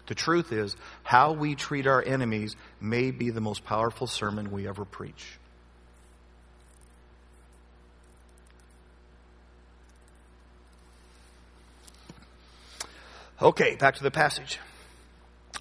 The 0.07 0.15
truth 0.15 0.53
is, 0.53 0.77
how 1.03 1.33
we 1.33 1.55
treat 1.55 1.87
our 1.87 2.03
enemies 2.03 2.55
may 2.81 3.11
be 3.11 3.31
the 3.31 3.41
most 3.41 3.65
powerful 3.65 4.07
sermon 4.07 4.53
we 4.53 4.69
ever 4.69 4.85
preach. 4.85 5.39
Okay, 13.41 13.77
back 13.77 13.97
to 13.97 14.03
the 14.03 14.11
passage. 14.11 14.59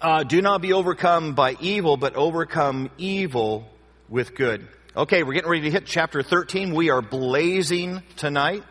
Uh, 0.00 0.22
do 0.22 0.40
not 0.40 0.62
be 0.62 0.72
overcome 0.72 1.34
by 1.34 1.56
evil, 1.60 1.96
but 1.96 2.14
overcome 2.14 2.90
evil 2.96 3.68
with 4.08 4.34
good. 4.34 4.66
Okay, 4.96 5.22
we're 5.22 5.34
getting 5.34 5.50
ready 5.50 5.64
to 5.64 5.70
hit 5.70 5.84
chapter 5.84 6.22
13. 6.22 6.74
We 6.74 6.88
are 6.88 7.02
blazing 7.02 8.02
tonight. 8.16 8.62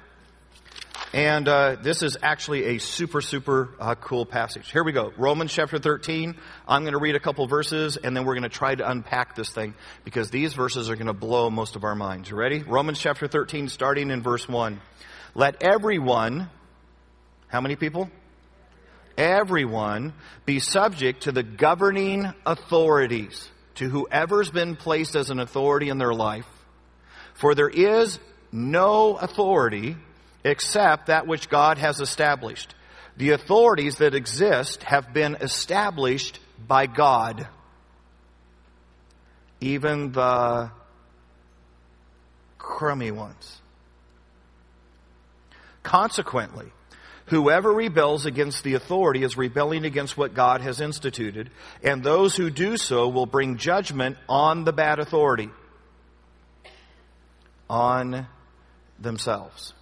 And 1.15 1.47
uh, 1.47 1.77
this 1.81 2.03
is 2.03 2.17
actually 2.21 2.75
a 2.75 2.77
super, 2.77 3.21
super 3.21 3.69
uh, 3.79 3.95
cool 3.95 4.25
passage. 4.25 4.69
Here 4.69 4.83
we 4.83 4.91
go. 4.91 5.13
Romans 5.15 5.53
chapter 5.53 5.79
13. 5.79 6.35
I'm 6.67 6.81
going 6.81 6.91
to 6.91 6.99
read 6.99 7.15
a 7.15 7.21
couple 7.21 7.47
verses, 7.47 7.95
and 7.95 8.17
then 8.17 8.25
we're 8.25 8.33
going 8.33 8.43
to 8.43 8.49
try 8.49 8.75
to 8.75 8.91
unpack 8.91 9.33
this 9.33 9.49
thing 9.49 9.75
because 10.03 10.29
these 10.29 10.53
verses 10.53 10.89
are 10.89 10.95
going 10.95 11.07
to 11.07 11.13
blow 11.13 11.49
most 11.49 11.77
of 11.77 11.85
our 11.85 11.95
minds. 11.95 12.29
You 12.29 12.35
ready? 12.35 12.63
Romans 12.63 12.99
chapter 12.99 13.29
13, 13.29 13.69
starting 13.69 14.11
in 14.11 14.23
verse 14.23 14.45
1. 14.45 14.81
Let 15.35 15.63
everyone, 15.63 16.49
how 17.47 17.61
many 17.61 17.77
people? 17.77 18.09
everyone 19.17 20.11
be 20.45 20.59
subject 20.59 21.23
to 21.23 21.31
the 21.31 21.43
governing 21.43 22.29
authorities, 22.45 23.49
to 23.75 23.87
whoever's 23.87 24.51
been 24.51 24.75
placed 24.75 25.15
as 25.15 25.29
an 25.29 25.39
authority 25.39 25.87
in 25.87 25.97
their 25.97 26.13
life. 26.13 26.45
For 27.35 27.55
there 27.55 27.69
is 27.69 28.19
no 28.51 29.15
authority 29.15 29.95
except 30.45 31.07
that 31.07 31.27
which 31.27 31.49
God 31.49 31.79
has 31.79 31.99
established. 31.99 32.73
The 33.17 33.31
authorities 33.31 33.97
that 33.97 34.13
exist 34.13 34.83
have 34.83 35.11
been 35.11 35.35
established 35.41 36.39
by 36.65 36.85
God. 36.85 37.47
Even 39.59 40.11
the 40.11 40.69
crummy 42.59 43.11
ones. 43.11 43.61
Consequently, 45.81 46.71
Whoever 47.29 47.73
rebels 47.73 48.27
against 48.27 48.63
the 48.63 48.75
authority 48.75 49.23
is 49.23 49.35
rebelling 49.35 49.83
against 49.83 50.15
what 50.15 50.35
God 50.35 50.61
has 50.61 50.79
instituted, 50.79 51.49
and 51.83 52.03
those 52.03 52.35
who 52.35 52.51
do 52.51 52.77
so 52.77 53.07
will 53.07 53.25
bring 53.25 53.57
judgment 53.57 54.17
on 54.29 54.63
the 54.63 54.71
bad 54.71 54.99
authority, 54.99 55.49
on 57.67 58.27
themselves. 58.99 59.73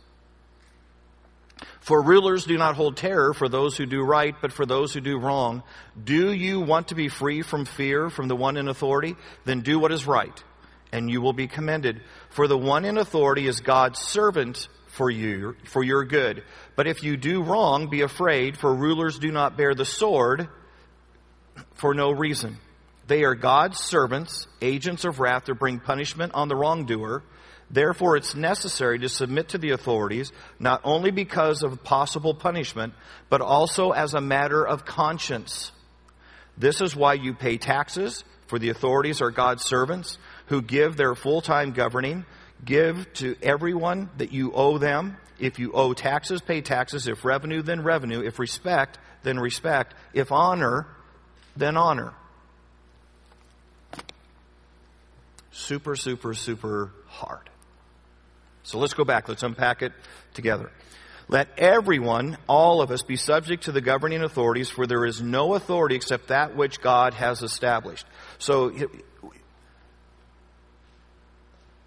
For 1.81 2.01
rulers 2.01 2.45
do 2.45 2.57
not 2.57 2.75
hold 2.75 2.97
terror 2.97 3.33
for 3.33 3.49
those 3.49 3.77
who 3.77 3.85
do 3.85 4.01
right, 4.01 4.35
but 4.41 4.51
for 4.51 4.65
those 4.65 4.93
who 4.93 5.01
do 5.01 5.17
wrong. 5.17 5.63
Do 6.01 6.31
you 6.31 6.61
want 6.61 6.89
to 6.89 6.95
be 6.95 7.09
free 7.09 7.41
from 7.41 7.65
fear 7.65 8.09
from 8.09 8.27
the 8.27 8.35
one 8.35 8.57
in 8.57 8.67
authority? 8.67 9.15
Then 9.45 9.61
do 9.61 9.79
what 9.79 9.91
is 9.91 10.07
right, 10.07 10.43
and 10.91 11.09
you 11.09 11.21
will 11.21 11.33
be 11.33 11.47
commended. 11.47 12.01
For 12.29 12.47
the 12.47 12.57
one 12.57 12.85
in 12.85 12.97
authority 12.97 13.47
is 13.47 13.61
God's 13.61 13.99
servant 13.99 14.67
for 14.87 15.09
you, 15.09 15.55
for 15.65 15.83
your 15.83 16.05
good. 16.05 16.43
But 16.75 16.87
if 16.87 17.03
you 17.03 17.17
do 17.17 17.43
wrong, 17.43 17.89
be 17.89 18.01
afraid, 18.01 18.57
for 18.57 18.73
rulers 18.73 19.19
do 19.19 19.31
not 19.31 19.57
bear 19.57 19.73
the 19.73 19.85
sword 19.85 20.47
for 21.75 21.93
no 21.93 22.11
reason. 22.11 22.57
They 23.07 23.23
are 23.23 23.35
God's 23.35 23.79
servants, 23.79 24.47
agents 24.61 25.03
of 25.03 25.19
wrath 25.19 25.45
to 25.45 25.55
bring 25.55 25.79
punishment 25.79 26.33
on 26.33 26.47
the 26.47 26.55
wrongdoer. 26.55 27.23
Therefore, 27.73 28.15
it's 28.15 28.35
necessary 28.35 28.99
to 28.99 29.09
submit 29.09 29.49
to 29.49 29.57
the 29.57 29.71
authorities, 29.71 30.31
not 30.59 30.79
only 30.85 31.11
because 31.11 31.61
of 31.61 31.83
possible 31.83 32.33
punishment, 32.33 32.93
but 33.29 33.41
also 33.41 33.91
as 33.91 34.13
a 34.13 34.21
matter 34.21 34.65
of 34.65 34.85
conscience. 34.85 35.73
This 36.57 36.79
is 36.79 36.95
why 36.95 37.15
you 37.15 37.33
pay 37.33 37.57
taxes, 37.57 38.23
for 38.47 38.59
the 38.59 38.69
authorities 38.69 39.21
are 39.21 39.31
God's 39.31 39.65
servants 39.65 40.17
who 40.45 40.61
give 40.61 40.95
their 40.95 41.15
full-time 41.15 41.71
governing 41.71 42.25
Give 42.63 43.11
to 43.15 43.35
everyone 43.41 44.09
that 44.17 44.31
you 44.31 44.53
owe 44.53 44.77
them. 44.77 45.17
If 45.39 45.59
you 45.59 45.73
owe 45.73 45.93
taxes, 45.93 46.41
pay 46.41 46.61
taxes. 46.61 47.07
If 47.07 47.25
revenue, 47.25 47.61
then 47.61 47.83
revenue. 47.83 48.21
If 48.21 48.39
respect, 48.39 48.99
then 49.23 49.39
respect. 49.39 49.93
If 50.13 50.31
honor, 50.31 50.87
then 51.57 51.75
honor. 51.75 52.13
Super, 55.51 55.95
super, 55.95 56.33
super 56.33 56.91
hard. 57.07 57.49
So 58.63 58.79
let's 58.79 58.93
go 58.93 59.03
back. 59.03 59.29
Let's 59.29 59.43
unpack 59.43 59.81
it 59.81 59.91
together. 60.33 60.71
Let 61.27 61.47
everyone, 61.57 62.37
all 62.47 62.81
of 62.81 62.91
us, 62.91 63.01
be 63.01 63.15
subject 63.15 63.63
to 63.63 63.71
the 63.71 63.81
governing 63.81 64.23
authorities, 64.23 64.69
for 64.69 64.85
there 64.85 65.05
is 65.05 65.21
no 65.21 65.53
authority 65.53 65.95
except 65.95 66.27
that 66.27 66.55
which 66.55 66.81
God 66.81 67.13
has 67.13 67.41
established. 67.41 68.05
So 68.39 68.73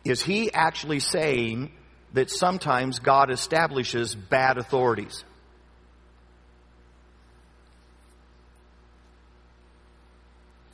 is 0.04 0.22
he 0.22 0.52
actually 0.52 1.00
saying 1.00 1.72
that 2.12 2.30
sometimes 2.30 2.98
God 2.98 3.30
establishes 3.30 4.14
bad 4.14 4.58
authorities? 4.58 5.24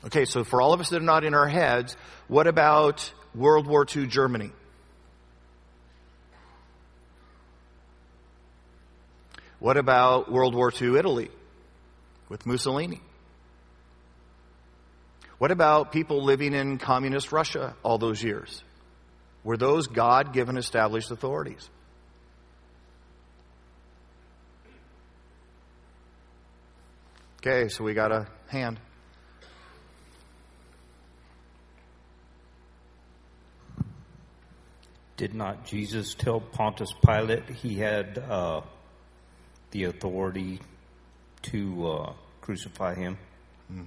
Okay, 0.04 0.24
so 0.24 0.44
for 0.44 0.60
all 0.60 0.72
of 0.72 0.80
us 0.80 0.90
that 0.90 0.96
are 0.96 1.04
not 1.04 1.24
in 1.24 1.34
our 1.34 1.48
heads, 1.48 1.96
what 2.28 2.46
about 2.46 3.12
World 3.34 3.66
War 3.66 3.86
II 3.88 4.06
Germany? 4.06 4.50
What 9.62 9.76
about 9.76 10.28
World 10.28 10.56
War 10.56 10.72
II 10.72 10.98
Italy 10.98 11.30
with 12.28 12.46
Mussolini? 12.46 13.00
What 15.38 15.52
about 15.52 15.92
people 15.92 16.24
living 16.24 16.52
in 16.52 16.78
communist 16.78 17.30
Russia 17.30 17.76
all 17.84 17.96
those 17.96 18.20
years? 18.20 18.64
Were 19.44 19.56
those 19.56 19.86
God 19.86 20.32
given 20.32 20.56
established 20.56 21.12
authorities? 21.12 21.70
Okay, 27.38 27.68
so 27.68 27.84
we 27.84 27.94
got 27.94 28.10
a 28.10 28.26
hand. 28.48 28.80
Did 35.16 35.34
not 35.34 35.66
Jesus 35.66 36.14
tell 36.14 36.40
Pontius 36.40 36.92
Pilate 37.06 37.48
he 37.48 37.76
had 37.76 38.18
uh, 38.18 38.62
the 39.72 39.84
authority 39.84 40.60
to 41.42 41.88
uh, 41.88 42.12
crucify 42.40 42.94
him? 42.94 43.18
Mm-hmm. 43.70 43.84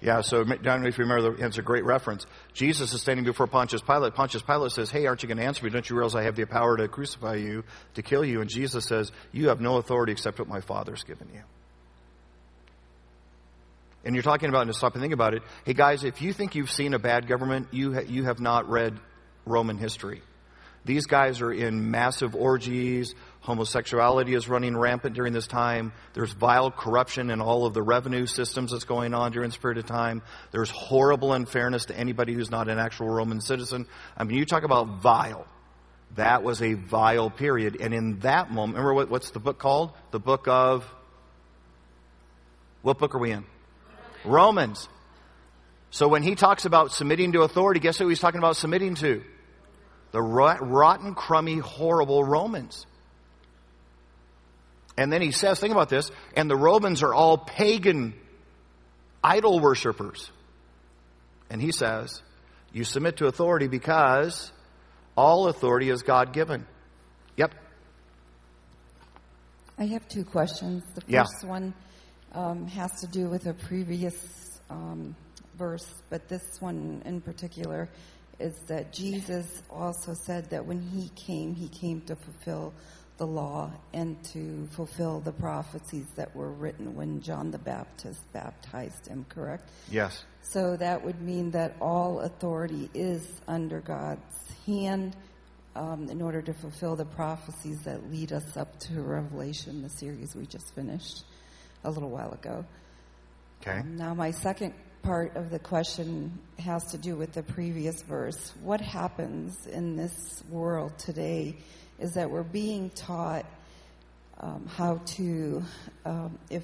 Yeah, 0.00 0.20
so 0.20 0.44
John, 0.44 0.86
if 0.86 0.96
you 0.96 1.04
remember, 1.04 1.44
it's 1.44 1.58
a 1.58 1.62
great 1.62 1.84
reference. 1.84 2.24
Jesus 2.54 2.92
is 2.92 3.00
standing 3.00 3.24
before 3.24 3.48
Pontius 3.48 3.82
Pilate. 3.82 4.14
Pontius 4.14 4.44
Pilate 4.44 4.70
says, 4.70 4.90
Hey, 4.90 5.06
aren't 5.06 5.22
you 5.22 5.26
going 5.26 5.38
to 5.38 5.44
answer 5.44 5.64
me? 5.64 5.70
Don't 5.70 5.88
you 5.90 5.96
realize 5.96 6.14
I 6.14 6.22
have 6.22 6.36
the 6.36 6.44
power 6.44 6.76
to 6.76 6.86
crucify 6.86 7.34
you, 7.34 7.64
to 7.94 8.02
kill 8.02 8.24
you? 8.24 8.40
And 8.40 8.48
Jesus 8.48 8.84
says, 8.84 9.10
You 9.32 9.48
have 9.48 9.60
no 9.60 9.76
authority 9.76 10.12
except 10.12 10.38
what 10.38 10.46
my 10.46 10.60
Father's 10.60 11.02
given 11.02 11.28
you. 11.34 11.40
And 14.04 14.14
you're 14.14 14.22
talking 14.22 14.48
about, 14.48 14.62
and 14.62 14.74
stop 14.74 14.94
and 14.94 15.02
think 15.02 15.12
about 15.12 15.34
it. 15.34 15.42
Hey, 15.64 15.74
guys, 15.74 16.04
if 16.04 16.22
you 16.22 16.32
think 16.32 16.54
you've 16.54 16.70
seen 16.70 16.94
a 16.94 17.00
bad 17.00 17.26
government, 17.26 17.68
you, 17.72 17.92
ha- 17.92 18.04
you 18.06 18.24
have 18.24 18.38
not 18.38 18.70
read 18.70 18.96
Roman 19.44 19.78
history. 19.78 20.22
These 20.84 21.06
guys 21.06 21.40
are 21.40 21.52
in 21.52 21.90
massive 21.90 22.36
orgies. 22.36 23.14
Homosexuality 23.40 24.34
is 24.34 24.48
running 24.48 24.76
rampant 24.76 25.14
during 25.14 25.32
this 25.32 25.46
time. 25.46 25.92
There's 26.12 26.32
vile 26.32 26.70
corruption 26.70 27.30
in 27.30 27.40
all 27.40 27.66
of 27.66 27.72
the 27.72 27.82
revenue 27.82 28.26
systems 28.26 28.72
that's 28.72 28.84
going 28.84 29.14
on 29.14 29.32
during 29.32 29.48
this 29.48 29.56
period 29.56 29.78
of 29.78 29.86
time. 29.86 30.22
There's 30.50 30.70
horrible 30.70 31.32
unfairness 31.32 31.86
to 31.86 31.96
anybody 31.96 32.34
who's 32.34 32.50
not 32.50 32.68
an 32.68 32.78
actual 32.78 33.08
Roman 33.08 33.40
citizen. 33.40 33.86
I 34.16 34.24
mean, 34.24 34.36
you 34.36 34.44
talk 34.44 34.64
about 34.64 35.00
vile. 35.00 35.46
That 36.16 36.42
was 36.42 36.62
a 36.62 36.74
vile 36.74 37.30
period. 37.30 37.76
And 37.80 37.94
in 37.94 38.18
that 38.20 38.50
moment, 38.50 38.76
remember 38.76 38.94
what, 38.94 39.10
what's 39.10 39.30
the 39.30 39.40
book 39.40 39.58
called? 39.58 39.92
The 40.10 40.20
book 40.20 40.48
of. 40.48 40.84
What 42.82 42.98
book 42.98 43.14
are 43.14 43.18
we 43.18 43.30
in? 43.30 43.44
Romans. 44.24 44.88
So 45.90 46.08
when 46.08 46.22
he 46.22 46.34
talks 46.34 46.64
about 46.64 46.92
submitting 46.92 47.32
to 47.32 47.42
authority, 47.42 47.80
guess 47.80 47.96
who 47.98 48.08
he's 48.08 48.20
talking 48.20 48.38
about 48.38 48.56
submitting 48.56 48.94
to? 48.96 49.22
The 50.12 50.20
rotten, 50.20 51.14
crummy, 51.14 51.58
horrible 51.58 52.24
Romans. 52.24 52.86
And 54.98 55.12
then 55.12 55.22
he 55.22 55.30
says, 55.30 55.60
think 55.60 55.70
about 55.70 55.88
this, 55.88 56.10
and 56.34 56.50
the 56.50 56.56
Romans 56.56 57.04
are 57.04 57.14
all 57.14 57.38
pagan 57.38 58.14
idol 59.22 59.60
worshippers. 59.60 60.28
And 61.48 61.62
he 61.62 61.70
says, 61.70 62.20
you 62.72 62.82
submit 62.82 63.18
to 63.18 63.26
authority 63.26 63.68
because 63.68 64.50
all 65.16 65.46
authority 65.46 65.88
is 65.88 66.02
God 66.02 66.32
given. 66.32 66.66
Yep. 67.36 67.54
I 69.78 69.84
have 69.86 70.08
two 70.08 70.24
questions. 70.24 70.82
The 70.96 71.02
first 71.02 71.44
Yeah. 71.44 71.48
one 71.48 71.74
um, 72.32 72.66
has 72.66 72.90
to 73.00 73.06
do 73.06 73.28
with 73.28 73.46
a 73.46 73.54
previous 73.54 74.16
um, 74.68 75.14
verse, 75.56 75.86
but 76.10 76.28
this 76.28 76.42
one 76.58 77.02
in 77.04 77.20
particular 77.20 77.88
is 78.40 78.54
that 78.66 78.92
Jesus 78.92 79.62
also 79.70 80.12
said 80.26 80.50
that 80.50 80.66
when 80.66 80.80
he 80.80 81.08
came, 81.10 81.54
he 81.54 81.68
came 81.68 82.00
to 82.02 82.16
fulfill 82.16 82.74
the 83.18 83.26
law 83.26 83.70
and 83.92 84.22
to 84.32 84.66
fulfill 84.72 85.20
the 85.20 85.32
prophecies 85.32 86.06
that 86.16 86.34
were 86.34 86.50
written 86.50 86.94
when 86.94 87.20
John 87.20 87.50
the 87.50 87.58
Baptist 87.58 88.20
baptized 88.32 89.08
him, 89.08 89.26
correct? 89.28 89.68
Yes. 89.90 90.24
So 90.42 90.76
that 90.76 91.04
would 91.04 91.20
mean 91.20 91.50
that 91.50 91.76
all 91.80 92.20
authority 92.20 92.88
is 92.94 93.40
under 93.46 93.80
God's 93.80 94.22
hand 94.66 95.16
um, 95.76 96.08
in 96.08 96.22
order 96.22 96.40
to 96.42 96.54
fulfill 96.54 96.96
the 96.96 97.04
prophecies 97.04 97.80
that 97.82 98.10
lead 98.10 98.32
us 98.32 98.56
up 98.56 98.78
to 98.80 99.02
Revelation, 99.02 99.82
the 99.82 99.90
series 99.90 100.34
we 100.34 100.46
just 100.46 100.74
finished 100.74 101.24
a 101.84 101.90
little 101.90 102.10
while 102.10 102.32
ago. 102.32 102.64
Okay. 103.60 103.82
Now, 103.84 104.14
my 104.14 104.30
second 104.30 104.74
part 105.02 105.36
of 105.36 105.50
the 105.50 105.58
question 105.58 106.38
has 106.58 106.84
to 106.92 106.98
do 106.98 107.16
with 107.16 107.32
the 107.32 107.42
previous 107.42 108.02
verse. 108.02 108.52
What 108.62 108.80
happens 108.80 109.66
in 109.66 109.96
this 109.96 110.42
world 110.50 110.98
today 110.98 111.56
is 111.98 112.14
that 112.14 112.30
we're 112.30 112.42
being 112.42 112.90
taught 112.90 113.46
um, 114.40 114.66
how 114.66 115.00
to, 115.16 115.62
um, 116.04 116.38
if 116.50 116.62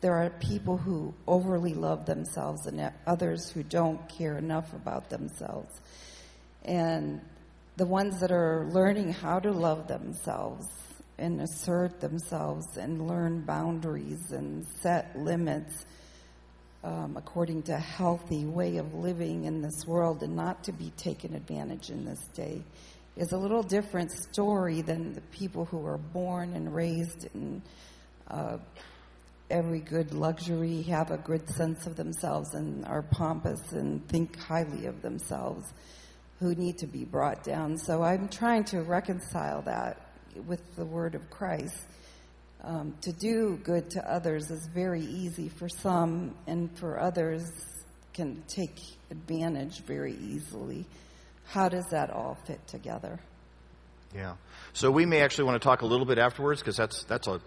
there 0.00 0.14
are 0.14 0.30
people 0.30 0.76
who 0.76 1.14
overly 1.26 1.74
love 1.74 2.06
themselves 2.06 2.66
and 2.66 2.92
others 3.06 3.50
who 3.50 3.62
don't 3.62 4.08
care 4.08 4.36
enough 4.36 4.72
about 4.74 5.08
themselves. 5.08 5.80
And 6.64 7.20
the 7.76 7.86
ones 7.86 8.20
that 8.20 8.30
are 8.30 8.66
learning 8.70 9.12
how 9.12 9.40
to 9.40 9.50
love 9.50 9.88
themselves 9.88 10.66
and 11.18 11.40
assert 11.40 12.00
themselves 12.00 12.76
and 12.76 13.06
learn 13.08 13.40
boundaries 13.42 14.32
and 14.32 14.66
set 14.80 15.18
limits 15.18 15.86
um, 16.84 17.16
according 17.16 17.62
to 17.62 17.76
healthy 17.76 18.44
way 18.44 18.76
of 18.76 18.94
living 18.94 19.44
in 19.44 19.62
this 19.62 19.86
world 19.86 20.22
and 20.22 20.36
not 20.36 20.62
to 20.64 20.72
be 20.72 20.90
taken 20.98 21.34
advantage 21.34 21.88
in 21.88 22.04
this 22.04 22.20
day 22.34 22.62
is 23.16 23.32
a 23.32 23.38
little 23.38 23.62
different 23.62 24.12
story 24.12 24.82
than 24.82 25.14
the 25.14 25.20
people 25.32 25.64
who 25.64 25.86
are 25.86 25.96
born 25.96 26.52
and 26.52 26.74
raised 26.74 27.26
in 27.34 27.62
uh, 28.28 28.58
every 29.50 29.80
good 29.80 30.12
luxury, 30.12 30.82
have 30.82 31.10
a 31.10 31.18
good 31.18 31.48
sense 31.48 31.86
of 31.86 31.96
themselves, 31.96 32.54
and 32.54 32.84
are 32.86 33.02
pompous 33.02 33.72
and 33.72 34.06
think 34.08 34.38
highly 34.38 34.86
of 34.86 35.00
themselves, 35.00 35.72
who 36.40 36.54
need 36.54 36.76
to 36.78 36.86
be 36.86 37.04
brought 37.04 37.44
down. 37.44 37.78
So 37.78 38.02
I'm 38.02 38.28
trying 38.28 38.64
to 38.64 38.82
reconcile 38.82 39.62
that 39.62 40.00
with 40.46 40.76
the 40.76 40.84
word 40.84 41.14
of 41.14 41.30
Christ. 41.30 41.86
Um, 42.66 42.94
to 43.02 43.12
do 43.12 43.60
good 43.62 43.90
to 43.90 44.10
others 44.10 44.50
is 44.50 44.66
very 44.68 45.02
easy 45.02 45.50
for 45.50 45.68
some, 45.68 46.34
and 46.46 46.70
for 46.78 46.98
others 46.98 47.42
can 48.14 48.42
take 48.48 48.80
advantage 49.10 49.80
very 49.80 50.14
easily. 50.14 50.86
How 51.46 51.68
does 51.68 51.84
that 51.90 52.08
all 52.10 52.38
fit 52.46 52.66
together? 52.66 53.20
Yeah. 54.14 54.36
So 54.72 54.90
we 54.90 55.04
may 55.04 55.20
actually 55.20 55.44
want 55.44 55.60
to 55.60 55.68
talk 55.68 55.82
a 55.82 55.86
little 55.86 56.06
bit 56.06 56.18
afterwards 56.18 56.60
because 56.60 56.76
that's 56.76 57.04
that's 57.04 57.26
a 57.26 57.40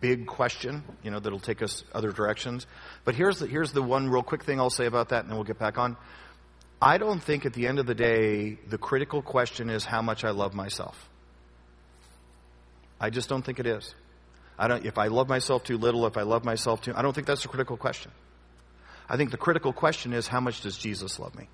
big 0.00 0.26
question, 0.26 0.82
you 1.02 1.10
know, 1.10 1.20
that'll 1.20 1.38
take 1.38 1.62
us 1.62 1.84
other 1.94 2.10
directions. 2.10 2.66
But 3.04 3.14
here's 3.14 3.38
the, 3.38 3.46
here's 3.46 3.72
the 3.72 3.80
one 3.80 4.10
real 4.10 4.22
quick 4.22 4.44
thing 4.44 4.60
I'll 4.60 4.70
say 4.70 4.86
about 4.86 5.10
that, 5.10 5.20
and 5.20 5.30
then 5.30 5.36
we'll 5.36 5.46
get 5.46 5.58
back 5.58 5.78
on. 5.78 5.96
I 6.82 6.98
don't 6.98 7.22
think 7.22 7.46
at 7.46 7.52
the 7.52 7.66
end 7.66 7.78
of 7.78 7.86
the 7.86 7.94
day 7.94 8.58
the 8.68 8.76
critical 8.76 9.22
question 9.22 9.70
is 9.70 9.84
how 9.84 10.02
much 10.02 10.24
I 10.24 10.30
love 10.30 10.52
myself. 10.52 11.08
I 13.00 13.10
just 13.10 13.28
don't 13.28 13.42
think 13.42 13.60
it 13.60 13.66
is. 13.66 13.94
I 14.58 14.68
don't. 14.68 14.84
If 14.84 14.98
I 14.98 15.08
love 15.08 15.28
myself 15.28 15.64
too 15.64 15.78
little, 15.78 16.06
if 16.06 16.16
I 16.16 16.22
love 16.22 16.44
myself 16.44 16.82
too, 16.82 16.92
I 16.94 17.02
don't 17.02 17.12
think 17.12 17.26
that's 17.26 17.42
the 17.42 17.48
critical 17.48 17.76
question. 17.76 18.12
I 19.08 19.16
think 19.16 19.30
the 19.30 19.36
critical 19.36 19.72
question 19.72 20.12
is 20.12 20.26
how 20.26 20.40
much 20.40 20.62
does 20.62 20.78
Jesus 20.78 21.18
love 21.18 21.34
me? 21.34 21.48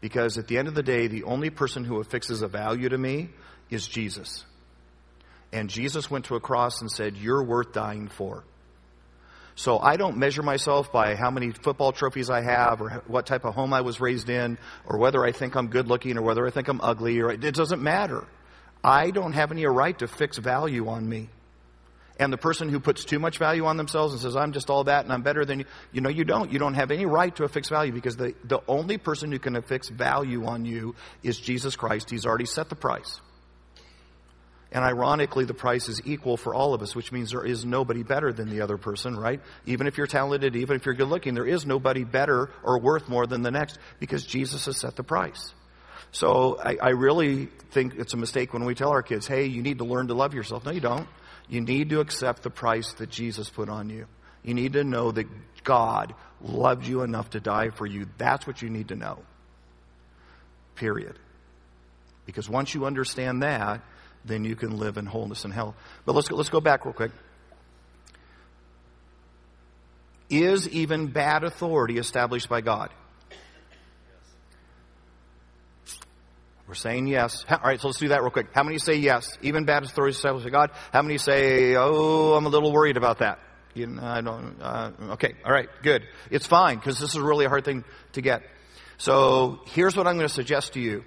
Because 0.00 0.38
at 0.38 0.48
the 0.48 0.58
end 0.58 0.68
of 0.68 0.74
the 0.74 0.82
day, 0.82 1.06
the 1.06 1.24
only 1.24 1.50
person 1.50 1.84
who 1.84 2.00
affixes 2.00 2.42
a 2.42 2.48
value 2.48 2.88
to 2.88 2.98
me 2.98 3.30
is 3.70 3.86
Jesus. 3.86 4.44
And 5.52 5.68
Jesus 5.68 6.10
went 6.10 6.24
to 6.26 6.34
a 6.34 6.40
cross 6.40 6.80
and 6.80 6.90
said, 6.90 7.16
You're 7.16 7.44
worth 7.44 7.72
dying 7.72 8.08
for. 8.08 8.44
So 9.54 9.78
I 9.78 9.96
don't 9.96 10.16
measure 10.16 10.42
myself 10.42 10.90
by 10.92 11.14
how 11.14 11.30
many 11.30 11.50
football 11.50 11.92
trophies 11.92 12.30
I 12.30 12.40
have 12.40 12.80
or 12.80 13.02
what 13.06 13.26
type 13.26 13.44
of 13.44 13.54
home 13.54 13.74
I 13.74 13.82
was 13.82 14.00
raised 14.00 14.30
in 14.30 14.56
or 14.86 14.98
whether 14.98 15.22
I 15.24 15.32
think 15.32 15.56
I'm 15.56 15.68
good 15.68 15.88
looking 15.88 16.16
or 16.16 16.22
whether 16.22 16.46
I 16.46 16.50
think 16.50 16.68
I'm 16.68 16.80
ugly 16.80 17.20
or 17.20 17.30
it 17.30 17.54
doesn't 17.54 17.82
matter. 17.82 18.26
I 18.82 19.10
don't 19.10 19.34
have 19.34 19.52
any 19.52 19.66
right 19.66 19.96
to 19.98 20.08
fix 20.08 20.38
value 20.38 20.88
on 20.88 21.06
me. 21.06 21.28
And 22.18 22.32
the 22.32 22.38
person 22.38 22.68
who 22.68 22.78
puts 22.78 23.04
too 23.04 23.18
much 23.18 23.38
value 23.38 23.64
on 23.64 23.76
themselves 23.76 24.12
and 24.12 24.20
says, 24.20 24.36
I'm 24.36 24.52
just 24.52 24.70
all 24.70 24.84
that 24.84 25.04
and 25.04 25.12
I'm 25.12 25.22
better 25.22 25.44
than 25.44 25.60
you, 25.60 25.64
you 25.92 26.00
know, 26.00 26.10
you 26.10 26.24
don't. 26.24 26.52
You 26.52 26.58
don't 26.58 26.74
have 26.74 26.90
any 26.90 27.06
right 27.06 27.34
to 27.36 27.44
affix 27.44 27.68
value 27.68 27.92
because 27.92 28.16
the, 28.16 28.34
the 28.44 28.60
only 28.68 28.98
person 28.98 29.32
who 29.32 29.38
can 29.38 29.56
affix 29.56 29.88
value 29.88 30.44
on 30.44 30.64
you 30.64 30.94
is 31.22 31.38
Jesus 31.40 31.74
Christ. 31.74 32.10
He's 32.10 32.26
already 32.26 32.44
set 32.44 32.68
the 32.68 32.76
price. 32.76 33.20
And 34.72 34.82
ironically, 34.84 35.44
the 35.44 35.54
price 35.54 35.88
is 35.90 36.00
equal 36.06 36.38
for 36.38 36.54
all 36.54 36.72
of 36.72 36.80
us, 36.80 36.96
which 36.96 37.12
means 37.12 37.32
there 37.32 37.44
is 37.44 37.64
nobody 37.64 38.02
better 38.02 38.32
than 38.32 38.48
the 38.48 38.62
other 38.62 38.78
person, 38.78 39.16
right? 39.16 39.40
Even 39.66 39.86
if 39.86 39.98
you're 39.98 40.06
talented, 40.06 40.56
even 40.56 40.76
if 40.76 40.86
you're 40.86 40.94
good 40.94 41.08
looking, 41.08 41.34
there 41.34 41.46
is 41.46 41.66
nobody 41.66 42.04
better 42.04 42.50
or 42.62 42.78
worth 42.78 43.06
more 43.08 43.26
than 43.26 43.42
the 43.42 43.50
next 43.50 43.78
because 44.00 44.24
Jesus 44.24 44.64
has 44.64 44.78
set 44.78 44.96
the 44.96 45.02
price. 45.02 45.52
So 46.10 46.58
I, 46.58 46.76
I 46.80 46.88
really 46.90 47.46
think 47.70 47.94
it's 47.96 48.14
a 48.14 48.16
mistake 48.16 48.54
when 48.54 48.64
we 48.64 48.74
tell 48.74 48.90
our 48.90 49.02
kids, 49.02 49.26
hey, 49.26 49.46
you 49.46 49.62
need 49.62 49.78
to 49.78 49.84
learn 49.84 50.08
to 50.08 50.14
love 50.14 50.32
yourself. 50.32 50.64
No, 50.64 50.70
you 50.70 50.80
don't. 50.80 51.06
You 51.48 51.60
need 51.60 51.90
to 51.90 52.00
accept 52.00 52.42
the 52.42 52.50
price 52.50 52.92
that 52.94 53.10
Jesus 53.10 53.50
put 53.50 53.68
on 53.68 53.90
you. 53.90 54.06
You 54.42 54.54
need 54.54 54.72
to 54.74 54.84
know 54.84 55.10
that 55.12 55.26
God 55.64 56.14
loved 56.40 56.86
you 56.86 57.02
enough 57.02 57.30
to 57.30 57.40
die 57.40 57.70
for 57.70 57.86
you. 57.86 58.06
That's 58.18 58.46
what 58.46 58.62
you 58.62 58.70
need 58.70 58.88
to 58.88 58.96
know. 58.96 59.18
Period. 60.74 61.18
Because 62.26 62.48
once 62.48 62.74
you 62.74 62.86
understand 62.86 63.42
that, 63.42 63.82
then 64.24 64.44
you 64.44 64.56
can 64.56 64.78
live 64.78 64.96
in 64.96 65.06
wholeness 65.06 65.44
and 65.44 65.52
health. 65.52 65.74
But 66.04 66.14
let's 66.14 66.28
go, 66.28 66.36
let's 66.36 66.48
go 66.48 66.60
back 66.60 66.84
real 66.84 66.94
quick. 66.94 67.12
Is 70.30 70.68
even 70.68 71.08
bad 71.08 71.44
authority 71.44 71.98
established 71.98 72.48
by 72.48 72.60
God? 72.60 72.90
We're 76.72 76.76
saying 76.76 77.06
yes. 77.06 77.44
All 77.50 77.58
right, 77.62 77.78
so 77.78 77.88
let's 77.88 77.98
do 77.98 78.08
that 78.08 78.22
real 78.22 78.30
quick. 78.30 78.46
How 78.54 78.62
many 78.62 78.78
say 78.78 78.94
yes? 78.94 79.36
Even 79.42 79.66
bad 79.66 79.82
authority 79.82 80.16
established 80.16 80.46
by 80.46 80.50
God. 80.50 80.70
How 80.90 81.02
many 81.02 81.18
say, 81.18 81.76
oh, 81.76 82.32
I'm 82.32 82.46
a 82.46 82.48
little 82.48 82.72
worried 82.72 82.96
about 82.96 83.18
that? 83.18 83.40
You 83.74 83.88
know, 83.88 84.02
I 84.02 84.22
don't. 84.22 84.56
Uh, 84.58 84.90
okay, 85.10 85.34
all 85.44 85.52
right, 85.52 85.68
good. 85.82 86.04
It's 86.30 86.46
fine 86.46 86.78
because 86.78 86.98
this 86.98 87.10
is 87.10 87.20
really 87.20 87.44
a 87.44 87.50
hard 87.50 87.66
thing 87.66 87.84
to 88.12 88.22
get. 88.22 88.40
So 88.96 89.60
here's 89.66 89.94
what 89.94 90.06
I'm 90.06 90.16
going 90.16 90.26
to 90.26 90.32
suggest 90.32 90.72
to 90.72 90.80
you. 90.80 91.04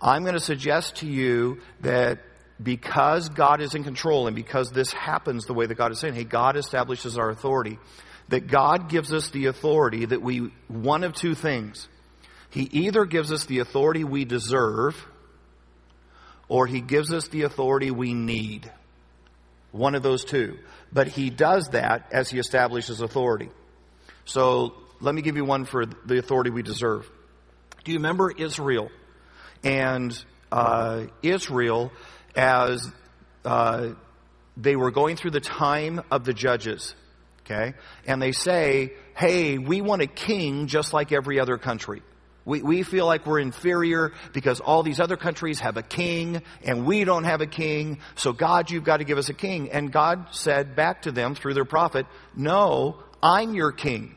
I'm 0.00 0.22
going 0.22 0.34
to 0.34 0.40
suggest 0.40 0.98
to 0.98 1.08
you 1.08 1.62
that 1.80 2.20
because 2.62 3.28
God 3.28 3.60
is 3.60 3.74
in 3.74 3.82
control 3.82 4.28
and 4.28 4.36
because 4.36 4.70
this 4.70 4.92
happens 4.92 5.46
the 5.46 5.54
way 5.54 5.66
that 5.66 5.74
God 5.74 5.90
is 5.90 5.98
saying, 5.98 6.14
hey, 6.14 6.22
God 6.22 6.56
establishes 6.56 7.18
our 7.18 7.28
authority, 7.28 7.80
that 8.28 8.46
God 8.46 8.88
gives 8.88 9.12
us 9.12 9.30
the 9.30 9.46
authority 9.46 10.04
that 10.04 10.22
we, 10.22 10.52
one 10.68 11.02
of 11.02 11.12
two 11.12 11.34
things. 11.34 11.88
He 12.50 12.62
either 12.62 13.04
gives 13.04 13.32
us 13.32 13.44
the 13.46 13.58
authority 13.58 14.04
we 14.04 14.24
deserve 14.24 14.96
or 16.48 16.66
he 16.66 16.80
gives 16.80 17.12
us 17.12 17.28
the 17.28 17.42
authority 17.42 17.90
we 17.90 18.14
need. 18.14 18.70
One 19.70 19.94
of 19.94 20.02
those 20.02 20.24
two. 20.24 20.58
But 20.92 21.08
he 21.08 21.28
does 21.28 21.68
that 21.68 22.08
as 22.10 22.30
he 22.30 22.38
establishes 22.38 23.02
authority. 23.02 23.50
So 24.24 24.74
let 25.00 25.14
me 25.14 25.20
give 25.20 25.36
you 25.36 25.44
one 25.44 25.66
for 25.66 25.84
the 25.84 26.18
authority 26.18 26.50
we 26.50 26.62
deserve. 26.62 27.10
Do 27.84 27.92
you 27.92 27.98
remember 27.98 28.30
Israel 28.30 28.90
and 29.62 30.18
uh, 30.50 31.06
Israel 31.22 31.92
as 32.34 32.90
uh, 33.44 33.90
they 34.56 34.76
were 34.76 34.90
going 34.90 35.16
through 35.16 35.30
the 35.30 35.40
time 35.40 36.02
of 36.10 36.24
the 36.24 36.34
judges. 36.34 36.94
Okay? 37.42 37.74
And 38.06 38.20
they 38.20 38.32
say, 38.32 38.92
hey, 39.16 39.58
we 39.58 39.80
want 39.80 40.02
a 40.02 40.06
king 40.06 40.66
just 40.66 40.92
like 40.92 41.12
every 41.12 41.40
other 41.40 41.56
country. 41.56 42.02
We, 42.48 42.62
we 42.62 42.82
feel 42.82 43.04
like 43.04 43.26
we're 43.26 43.40
inferior 43.40 44.14
because 44.32 44.60
all 44.60 44.82
these 44.82 45.00
other 45.00 45.18
countries 45.18 45.60
have 45.60 45.76
a 45.76 45.82
king 45.82 46.40
and 46.64 46.86
we 46.86 47.04
don't 47.04 47.24
have 47.24 47.42
a 47.42 47.46
king. 47.46 47.98
So 48.14 48.32
God, 48.32 48.70
you've 48.70 48.84
got 48.84 48.96
to 48.96 49.04
give 49.04 49.18
us 49.18 49.28
a 49.28 49.34
king. 49.34 49.70
And 49.70 49.92
God 49.92 50.28
said 50.30 50.74
back 50.74 51.02
to 51.02 51.12
them 51.12 51.34
through 51.34 51.52
their 51.52 51.66
prophet, 51.66 52.06
no, 52.34 53.02
I'm 53.22 53.54
your 53.54 53.70
king. 53.70 54.16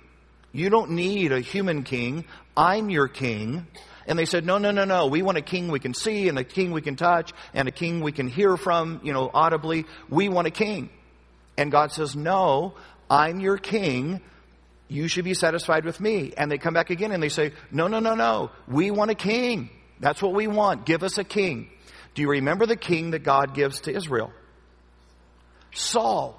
You 0.53 0.69
don't 0.69 0.91
need 0.91 1.33
a 1.33 1.41
human 1.41 1.83
king. 1.83 2.23
I'm 2.55 2.89
your 2.89 3.09
king. 3.09 3.67
And 4.07 4.17
they 4.17 4.25
said, 4.25 4.45
no, 4.45 4.57
no, 4.57 4.71
no, 4.71 4.85
no. 4.85 5.07
We 5.07 5.23
want 5.23 5.37
a 5.37 5.41
king 5.41 5.67
we 5.67 5.81
can 5.81 5.93
see 5.93 6.29
and 6.29 6.39
a 6.39 6.45
king 6.45 6.71
we 6.71 6.81
can 6.81 6.95
touch 6.95 7.33
and 7.53 7.67
a 7.67 7.71
king 7.71 7.99
we 7.99 8.13
can 8.13 8.29
hear 8.29 8.55
from, 8.55 9.01
you 9.03 9.11
know, 9.11 9.29
audibly. 9.33 9.85
We 10.09 10.29
want 10.29 10.47
a 10.47 10.51
king. 10.51 10.89
And 11.57 11.69
God 11.69 11.91
says, 11.91 12.15
no, 12.15 12.75
I'm 13.09 13.41
your 13.41 13.57
king. 13.57 14.21
You 14.91 15.07
should 15.07 15.23
be 15.23 15.33
satisfied 15.33 15.85
with 15.85 16.01
me. 16.01 16.33
And 16.35 16.51
they 16.51 16.57
come 16.57 16.73
back 16.73 16.89
again 16.89 17.13
and 17.13 17.23
they 17.23 17.29
say, 17.29 17.53
no, 17.71 17.87
no, 17.87 17.99
no, 17.99 18.13
no. 18.13 18.51
We 18.67 18.91
want 18.91 19.09
a 19.09 19.15
king. 19.15 19.69
That's 20.01 20.21
what 20.21 20.33
we 20.33 20.47
want. 20.47 20.85
Give 20.85 21.01
us 21.01 21.17
a 21.17 21.23
king. 21.23 21.69
Do 22.13 22.21
you 22.21 22.29
remember 22.29 22.65
the 22.65 22.75
king 22.75 23.11
that 23.11 23.19
God 23.19 23.53
gives 23.55 23.79
to 23.81 23.95
Israel? 23.95 24.33
Saul. 25.73 26.37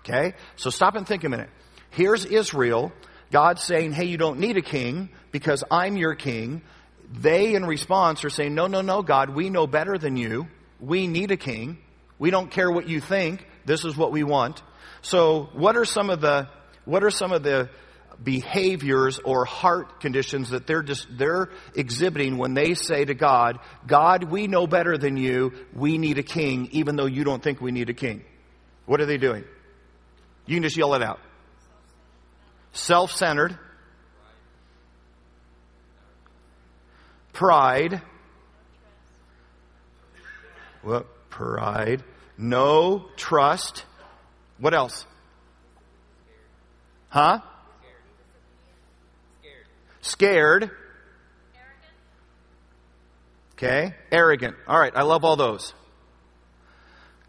Okay? 0.00 0.34
So 0.56 0.68
stop 0.68 0.94
and 0.94 1.08
think 1.08 1.24
a 1.24 1.30
minute. 1.30 1.48
Here's 1.88 2.26
Israel. 2.26 2.92
God 3.30 3.58
saying, 3.58 3.92
hey, 3.92 4.04
you 4.04 4.18
don't 4.18 4.38
need 4.38 4.58
a 4.58 4.62
king 4.62 5.08
because 5.30 5.64
I'm 5.70 5.96
your 5.96 6.14
king. 6.14 6.60
They, 7.10 7.54
in 7.54 7.64
response, 7.64 8.26
are 8.26 8.30
saying, 8.30 8.54
no, 8.54 8.66
no, 8.66 8.82
no, 8.82 9.00
God, 9.00 9.30
we 9.30 9.48
know 9.48 9.66
better 9.66 9.96
than 9.96 10.18
you. 10.18 10.48
We 10.80 11.06
need 11.06 11.30
a 11.30 11.38
king. 11.38 11.78
We 12.18 12.30
don't 12.30 12.50
care 12.50 12.70
what 12.70 12.90
you 12.90 13.00
think. 13.00 13.46
This 13.64 13.86
is 13.86 13.96
what 13.96 14.12
we 14.12 14.22
want. 14.22 14.62
So 15.00 15.48
what 15.54 15.78
are 15.78 15.86
some 15.86 16.10
of 16.10 16.20
the, 16.20 16.48
what 16.84 17.04
are 17.04 17.10
some 17.10 17.32
of 17.32 17.42
the 17.42 17.70
behaviors 18.22 19.18
or 19.18 19.44
heart 19.44 20.00
conditions 20.00 20.50
that 20.50 20.66
they're 20.66 20.82
just, 20.82 21.06
they're 21.16 21.50
exhibiting 21.74 22.38
when 22.38 22.54
they 22.54 22.74
say 22.74 23.04
to 23.04 23.14
God, 23.14 23.58
God, 23.86 24.24
we 24.24 24.46
know 24.46 24.66
better 24.66 24.98
than 24.98 25.16
you. 25.16 25.52
We 25.74 25.98
need 25.98 26.18
a 26.18 26.22
king, 26.22 26.68
even 26.72 26.96
though 26.96 27.06
you 27.06 27.24
don't 27.24 27.42
think 27.42 27.60
we 27.60 27.72
need 27.72 27.90
a 27.90 27.94
king. 27.94 28.24
What 28.86 29.00
are 29.00 29.06
they 29.06 29.18
doing? 29.18 29.44
You 30.46 30.56
can 30.56 30.62
just 30.62 30.76
yell 30.76 30.94
it 30.94 31.02
out. 31.02 31.20
Self-centered. 32.72 33.58
Pride. 37.32 38.02
What? 40.82 41.06
Pride. 41.30 42.02
No 42.36 43.06
trust. 43.16 43.84
What 44.58 44.74
else? 44.74 45.06
Huh? 47.12 47.40
Scared. 50.00 50.70
Okay. 53.52 53.94
Arrogant. 54.10 54.56
All 54.66 54.78
right. 54.80 54.92
I 54.96 55.02
love 55.02 55.22
all 55.22 55.36
those. 55.36 55.74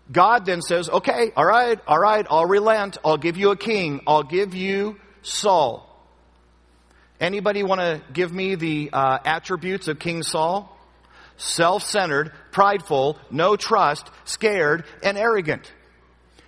God 0.10 0.46
then 0.46 0.62
says, 0.62 0.90
okay, 0.90 1.32
all 1.36 1.46
right, 1.46 1.80
all 1.88 2.00
right, 2.00 2.26
I'll 2.30 2.46
relent. 2.46 2.98
I'll 3.04 3.18
give 3.18 3.38
you 3.38 3.52
a 3.52 3.58
king. 3.58 4.02
I'll 4.08 4.24
give 4.24 4.54
you 4.54 5.00
Saul. 5.22 5.90
Anybody 7.20 7.64
want 7.64 7.82
to 7.82 8.02
give 8.12 8.34
me 8.34 8.56
the 8.56 8.90
uh, 8.92 9.20
attributes 9.26 9.88
of 9.88 10.00
King 10.00 10.24
Saul? 10.24 10.70
Self-centered, 11.38 12.32
prideful, 12.52 13.18
no 13.32 13.56
trust, 13.56 14.10
scared, 14.24 14.86
and 15.02 15.18
arrogant. 15.18 15.72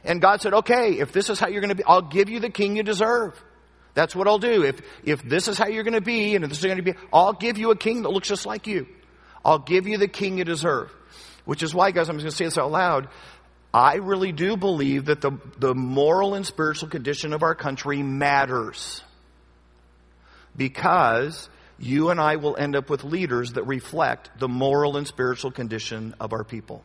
And 0.06 0.22
God 0.22 0.40
said, 0.42 0.54
okay, 0.54 1.00
if 1.00 1.12
this 1.12 1.30
is 1.30 1.40
how 1.40 1.48
you're 1.48 1.62
going 1.62 1.70
to 1.70 1.76
be, 1.76 1.84
I'll 1.84 2.02
give 2.02 2.30
you 2.30 2.40
the 2.40 2.50
king 2.50 2.76
you 2.76 2.84
deserve. 2.84 3.42
That's 3.96 4.16
what 4.16 4.28
I'll 4.28 4.38
do. 4.38 4.64
If, 4.64 4.82
if 5.04 5.24
this 5.24 5.48
is 5.48 5.58
how 5.58 5.68
you're 5.68 5.84
going 5.84 5.94
to 5.94 6.02
be, 6.02 6.36
and 6.36 6.44
if 6.44 6.50
this 6.50 6.60
is 6.60 6.66
going 6.66 6.78
to 6.78 6.84
be, 6.84 6.94
I'll 7.12 7.34
give 7.34 7.58
you 7.58 7.72
a 7.72 7.76
king 7.76 8.04
that 8.04 8.10
looks 8.10 8.28
just 8.28 8.46
like 8.46 8.68
you. 8.68 8.88
I'll 9.44 9.60
give 9.60 9.88
you 9.88 9.98
the 9.98 10.08
king 10.08 10.38
you 10.38 10.44
deserve. 10.44 10.94
Which 11.46 11.64
is 11.64 11.74
why, 11.74 11.92
guys, 11.92 12.10
I'm 12.10 12.18
just 12.18 12.24
going 12.24 12.32
to 12.32 12.38
say 12.38 12.46
this 12.46 12.58
out 12.58 12.72
loud. 12.72 13.08
I 13.74 13.96
really 13.96 14.32
do 14.32 14.58
believe 14.58 15.06
that 15.06 15.22
the, 15.22 15.32
the 15.58 15.74
moral 15.74 16.34
and 16.34 16.46
spiritual 16.46 16.90
condition 16.90 17.34
of 17.34 17.42
our 17.42 17.56
country 17.56 18.04
matters. 18.04 19.02
Because 20.56 21.50
you 21.80 22.10
and 22.10 22.20
I 22.20 22.36
will 22.36 22.56
end 22.56 22.76
up 22.76 22.90
with 22.90 23.04
leaders 23.04 23.54
that 23.54 23.64
reflect 23.64 24.30
the 24.40 24.48
moral 24.48 24.98
and 24.98 25.08
spiritual 25.08 25.52
condition 25.52 26.16
of 26.20 26.32
our 26.32 26.44
people. 26.44 26.84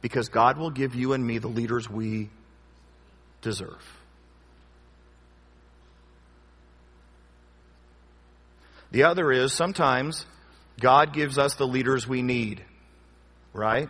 Because 0.00 0.28
God 0.28 0.58
will 0.58 0.70
give 0.70 0.94
you 0.94 1.12
and 1.12 1.24
me 1.24 1.38
the 1.38 1.48
leaders 1.48 1.88
we 1.88 2.30
deserve. 3.44 4.00
The 8.90 9.04
other 9.04 9.30
is 9.30 9.52
sometimes 9.52 10.26
God 10.80 11.12
gives 11.12 11.38
us 11.38 11.54
the 11.54 11.66
leaders 11.66 12.06
we 12.08 12.22
need, 12.22 12.64
right? 13.52 13.88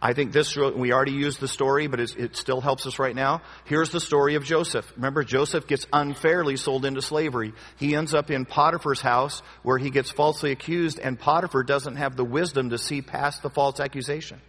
I 0.00 0.12
think 0.12 0.32
this, 0.32 0.56
we 0.56 0.92
already 0.92 1.12
used 1.12 1.40
the 1.40 1.48
story, 1.48 1.86
but 1.86 1.98
it 1.98 2.36
still 2.36 2.60
helps 2.60 2.86
us 2.86 2.98
right 2.98 3.14
now. 3.14 3.42
Here's 3.64 3.90
the 3.90 4.00
story 4.00 4.34
of 4.34 4.44
Joseph. 4.44 4.92
Remember, 4.96 5.24
Joseph 5.24 5.66
gets 5.66 5.86
unfairly 5.92 6.56
sold 6.56 6.84
into 6.84 7.00
slavery. 7.00 7.52
He 7.78 7.96
ends 7.96 8.14
up 8.14 8.30
in 8.30 8.44
Potiphar's 8.44 9.00
house 9.00 9.40
where 9.62 9.78
he 9.78 9.90
gets 9.90 10.10
falsely 10.10 10.52
accused, 10.52 10.98
and 10.98 11.18
Potiphar 11.18 11.62
doesn't 11.62 11.96
have 11.96 12.16
the 12.16 12.24
wisdom 12.24 12.70
to 12.70 12.78
see 12.78 13.00
past 13.00 13.42
the 13.42 13.50
false 13.50 13.80
accusation. 13.80 14.40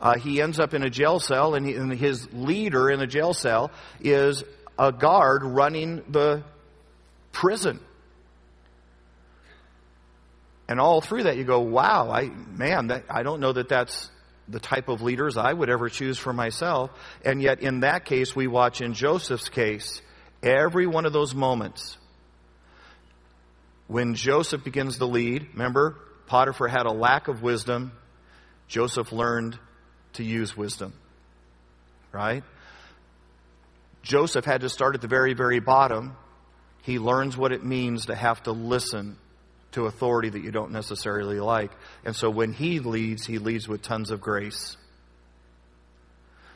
Uh, 0.00 0.18
he 0.18 0.40
ends 0.40 0.58
up 0.58 0.72
in 0.72 0.82
a 0.82 0.90
jail 0.90 1.20
cell, 1.20 1.54
and, 1.54 1.66
he, 1.66 1.74
and 1.74 1.92
his 1.92 2.26
leader 2.32 2.90
in 2.90 2.98
the 2.98 3.06
jail 3.06 3.34
cell 3.34 3.70
is 4.00 4.42
a 4.78 4.92
guard 4.92 5.44
running 5.44 6.02
the 6.08 6.42
prison. 7.32 7.80
And 10.68 10.80
all 10.80 11.00
through 11.00 11.24
that, 11.24 11.36
you 11.36 11.44
go, 11.44 11.60
wow, 11.60 12.10
I, 12.10 12.28
man, 12.28 12.86
that, 12.88 13.04
I 13.10 13.22
don't 13.22 13.40
know 13.40 13.52
that 13.52 13.68
that's 13.68 14.10
the 14.48 14.60
type 14.60 14.88
of 14.88 15.02
leaders 15.02 15.36
I 15.36 15.52
would 15.52 15.68
ever 15.68 15.88
choose 15.88 16.16
for 16.16 16.32
myself. 16.32 16.90
And 17.24 17.42
yet, 17.42 17.60
in 17.60 17.80
that 17.80 18.04
case, 18.04 18.34
we 18.34 18.46
watch 18.46 18.80
in 18.80 18.94
Joseph's 18.94 19.48
case, 19.48 20.00
every 20.42 20.86
one 20.86 21.06
of 21.06 21.12
those 21.12 21.34
moments 21.34 21.98
when 23.90 24.14
Joseph 24.14 24.62
begins 24.62 24.98
to 24.98 25.04
lead, 25.04 25.48
remember, 25.52 25.96
Potiphar 26.28 26.68
had 26.68 26.86
a 26.86 26.92
lack 26.92 27.26
of 27.26 27.42
wisdom. 27.42 27.90
Joseph 28.68 29.10
learned 29.10 29.58
to 30.14 30.24
use 30.24 30.56
wisdom. 30.56 30.92
Right? 32.12 32.42
Joseph 34.02 34.44
had 34.44 34.62
to 34.62 34.68
start 34.68 34.94
at 34.94 35.00
the 35.00 35.08
very, 35.08 35.34
very 35.34 35.60
bottom. 35.60 36.16
He 36.82 36.98
learns 36.98 37.36
what 37.36 37.52
it 37.52 37.64
means 37.64 38.06
to 38.06 38.14
have 38.14 38.42
to 38.44 38.52
listen 38.52 39.16
to 39.72 39.86
authority 39.86 40.30
that 40.30 40.42
you 40.42 40.50
don't 40.50 40.72
necessarily 40.72 41.38
like. 41.38 41.70
And 42.04 42.16
so 42.16 42.30
when 42.30 42.52
he 42.52 42.80
leads, 42.80 43.26
he 43.26 43.38
leads 43.38 43.68
with 43.68 43.82
tons 43.82 44.10
of 44.10 44.20
grace. 44.20 44.76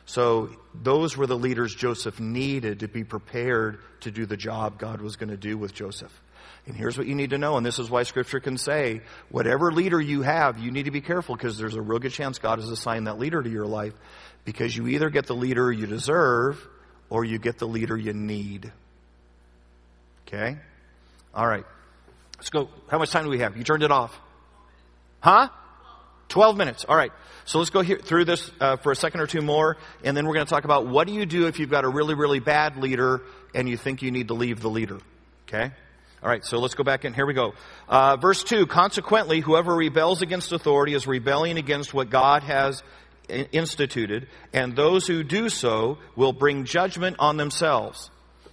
So 0.05 0.49
those 0.73 1.15
were 1.15 1.27
the 1.27 1.37
leaders 1.37 1.73
Joseph 1.73 2.19
needed 2.19 2.81
to 2.81 2.87
be 2.87 3.03
prepared 3.03 3.79
to 4.01 4.11
do 4.11 4.25
the 4.25 4.37
job 4.37 4.77
God 4.77 5.01
was 5.01 5.15
going 5.15 5.29
to 5.29 5.37
do 5.37 5.57
with 5.57 5.73
Joseph. 5.73 6.11
And 6.67 6.75
here's 6.75 6.97
what 6.97 7.05
you 7.05 7.13
need 7.13 7.29
to 7.29 7.37
know, 7.37 7.57
and 7.57 7.65
this 7.65 7.77
is 7.77 7.91
why 7.91 8.03
scripture 8.03 8.39
can 8.39 8.57
say, 8.57 9.01
whatever 9.29 9.71
leader 9.71 10.01
you 10.01 10.23
have, 10.23 10.57
you 10.57 10.71
need 10.71 10.85
to 10.85 10.91
be 10.91 11.01
careful 11.01 11.35
because 11.35 11.57
there's 11.59 11.75
a 11.75 11.81
real 11.81 11.99
good 11.99 12.11
chance 12.11 12.39
God 12.39 12.59
has 12.59 12.69
assigned 12.69 13.05
that 13.05 13.19
leader 13.19 13.41
to 13.41 13.49
your 13.49 13.67
life 13.67 13.93
because 14.45 14.75
you 14.75 14.87
either 14.87 15.09
get 15.09 15.27
the 15.27 15.35
leader 15.35 15.71
you 15.71 15.85
deserve 15.85 16.67
or 17.09 17.23
you 17.23 17.37
get 17.37 17.59
the 17.59 17.67
leader 17.67 17.95
you 17.95 18.13
need. 18.13 18.71
Okay? 20.27 20.57
All 21.35 21.47
right. 21.47 21.65
Let's 22.37 22.49
go. 22.49 22.69
How 22.89 22.97
much 22.97 23.11
time 23.11 23.25
do 23.25 23.29
we 23.29 23.39
have? 23.39 23.57
You 23.57 23.63
turned 23.63 23.83
it 23.83 23.91
off. 23.91 24.19
Huh? 25.19 25.49
12 26.29 26.57
minutes. 26.57 26.83
All 26.87 26.95
right. 26.95 27.11
So 27.45 27.59
let's 27.59 27.69
go 27.69 27.81
here, 27.81 27.99
through 27.99 28.25
this 28.25 28.49
uh, 28.59 28.77
for 28.77 28.91
a 28.91 28.95
second 28.95 29.21
or 29.21 29.27
two 29.27 29.41
more, 29.41 29.77
and 30.03 30.17
then 30.17 30.25
we're 30.25 30.33
going 30.33 30.47
to 30.47 30.49
talk 30.49 30.63
about 30.63 30.87
what 30.87 31.05
do 31.05 31.13
you 31.13 31.27
do 31.27 31.45
if 31.45 31.59
you've 31.59 31.69
got 31.69 31.85
a 31.85 31.89
really, 31.89 32.15
really 32.15 32.39
bad 32.39 32.77
leader 32.77 33.21
and 33.53 33.69
you 33.69 33.77
think 33.77 34.01
you 34.01 34.09
need 34.09 34.29
to 34.29 34.33
leave 34.33 34.61
the 34.61 34.69
leader. 34.69 34.97
Okay? 35.47 35.71
All 36.23 36.29
right, 36.29 36.43
so 36.43 36.57
let's 36.59 36.73
go 36.73 36.83
back 36.83 37.05
in. 37.05 37.13
Here 37.13 37.25
we 37.25 37.33
go. 37.33 37.53
Uh, 37.87 38.17
verse 38.17 38.43
2 38.43 38.65
Consequently, 38.65 39.41
whoever 39.41 39.75
rebels 39.75 40.21
against 40.21 40.51
authority 40.51 40.93
is 40.93 41.05
rebelling 41.05 41.57
against 41.57 41.93
what 41.93 42.09
God 42.09 42.43
has 42.43 42.81
instituted, 43.29 44.27
and 44.53 44.75
those 44.75 45.07
who 45.07 45.23
do 45.23 45.49
so 45.49 45.97
will 46.15 46.33
bring 46.33 46.65
judgment 46.65 47.17
on 47.19 47.37
themselves. 47.37 48.09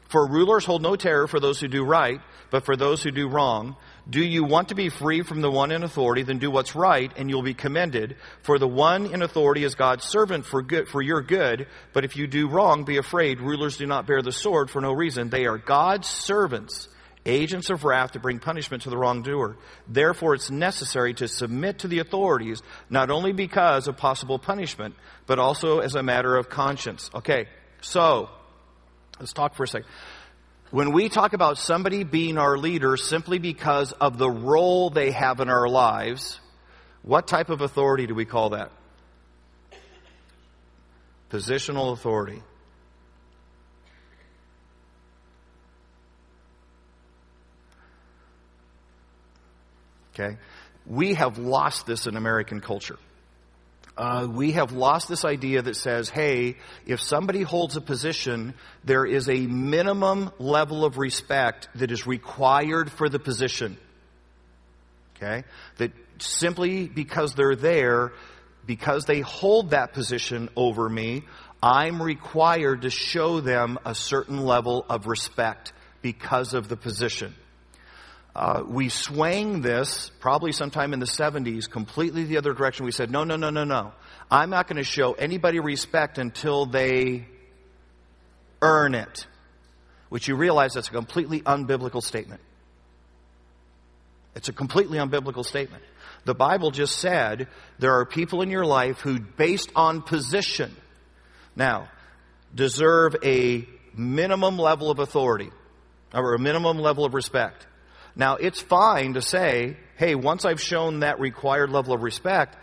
For 0.09 0.27
rulers 0.27 0.67
hold 0.67 0.83
no 0.83 0.97
terror 0.97 1.27
for 1.27 1.41
those 1.41 1.59
who 1.61 1.69
do 1.69 1.85
right, 1.85 2.21
but 2.51 2.67
for 2.67 2.77
those 2.77 3.03
who 3.03 3.11
do 3.11 3.29
wrong. 3.29 3.77
Do 4.09 4.23
you 4.23 4.45
want 4.45 4.69
to 4.69 4.75
be 4.75 4.91
free 4.91 5.23
from 5.23 5.41
the 5.41 5.51
one 5.51 5.71
in 5.71 5.85
authority? 5.85 6.23
Then 6.23 6.39
do 6.39 6.51
what's 6.51 6.75
right, 6.75 7.11
and 7.17 7.31
you'll 7.31 7.43
be 7.43 7.55
commended. 7.55 8.17
For 8.43 8.59
the 8.59 8.69
one 8.69 9.07
in 9.07 9.23
authority 9.23 9.65
is 9.65 9.75
God's 9.75 10.05
servant 10.05 10.45
for 10.45 10.61
good, 10.61 10.89
for 10.89 11.01
your 11.01 11.23
good. 11.23 11.67
But 11.93 12.05
if 12.05 12.17
you 12.17 12.27
do 12.27 12.49
wrong, 12.49 12.85
be 12.85 12.99
afraid. 12.99 13.41
Rulers 13.41 13.77
do 13.79 13.87
not 13.87 14.07
bear 14.07 14.21
the 14.21 14.33
sword 14.33 14.71
for 14.71 14.83
no 14.83 14.93
reason. 14.93 15.31
They 15.31 15.47
are 15.47 15.57
God's 15.57 16.09
servants, 16.09 16.89
agents 17.25 17.71
of 17.71 17.85
wrath 17.85 18.13
to 18.13 18.21
bring 18.21 18.39
punishment 18.39 18.83
to 18.83 18.91
the 18.91 18.97
wrongdoer. 18.97 19.57
Therefore, 19.89 20.35
it's 20.35 20.51
necessary 20.51 21.15
to 21.15 21.29
submit 21.29 21.81
to 21.81 21.89
the 21.89 22.01
authorities, 22.01 22.63
not 22.91 23.11
only 23.11 23.33
because 23.33 23.89
of 23.89 23.97
possible 23.97 24.39
punishment, 24.39 24.95
but 25.27 25.39
also 25.39 25.79
as 25.79 25.95
a 25.95 26.03
matter 26.03 26.37
of 26.37 26.49
conscience. 26.49 27.11
Okay, 27.15 27.47
so, 27.81 28.29
let's 29.21 29.33
talk 29.33 29.55
for 29.55 29.65
a 29.65 29.69
second. 29.69 29.89
When 30.71 30.93
we 30.93 31.09
talk 31.09 31.35
about 31.35 31.59
somebody 31.59 32.03
being 32.03 32.39
our 32.39 32.57
leader 32.57 32.97
simply 32.97 33.39
because 33.39 33.93
of 33.93 34.17
the 34.17 34.31
role 34.31 34.89
they 34.89 35.11
have 35.11 35.41
in 35.41 35.51
our 35.51 35.69
lives, 35.69 36.41
what 37.03 37.27
type 37.27 37.51
of 37.51 37.61
authority 37.61 38.07
do 38.07 38.15
we 38.15 38.25
call 38.25 38.51
that? 38.51 38.73
Positional 41.31 41.93
authority. 41.93 42.43
Okay? 50.15 50.37
We 50.87 51.15
have 51.15 51.39
lost 51.39 51.87
this 51.87 52.07
in 52.07 52.17
American 52.17 52.61
culture. 52.61 52.99
Uh, 53.97 54.27
we 54.31 54.53
have 54.53 54.73
lost 54.73 55.09
this 55.09 55.25
idea 55.25 55.61
that 55.61 55.77
says, 55.77 56.09
hey, 56.09 56.57
if 56.87 57.01
somebody 57.01 57.43
holds 57.43 57.77
a 57.77 57.81
position, 57.81 58.55
there 58.85 59.05
is 59.05 59.29
a 59.29 59.47
minimum 59.47 60.31
level 60.39 60.85
of 60.85 60.97
respect 60.97 61.69
that 61.75 61.91
is 61.91 62.07
required 62.07 62.91
for 62.91 63.09
the 63.11 63.19
position. 63.19 63.77
Okay? 65.17 65.45
That 65.77 65.93
simply 66.19 66.89
because 66.89 67.35
they're 67.35 67.55
there, 67.55 68.13
because 68.67 69.05
they 69.05 69.21
hold 69.21 69.71
that 69.71 69.93
position 69.93 70.49
over 70.57 70.89
me, 70.89 71.25
I'm 71.63 72.03
required 72.03 72.83
to 72.83 72.91
show 72.91 73.41
them 73.41 73.79
a 73.85 73.95
certain 73.95 74.39
level 74.39 74.87
of 74.89 75.07
respect 75.07 75.73
because 76.01 76.55
of 76.55 76.69
the 76.69 76.77
position. 76.77 77.35
Uh, 78.35 78.63
we 78.67 78.89
swang 78.89 79.61
this 79.61 80.11
probably 80.21 80.53
sometime 80.53 80.95
in 80.95 81.01
the 81.01 81.07
70s 81.07 81.69
completely 81.69 82.25
the 82.25 82.39
other 82.39 82.55
direction. 82.55 82.87
We 82.87 82.93
said, 82.93 83.11
no, 83.11 83.25
no, 83.25 83.37
no, 83.37 83.51
no, 83.51 83.65
no. 83.65 83.93
I'm 84.31 84.49
not 84.49 84.69
going 84.69 84.79
to 84.79 84.85
show 84.85 85.13
anybody 85.13 85.61
respect 85.61 86.17
until 86.17 86.65
they 86.65 87.27
earn 88.63 88.95
it. 88.95 89.27
Which 90.09 90.29
you 90.29 90.37
realize 90.37 90.75
that's 90.75 90.89
a 90.89 90.93
completely 90.93 91.41
unbiblical 91.41 92.03
statement. 92.03 92.41
It's 94.35 94.49
a 94.49 94.53
completely 94.53 94.99
unbiblical 94.99 95.45
statement. 95.45 95.83
The 96.25 96.35
Bible 96.35 96.71
just 96.71 96.99
said 96.99 97.49
there 97.79 97.99
are 97.99 98.07
people 98.07 98.43
in 98.43 98.51
your 98.51 98.65
life 98.65 99.01
who, 99.01 99.19
based 99.19 99.71
on 99.75 100.03
position, 100.03 100.75
now, 101.55 101.89
deserve 102.55 103.17
a 103.23 103.67
minimum 103.95 104.57
level 104.59 104.91
of 104.91 104.99
authority 105.01 105.51
or 106.15 106.35
a 106.35 106.39
minimum 106.39 106.79
level 106.79 107.05
of 107.05 107.13
respect. 107.13 107.67
Now, 108.15 108.37
it's 108.37 108.61
fine 108.61 109.15
to 109.15 109.23
say, 109.23 109.77
hey, 109.97 110.15
once 110.15 110.45
I've 110.45 110.61
shown 110.61 111.01
that 111.01 111.21
required 111.21 111.71
level 111.71 111.95
of 111.95 112.03
respect, 112.03 112.57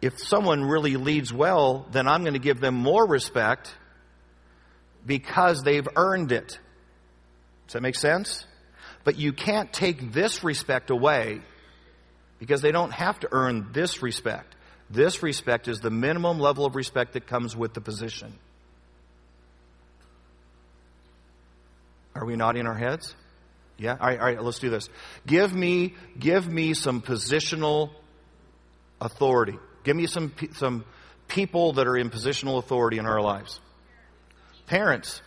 if 0.00 0.18
someone 0.18 0.64
really 0.64 0.96
leads 0.96 1.32
well, 1.32 1.86
then 1.90 2.06
I'm 2.08 2.22
going 2.22 2.34
to 2.34 2.40
give 2.40 2.60
them 2.60 2.74
more 2.74 3.06
respect 3.06 3.74
because 5.04 5.62
they've 5.62 5.86
earned 5.96 6.32
it. 6.32 6.58
Does 7.66 7.74
that 7.74 7.82
make 7.82 7.96
sense? 7.96 8.46
But 9.04 9.18
you 9.18 9.32
can't 9.32 9.72
take 9.72 10.12
this 10.12 10.44
respect 10.44 10.90
away 10.90 11.40
because 12.38 12.62
they 12.62 12.72
don't 12.72 12.92
have 12.92 13.18
to 13.20 13.28
earn 13.32 13.68
this 13.72 14.02
respect. 14.02 14.54
This 14.90 15.22
respect 15.22 15.68
is 15.68 15.80
the 15.80 15.90
minimum 15.90 16.38
level 16.38 16.66
of 16.66 16.76
respect 16.76 17.14
that 17.14 17.26
comes 17.26 17.56
with 17.56 17.72
the 17.72 17.80
position. 17.80 18.38
Are 22.14 22.24
we 22.24 22.36
nodding 22.36 22.66
our 22.66 22.76
heads? 22.76 23.14
Yeah? 23.82 23.96
All 24.00 24.06
right, 24.06 24.18
all 24.18 24.26
right, 24.26 24.42
let's 24.42 24.60
do 24.60 24.70
this. 24.70 24.88
Give 25.26 25.52
me, 25.52 25.94
give 26.16 26.46
me 26.46 26.72
some 26.72 27.02
positional 27.02 27.90
authority. 29.00 29.58
Give 29.82 29.96
me 29.96 30.06
some, 30.06 30.32
some 30.54 30.84
people 31.26 31.72
that 31.72 31.88
are 31.88 31.96
in 31.96 32.08
positional 32.08 32.58
authority 32.58 32.98
in 32.98 33.06
our 33.06 33.20
lives. 33.20 33.58
Parents. 34.66 35.20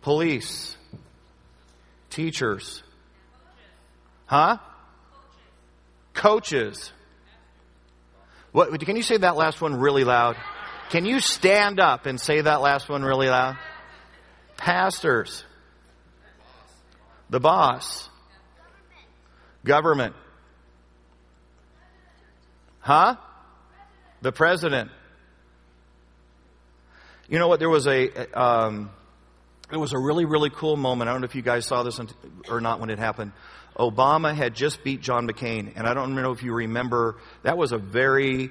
Police. 0.00 0.78
Teachers. 2.08 2.82
Huh? 4.24 4.56
Coaches. 6.14 6.90
What, 8.52 8.80
can 8.80 8.96
you 8.96 9.02
say 9.02 9.18
that 9.18 9.36
last 9.36 9.60
one 9.60 9.74
really 9.74 10.04
loud? 10.04 10.36
Can 10.88 11.04
you 11.04 11.20
stand 11.20 11.80
up 11.80 12.06
and 12.06 12.18
say 12.18 12.40
that 12.40 12.62
last 12.62 12.88
one 12.88 13.02
really 13.02 13.28
loud? 13.28 13.58
Pastors. 14.56 15.44
The 17.30 17.40
boss. 17.40 18.08
Government. 19.64 20.14
Huh? 22.80 23.16
The 24.22 24.32
president. 24.32 24.90
You 27.28 27.38
know 27.38 27.48
what? 27.48 27.58
There 27.58 27.70
was 27.70 27.86
a, 27.86 28.38
um, 28.38 28.90
it 29.72 29.78
was 29.78 29.92
a 29.92 29.98
really, 29.98 30.26
really 30.26 30.50
cool 30.50 30.76
moment. 30.76 31.08
I 31.08 31.12
don't 31.12 31.22
know 31.22 31.26
if 31.26 31.34
you 31.34 31.42
guys 31.42 31.66
saw 31.66 31.82
this 31.82 31.98
or 32.48 32.60
not 32.60 32.80
when 32.80 32.90
it 32.90 32.98
happened. 32.98 33.32
Obama 33.76 34.34
had 34.34 34.54
just 34.54 34.84
beat 34.84 35.00
John 35.00 35.26
McCain, 35.26 35.72
and 35.74 35.86
I 35.86 35.94
don't 35.94 36.14
know 36.14 36.30
if 36.30 36.42
you 36.42 36.52
remember, 36.52 37.16
that 37.42 37.58
was 37.58 37.72
a 37.72 37.78
very 37.78 38.50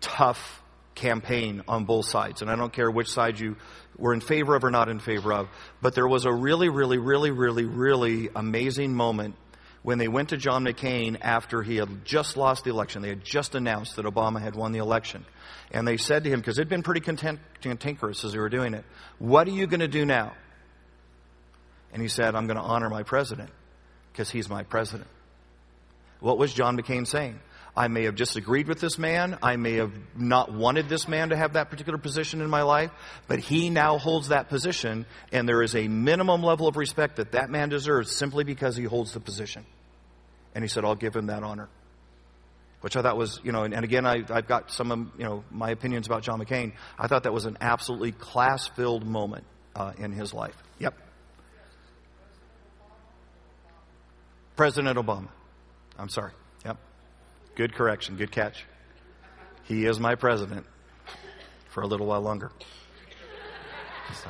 tough 0.00 0.61
campaign 0.94 1.62
on 1.68 1.84
both 1.84 2.06
sides. 2.06 2.42
And 2.42 2.50
I 2.50 2.56
don't 2.56 2.72
care 2.72 2.90
which 2.90 3.08
side 3.08 3.38
you 3.38 3.56
were 3.96 4.14
in 4.14 4.20
favor 4.20 4.54
of 4.54 4.64
or 4.64 4.70
not 4.70 4.88
in 4.88 4.98
favor 4.98 5.32
of. 5.32 5.48
But 5.80 5.94
there 5.94 6.08
was 6.08 6.24
a 6.24 6.32
really, 6.32 6.68
really, 6.68 6.98
really, 6.98 7.30
really, 7.30 7.64
really 7.64 8.28
amazing 8.34 8.94
moment 8.94 9.36
when 9.82 9.98
they 9.98 10.08
went 10.08 10.28
to 10.28 10.36
John 10.36 10.64
McCain 10.64 11.18
after 11.20 11.62
he 11.62 11.76
had 11.76 12.04
just 12.04 12.36
lost 12.36 12.64
the 12.64 12.70
election. 12.70 13.02
They 13.02 13.08
had 13.08 13.24
just 13.24 13.54
announced 13.54 13.96
that 13.96 14.04
Obama 14.04 14.40
had 14.40 14.54
won 14.54 14.72
the 14.72 14.78
election. 14.78 15.24
And 15.72 15.86
they 15.86 15.96
said 15.96 16.24
to 16.24 16.30
him, 16.30 16.40
because 16.40 16.58
it 16.58 16.62
had 16.62 16.68
been 16.68 16.82
pretty 16.82 17.00
content, 17.00 17.40
cantankerous 17.60 18.24
as 18.24 18.32
they 18.32 18.38
were 18.38 18.48
doing 18.48 18.74
it, 18.74 18.84
what 19.18 19.48
are 19.48 19.52
you 19.52 19.66
going 19.66 19.80
to 19.80 19.88
do 19.88 20.04
now? 20.04 20.32
And 21.92 22.00
he 22.00 22.08
said, 22.08 22.34
I'm 22.34 22.46
going 22.46 22.56
to 22.56 22.62
honor 22.62 22.88
my 22.88 23.02
president 23.02 23.50
because 24.12 24.30
he's 24.30 24.48
my 24.48 24.62
president. 24.62 25.08
What 26.20 26.38
was 26.38 26.54
John 26.54 26.76
McCain 26.78 27.06
saying? 27.06 27.40
I 27.74 27.88
may 27.88 28.04
have 28.04 28.16
disagreed 28.16 28.68
with 28.68 28.80
this 28.80 28.98
man. 28.98 29.38
I 29.42 29.56
may 29.56 29.74
have 29.74 29.92
not 30.14 30.52
wanted 30.52 30.90
this 30.90 31.08
man 31.08 31.30
to 31.30 31.36
have 31.36 31.54
that 31.54 31.70
particular 31.70 31.98
position 31.98 32.42
in 32.42 32.50
my 32.50 32.62
life, 32.62 32.90
but 33.28 33.38
he 33.38 33.70
now 33.70 33.96
holds 33.96 34.28
that 34.28 34.50
position, 34.50 35.06
and 35.32 35.48
there 35.48 35.62
is 35.62 35.74
a 35.74 35.88
minimum 35.88 36.42
level 36.42 36.68
of 36.68 36.76
respect 36.76 37.16
that 37.16 37.32
that 37.32 37.48
man 37.48 37.70
deserves 37.70 38.14
simply 38.14 38.44
because 38.44 38.76
he 38.76 38.84
holds 38.84 39.12
the 39.12 39.20
position. 39.20 39.64
And 40.54 40.62
he 40.62 40.68
said, 40.68 40.84
I'll 40.84 40.94
give 40.94 41.16
him 41.16 41.28
that 41.28 41.42
honor. 41.42 41.70
Which 42.82 42.96
I 42.96 43.00
thought 43.00 43.16
was, 43.16 43.40
you 43.42 43.52
know, 43.52 43.62
and, 43.62 43.72
and 43.72 43.84
again, 43.84 44.04
I, 44.04 44.22
I've 44.28 44.48
got 44.48 44.70
some 44.70 44.92
of, 44.92 44.98
you 45.16 45.24
know, 45.24 45.44
my 45.50 45.70
opinions 45.70 46.06
about 46.06 46.24
John 46.24 46.40
McCain. 46.40 46.72
I 46.98 47.06
thought 47.06 47.22
that 47.22 47.32
was 47.32 47.46
an 47.46 47.56
absolutely 47.60 48.12
class 48.12 48.66
filled 48.66 49.06
moment 49.06 49.44
uh, 49.74 49.92
in 49.96 50.12
his 50.12 50.34
life. 50.34 50.56
Yep. 50.78 50.94
President 54.56 54.98
Obama. 54.98 55.28
I'm 55.96 56.10
sorry. 56.10 56.32
Good 57.54 57.74
correction. 57.74 58.16
Good 58.16 58.32
catch. 58.32 58.64
He 59.64 59.84
is 59.86 60.00
my 60.00 60.14
president 60.14 60.66
for 61.68 61.82
a 61.82 61.86
little 61.86 62.06
while 62.06 62.22
longer. 62.22 62.50
So. 64.14 64.28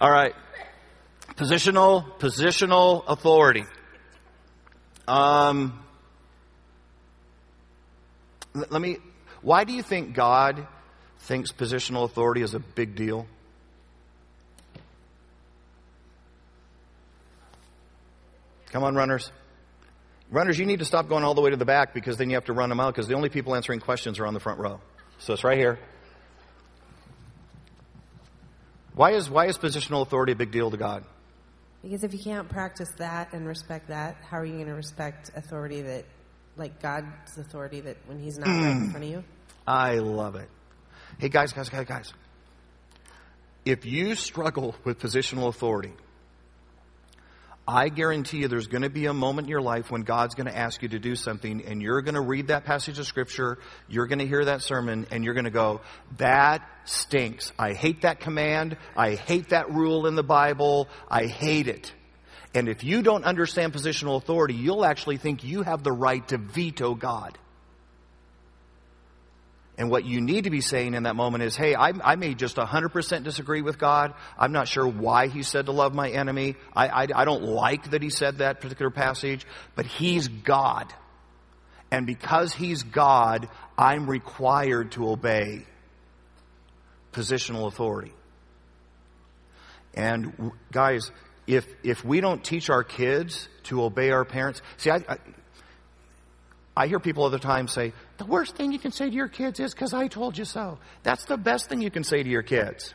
All 0.00 0.10
right. 0.10 0.34
Positional, 1.36 2.04
positional 2.18 3.04
authority. 3.08 3.64
Um, 5.08 5.84
let 8.54 8.80
me, 8.80 8.98
why 9.42 9.64
do 9.64 9.72
you 9.72 9.82
think 9.82 10.14
God 10.14 10.66
thinks 11.20 11.52
positional 11.52 12.04
authority 12.04 12.42
is 12.42 12.54
a 12.54 12.60
big 12.60 12.94
deal? 12.94 13.26
Come 18.70 18.84
on, 18.84 18.94
runners. 18.94 19.30
Runners, 20.34 20.58
you 20.58 20.66
need 20.66 20.80
to 20.80 20.84
stop 20.84 21.08
going 21.08 21.22
all 21.22 21.34
the 21.34 21.40
way 21.40 21.50
to 21.50 21.56
the 21.56 21.64
back 21.64 21.94
because 21.94 22.16
then 22.16 22.28
you 22.28 22.34
have 22.34 22.46
to 22.46 22.52
run 22.52 22.68
them 22.68 22.80
out 22.80 22.92
because 22.92 23.06
the 23.06 23.14
only 23.14 23.28
people 23.28 23.54
answering 23.54 23.78
questions 23.78 24.18
are 24.18 24.26
on 24.26 24.34
the 24.34 24.40
front 24.40 24.58
row. 24.58 24.80
So 25.18 25.32
it's 25.32 25.44
right 25.44 25.56
here. 25.56 25.78
Why 28.96 29.12
is, 29.12 29.30
why 29.30 29.46
is 29.46 29.56
positional 29.56 30.02
authority 30.02 30.32
a 30.32 30.36
big 30.36 30.50
deal 30.50 30.72
to 30.72 30.76
God? 30.76 31.04
Because 31.84 32.02
if 32.02 32.12
you 32.12 32.18
can't 32.18 32.48
practice 32.48 32.90
that 32.98 33.32
and 33.32 33.46
respect 33.46 33.88
that, 33.88 34.16
how 34.28 34.38
are 34.38 34.44
you 34.44 34.54
going 34.54 34.66
to 34.66 34.74
respect 34.74 35.30
authority 35.36 35.82
that, 35.82 36.04
like 36.56 36.82
God's 36.82 37.38
authority 37.38 37.80
that 37.82 37.96
when 38.06 38.18
He's 38.18 38.36
not 38.36 38.48
right 38.48 38.72
in 38.72 38.88
mm. 38.88 38.90
front 38.90 39.04
of 39.04 39.10
you? 39.10 39.24
I 39.68 39.98
love 39.98 40.34
it. 40.34 40.48
Hey, 41.18 41.28
guys, 41.28 41.52
guys, 41.52 41.68
guys, 41.68 41.86
guys. 41.86 42.12
If 43.64 43.86
you 43.86 44.16
struggle 44.16 44.74
with 44.82 44.98
positional 44.98 45.46
authority, 45.46 45.92
I 47.66 47.88
guarantee 47.88 48.38
you 48.38 48.48
there's 48.48 48.66
going 48.66 48.82
to 48.82 48.90
be 48.90 49.06
a 49.06 49.14
moment 49.14 49.46
in 49.46 49.50
your 49.50 49.62
life 49.62 49.90
when 49.90 50.02
God's 50.02 50.34
going 50.34 50.48
to 50.48 50.56
ask 50.56 50.82
you 50.82 50.88
to 50.90 50.98
do 50.98 51.16
something 51.16 51.64
and 51.64 51.80
you're 51.80 52.02
going 52.02 52.14
to 52.14 52.20
read 52.20 52.48
that 52.48 52.64
passage 52.64 52.98
of 52.98 53.06
scripture, 53.06 53.58
you're 53.88 54.06
going 54.06 54.18
to 54.18 54.26
hear 54.26 54.44
that 54.44 54.60
sermon 54.60 55.06
and 55.10 55.24
you're 55.24 55.32
going 55.32 55.44
to 55.44 55.50
go, 55.50 55.80
that 56.18 56.62
stinks. 56.84 57.52
I 57.58 57.72
hate 57.72 58.02
that 58.02 58.20
command. 58.20 58.76
I 58.94 59.14
hate 59.14 59.48
that 59.48 59.70
rule 59.72 60.06
in 60.06 60.14
the 60.14 60.22
Bible. 60.22 60.88
I 61.08 61.24
hate 61.24 61.66
it. 61.66 61.90
And 62.52 62.68
if 62.68 62.84
you 62.84 63.02
don't 63.02 63.24
understand 63.24 63.72
positional 63.72 64.16
authority, 64.16 64.54
you'll 64.54 64.84
actually 64.84 65.16
think 65.16 65.42
you 65.42 65.62
have 65.62 65.82
the 65.82 65.92
right 65.92 66.26
to 66.28 66.38
veto 66.38 66.94
God. 66.94 67.38
And 69.76 69.90
what 69.90 70.04
you 70.04 70.20
need 70.20 70.44
to 70.44 70.50
be 70.50 70.60
saying 70.60 70.94
in 70.94 71.02
that 71.02 71.16
moment 71.16 71.42
is, 71.42 71.56
hey, 71.56 71.74
I, 71.74 71.92
I 72.02 72.14
may 72.14 72.34
just 72.34 72.56
100% 72.56 73.24
disagree 73.24 73.60
with 73.60 73.76
God. 73.76 74.14
I'm 74.38 74.52
not 74.52 74.68
sure 74.68 74.86
why 74.86 75.26
he 75.26 75.42
said 75.42 75.66
to 75.66 75.72
love 75.72 75.94
my 75.94 76.10
enemy. 76.10 76.54
I, 76.76 76.88
I, 76.88 77.06
I 77.14 77.24
don't 77.24 77.42
like 77.42 77.90
that 77.90 78.00
he 78.00 78.10
said 78.10 78.38
that 78.38 78.60
particular 78.60 78.90
passage, 78.90 79.44
but 79.74 79.84
he's 79.84 80.28
God. 80.28 80.92
And 81.90 82.06
because 82.06 82.54
he's 82.54 82.84
God, 82.84 83.48
I'm 83.76 84.08
required 84.08 84.92
to 84.92 85.08
obey 85.08 85.66
positional 87.12 87.66
authority. 87.66 88.12
And 89.92 90.52
guys, 90.70 91.10
if, 91.48 91.66
if 91.82 92.04
we 92.04 92.20
don't 92.20 92.44
teach 92.44 92.70
our 92.70 92.84
kids 92.84 93.48
to 93.64 93.82
obey 93.82 94.10
our 94.10 94.24
parents, 94.24 94.62
see, 94.76 94.90
I, 94.90 95.04
I 95.08 95.18
I 96.76 96.88
hear 96.88 96.98
people 96.98 97.22
all 97.22 97.30
the 97.30 97.38
time 97.38 97.68
say, 97.68 97.92
the 98.16 98.24
worst 98.24 98.56
thing 98.56 98.72
you 98.72 98.78
can 98.78 98.92
say 98.92 99.08
to 99.10 99.14
your 99.14 99.28
kids 99.28 99.58
is 99.60 99.74
because 99.74 99.92
I 99.92 100.08
told 100.08 100.38
you 100.38 100.44
so. 100.44 100.78
That's 101.02 101.24
the 101.24 101.36
best 101.36 101.68
thing 101.68 101.82
you 101.82 101.90
can 101.90 102.04
say 102.04 102.22
to 102.22 102.28
your 102.28 102.42
kids. 102.42 102.94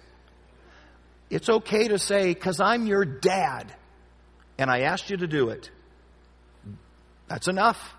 It's 1.30 1.50
okay 1.50 1.88
to 1.90 2.00
say, 2.00 2.34
because 2.34 2.60
I'm 2.60 2.88
your 2.88 3.06
dad 3.06 3.74
and 4.58 4.70
I 4.70 4.82
asked 4.82 5.10
you 5.10 5.18
to 5.18 5.28
do 5.28 5.50
it. 5.50 5.70
That's 7.28 7.48
enough. 7.48 7.96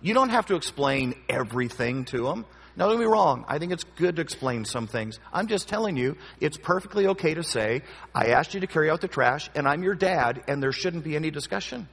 You 0.00 0.14
don't 0.14 0.30
have 0.30 0.46
to 0.46 0.56
explain 0.56 1.14
everything 1.28 2.04
to 2.06 2.24
them. 2.24 2.44
Now, 2.76 2.88
don't 2.88 2.98
me 2.98 3.04
wrong. 3.04 3.44
I 3.46 3.58
think 3.58 3.72
it's 3.72 3.84
good 3.84 4.16
to 4.16 4.22
explain 4.22 4.64
some 4.64 4.88
things. 4.88 5.20
I'm 5.32 5.46
just 5.46 5.68
telling 5.68 5.96
you, 5.96 6.16
it's 6.40 6.56
perfectly 6.56 7.06
okay 7.08 7.34
to 7.34 7.44
say, 7.44 7.82
I 8.12 8.28
asked 8.28 8.54
you 8.54 8.60
to 8.60 8.66
carry 8.66 8.90
out 8.90 9.00
the 9.00 9.08
trash 9.08 9.48
and 9.54 9.68
I'm 9.68 9.84
your 9.84 9.94
dad 9.94 10.42
and 10.48 10.60
there 10.60 10.72
shouldn't 10.72 11.04
be 11.04 11.14
any 11.14 11.30
discussion. 11.30 11.88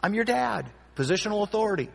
I'm 0.00 0.14
your 0.14 0.24
dad. 0.24 0.70
Positional 0.96 1.42
authority. 1.42 1.90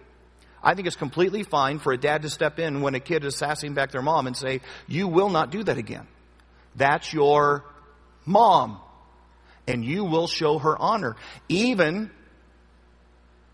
I 0.63 0.75
think 0.75 0.87
it's 0.87 0.95
completely 0.95 1.43
fine 1.43 1.79
for 1.79 1.91
a 1.91 1.97
dad 1.97 2.21
to 2.21 2.29
step 2.29 2.57
in 2.57 2.81
when 2.81 2.95
a 2.95 2.99
kid 2.99 3.25
is 3.25 3.35
sassing 3.35 3.73
back 3.73 3.91
their 3.91 4.01
mom 4.01 4.27
and 4.27 4.37
say, 4.37 4.61
You 4.87 5.07
will 5.07 5.29
not 5.29 5.51
do 5.51 5.63
that 5.63 5.77
again. 5.77 6.07
That's 6.75 7.11
your 7.13 7.65
mom. 8.25 8.79
And 9.67 9.83
you 9.83 10.05
will 10.05 10.27
show 10.27 10.57
her 10.59 10.77
honor. 10.77 11.15
Even 11.49 12.11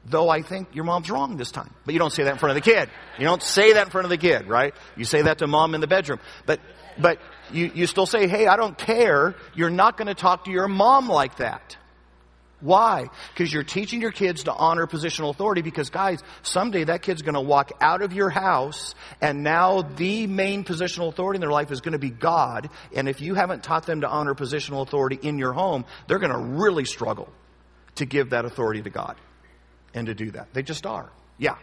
though 0.06 0.30
I 0.30 0.42
think 0.42 0.74
your 0.74 0.86
mom's 0.86 1.10
wrong 1.10 1.38
this 1.38 1.52
time. 1.52 1.74
But 1.86 1.94
you 1.94 2.00
don't 2.00 2.14
say 2.14 2.24
that 2.24 2.34
in 2.34 2.38
front 2.38 2.58
of 2.58 2.64
the 2.64 2.72
kid. 2.72 2.90
You 3.18 3.26
don't 3.26 3.44
say 3.44 3.74
that 3.74 3.86
in 3.86 3.92
front 3.92 4.06
of 4.06 4.10
the 4.10 4.18
kid, 4.18 4.48
right? 4.48 4.74
You 4.96 5.06
say 5.06 5.24
that 5.24 5.40
to 5.40 5.48
mom 5.48 5.76
in 5.76 5.82
the 5.82 5.88
bedroom. 5.88 6.20
But, 6.46 6.60
but 6.98 7.20
you, 7.52 7.72
you 7.74 7.88
still 7.88 8.06
say, 8.06 8.28
hey, 8.28 8.48
I 8.48 8.56
don't 8.56 8.78
care. 8.78 9.36
You're 9.54 9.70
not 9.70 9.98
going 9.98 10.08
to 10.08 10.16
talk 10.16 10.46
to 10.46 10.52
your 10.52 10.68
mom 10.68 11.10
like 11.10 11.38
that. 11.38 11.78
Why? 12.62 13.10
Because 13.34 13.54
you're 13.54 13.64
teaching 13.64 14.02
your 14.02 14.12
kids 14.12 14.44
to 14.44 14.54
honor 14.54 14.86
positional 14.86 15.30
authority 15.30 15.62
because 15.62 15.90
guys, 15.90 16.22
someday 16.42 16.84
that 16.86 17.02
kid's 17.02 17.22
going 17.22 17.36
to 17.36 17.42
walk 17.42 17.72
out 17.80 18.02
of 18.02 18.12
your 18.12 18.30
house 18.30 18.96
and 19.22 19.44
now 19.44 19.82
the 19.82 20.28
main 20.28 20.64
positional 20.64 21.08
authority 21.08 21.38
in 21.38 21.42
their 21.42 21.52
life 21.52 21.72
is 21.72 21.82
going 21.82 21.94
to 21.94 22.00
be 22.00 22.10
God. 22.10 22.70
And 22.94 23.08
if 23.08 23.22
you 23.22 23.36
haven't 23.36 23.64
taught 23.64 23.86
them 23.86 24.02
to 24.02 24.10
honor 24.10 24.36
positional 24.36 24.82
authority 24.82 25.18
in 25.22 25.38
your 25.38 25.54
home, 25.54 25.86
they're 26.08 26.20
going 26.20 26.34
to 26.34 26.38
really 26.38 26.86
struggle 26.86 27.30
to 27.96 28.06
give 28.06 28.32
that 28.32 28.46
authority 28.46 28.82
to 28.82 28.90
God 28.90 29.16
and 29.94 30.08
to 30.08 30.14
do 30.14 30.32
that. 30.32 30.54
They 30.54 30.64
just 30.64 30.86
are. 30.86 31.10
Yeah. 31.38 31.56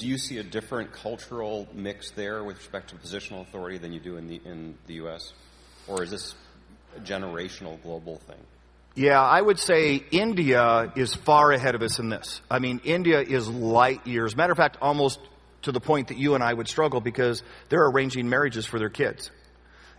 Do 0.00 0.08
you 0.08 0.16
see 0.16 0.38
a 0.38 0.42
different 0.42 0.92
cultural 0.92 1.68
mix 1.74 2.10
there 2.12 2.42
with 2.42 2.56
respect 2.56 2.88
to 2.88 2.96
positional 2.96 3.42
authority 3.42 3.76
than 3.76 3.92
you 3.92 4.00
do 4.00 4.16
in 4.16 4.28
the 4.28 4.40
in 4.46 4.78
the 4.86 4.94
U.S., 4.94 5.34
or 5.86 6.02
is 6.02 6.10
this 6.10 6.34
generational 7.00 7.82
global 7.82 8.18
thing? 8.18 8.36
Yeah, 8.94 9.20
I 9.20 9.40
would 9.40 9.58
say 9.58 10.02
India 10.10 10.92
is 10.96 11.14
far 11.14 11.52
ahead 11.52 11.74
of 11.74 11.82
us 11.82 11.98
in 11.98 12.08
this. 12.08 12.40
I 12.50 12.58
mean, 12.58 12.80
India 12.84 13.20
is 13.20 13.48
light 13.48 14.06
years. 14.06 14.36
Matter 14.36 14.52
of 14.52 14.58
fact, 14.58 14.78
almost 14.82 15.20
to 15.62 15.72
the 15.72 15.80
point 15.80 16.08
that 16.08 16.18
you 16.18 16.34
and 16.34 16.42
I 16.42 16.52
would 16.52 16.68
struggle 16.68 17.00
because 17.00 17.42
they're 17.68 17.86
arranging 17.86 18.28
marriages 18.28 18.66
for 18.66 18.78
their 18.78 18.88
kids. 18.88 19.30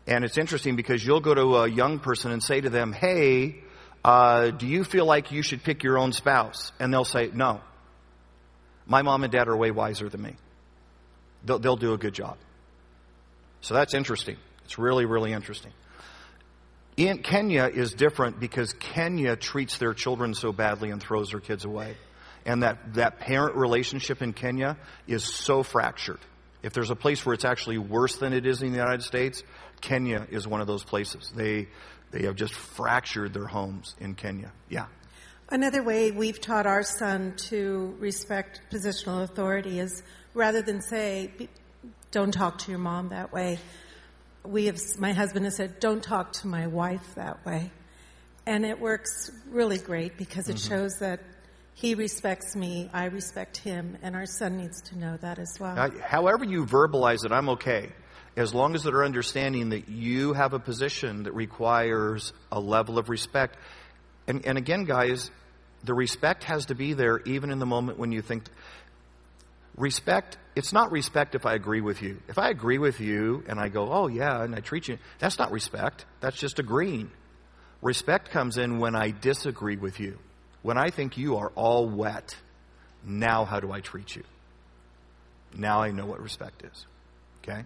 And 0.08 0.26
it's 0.26 0.38
interesting 0.38 0.76
because 0.76 1.06
you'll 1.06 1.22
go 1.22 1.34
to 1.34 1.58
a 1.58 1.68
young 1.68 2.00
person 2.00 2.32
and 2.32 2.44
say 2.44 2.60
to 2.60 2.70
them, 2.70 2.92
Hey, 2.92 3.64
uh, 4.04 4.50
do 4.50 4.68
you 4.68 4.84
feel 4.84 5.06
like 5.06 5.32
you 5.32 5.44
should 5.44 5.64
pick 5.64 5.84
your 5.84 5.98
own 5.98 6.12
spouse? 6.12 6.72
And 6.80 6.94
they'll 6.94 7.06
say, 7.06 7.30
No. 7.34 7.62
My 8.88 9.04
mom 9.04 9.24
and 9.24 9.32
dad 9.32 9.48
are 9.48 9.56
way 9.56 9.72
wiser 9.72 10.10
than 10.10 10.22
me. 10.22 10.36
They'll, 11.46 11.60
they'll 11.60 11.78
do 11.78 11.94
a 11.94 11.98
good 11.98 12.14
job. 12.14 12.38
So 13.62 13.76
that's 13.76 13.94
interesting. 13.94 14.38
It's 14.66 14.80
really, 14.80 15.06
really 15.06 15.32
interesting. 15.32 15.72
In 17.02 17.24
Kenya 17.24 17.66
is 17.66 17.94
different 17.94 18.40
because 18.40 18.74
Kenya 18.74 19.36
treats 19.36 19.80
their 19.80 19.96
children 19.96 20.36
so 20.36 20.52
badly 20.52 20.92
and 20.92 21.02
throws 21.02 21.32
their 21.32 21.40
kids 21.40 21.66
away. 21.66 21.98
And 22.46 22.62
that, 22.62 22.94
that 22.94 23.20
parent 23.20 23.56
relationship 23.56 24.22
in 24.22 24.34
Kenya 24.34 24.78
is 25.08 25.24
so 25.24 25.64
fractured. 25.64 26.20
If 26.62 26.74
there's 26.74 26.92
a 26.92 26.96
place 26.96 27.26
where 27.26 27.34
it's 27.34 27.44
actually 27.44 27.80
worse 27.80 28.18
than 28.18 28.34
it 28.34 28.46
is 28.46 28.62
in 28.62 28.70
the 28.70 28.78
United 28.78 29.02
States, 29.02 29.42
Kenya 29.82 30.28
is 30.30 30.48
one 30.48 30.62
of 30.62 30.68
those 30.68 30.84
places. 30.84 31.34
They, 31.36 31.70
they 32.12 32.28
have 32.28 32.36
just 32.36 32.54
fractured 32.54 33.34
their 33.34 33.48
homes 33.48 33.96
in 34.00 34.14
Kenya. 34.14 34.52
Yeah. 34.70 34.86
Another 35.50 35.82
way 35.82 36.12
we've 36.12 36.40
taught 36.40 36.68
our 36.68 36.84
son 36.84 37.34
to 37.50 37.96
respect 37.98 38.62
positional 38.72 39.24
authority 39.24 39.80
is 39.80 40.04
rather 40.36 40.62
than 40.62 40.84
say, 40.84 41.32
don't 42.12 42.32
talk 42.32 42.60
to 42.60 42.70
your 42.70 42.80
mom 42.80 43.10
that 43.10 43.34
way, 43.34 43.58
we 44.44 44.66
have, 44.66 44.80
my 44.98 45.14
husband 45.14 45.46
has 45.46 45.56
said, 45.56 45.80
don't 45.80 46.04
talk 46.04 46.34
to 46.34 46.48
my 46.48 46.68
wife 46.68 47.16
that 47.16 47.46
way. 47.46 47.72
And 48.46 48.66
it 48.66 48.80
works 48.80 49.32
really 49.50 49.78
great 49.78 50.18
because 50.18 50.50
it 50.50 50.56
mm-hmm. 50.56 50.74
shows 50.74 50.98
that 51.00 51.22
he 51.74 51.96
respects 51.96 52.56
me, 52.56 52.90
I 52.94 53.06
respect 53.06 53.58
him, 53.58 53.98
and 54.02 54.16
our 54.16 54.26
son 54.26 54.58
needs 54.58 54.82
to 54.84 54.98
know 54.98 55.18
that 55.18 55.40
as 55.40 55.58
well. 55.60 55.92
however, 56.02 56.46
you 56.46 56.66
verbalize 56.66 57.26
it, 57.26 57.32
I'm 57.32 57.50
okay. 57.50 57.90
As 58.36 58.54
long 58.54 58.76
as 58.76 58.84
they're 58.84 59.04
understanding 59.04 59.70
that 59.70 59.90
you 59.90 60.34
have 60.34 60.54
a 60.54 60.60
position 60.60 61.24
that 61.24 61.34
requires 61.34 62.34
a 62.52 62.60
level 62.60 62.98
of 62.98 63.10
respect. 63.10 63.58
And, 64.28 64.46
and 64.46 64.58
again, 64.58 64.86
guys, 64.86 65.32
the 65.84 65.94
respect 65.94 66.44
has 66.46 66.68
to 66.68 66.76
be 66.76 66.94
there 66.94 67.20
even 67.26 67.52
in 67.52 67.60
the 67.60 67.66
moment 67.66 67.98
when 67.98 68.12
you 68.12 68.22
think 68.22 68.46
respect 69.76 70.38
it's 70.56 70.74
not 70.74 70.92
respect 70.92 71.36
if 71.36 71.46
I 71.46 71.54
agree 71.54 71.82
with 71.82 72.02
you. 72.02 72.22
If 72.28 72.38
I 72.38 72.50
agree 72.50 72.78
with 72.78 73.00
you 73.00 73.44
and 73.48 73.60
I 73.60 73.70
go, 73.70 73.92
oh 73.92 74.08
yeah, 74.08 74.44
and 74.44 74.54
I 74.54 74.60
treat 74.60 74.88
you, 74.88 74.98
that's 75.20 75.40
not 75.40 75.52
respect. 75.52 76.06
That's 76.20 76.38
just 76.38 76.60
agreeing. 76.60 77.12
Respect 77.82 78.32
comes 78.32 78.58
in 78.58 78.80
when 78.80 78.96
I 78.96 79.12
disagree 79.12 79.78
with 79.78 80.00
you. 80.00 80.20
When 80.62 80.78
I 80.78 80.90
think 80.90 81.18
you 81.18 81.38
are 81.38 81.52
all 81.56 81.88
wet, 81.90 82.36
now 83.04 83.46
how 83.46 83.60
do 83.60 83.72
I 83.72 83.80
treat 83.80 84.16
you? 84.16 84.24
Now 85.56 85.82
I 85.82 85.92
know 85.92 86.06
what 86.06 86.22
respect 86.22 86.64
is. 86.64 86.86
Okay? 87.44 87.64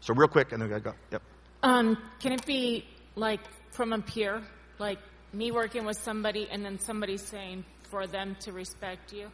So 0.00 0.14
real 0.14 0.28
quick, 0.28 0.52
and 0.52 0.62
then 0.62 0.72
I 0.72 0.78
go. 0.78 0.94
Yep. 1.10 1.22
Um, 1.62 1.98
can 2.20 2.32
it 2.32 2.46
be 2.46 2.84
like 3.16 3.40
from 3.72 3.92
a 3.92 3.98
peer, 4.00 4.42
like 4.78 4.98
me 5.32 5.50
working 5.50 5.84
with 5.84 5.98
somebody, 5.98 6.46
and 6.48 6.64
then 6.64 6.78
somebody 6.78 7.16
saying 7.16 7.64
for 7.90 8.06
them 8.06 8.36
to 8.40 8.52
respect 8.52 9.12
you? 9.12 9.28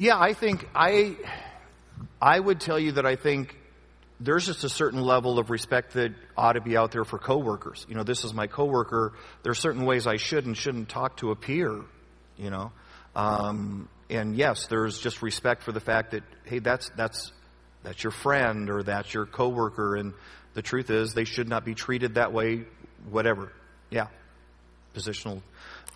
Yeah, 0.00 0.18
I 0.18 0.32
think 0.32 0.66
I 0.74 1.14
I 2.22 2.40
would 2.40 2.58
tell 2.58 2.78
you 2.78 2.92
that 2.92 3.04
I 3.04 3.16
think 3.16 3.54
there's 4.18 4.46
just 4.46 4.64
a 4.64 4.70
certain 4.70 5.02
level 5.02 5.38
of 5.38 5.50
respect 5.50 5.92
that 5.92 6.14
ought 6.38 6.54
to 6.54 6.62
be 6.62 6.74
out 6.74 6.90
there 6.90 7.04
for 7.04 7.18
coworkers. 7.18 7.84
You 7.86 7.96
know, 7.96 8.02
this 8.02 8.24
is 8.24 8.32
my 8.32 8.46
coworker. 8.46 9.12
There 9.42 9.52
are 9.52 9.54
certain 9.54 9.84
ways 9.84 10.06
I 10.06 10.16
should 10.16 10.46
and 10.46 10.56
shouldn't 10.56 10.88
talk 10.88 11.18
to 11.18 11.32
a 11.32 11.36
peer. 11.36 11.82
You 12.38 12.48
know, 12.48 12.72
um, 13.14 13.90
and 14.08 14.34
yes, 14.34 14.68
there's 14.68 14.98
just 14.98 15.20
respect 15.20 15.64
for 15.64 15.72
the 15.72 15.80
fact 15.80 16.12
that 16.12 16.22
hey, 16.46 16.60
that's 16.60 16.90
that's 16.96 17.30
that's 17.82 18.02
your 18.02 18.10
friend 18.10 18.70
or 18.70 18.82
that's 18.82 19.12
your 19.12 19.26
coworker, 19.26 19.96
and 19.96 20.14
the 20.54 20.62
truth 20.62 20.88
is 20.88 21.12
they 21.12 21.24
should 21.24 21.46
not 21.46 21.66
be 21.66 21.74
treated 21.74 22.14
that 22.14 22.32
way. 22.32 22.64
Whatever. 23.10 23.52
Yeah, 23.90 24.06
positional. 24.94 25.34
All 25.34 25.42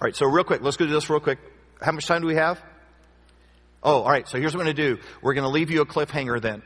right. 0.02 0.14
So 0.14 0.26
real 0.26 0.44
quick, 0.44 0.60
let's 0.60 0.76
go 0.76 0.84
do 0.84 0.92
this 0.92 1.08
real 1.08 1.20
quick. 1.20 1.38
How 1.80 1.92
much 1.92 2.04
time 2.04 2.20
do 2.20 2.26
we 2.26 2.34
have? 2.34 2.62
Oh, 3.84 4.00
all 4.00 4.10
right. 4.10 4.26
So 4.26 4.38
here's 4.40 4.54
what 4.54 4.60
we're 4.60 4.72
going 4.72 4.76
to 4.76 4.94
do. 4.96 5.02
We're 5.20 5.34
going 5.34 5.44
to 5.44 5.50
leave 5.50 5.70
you 5.70 5.82
a 5.82 5.86
cliffhanger 5.86 6.40
then. 6.40 6.62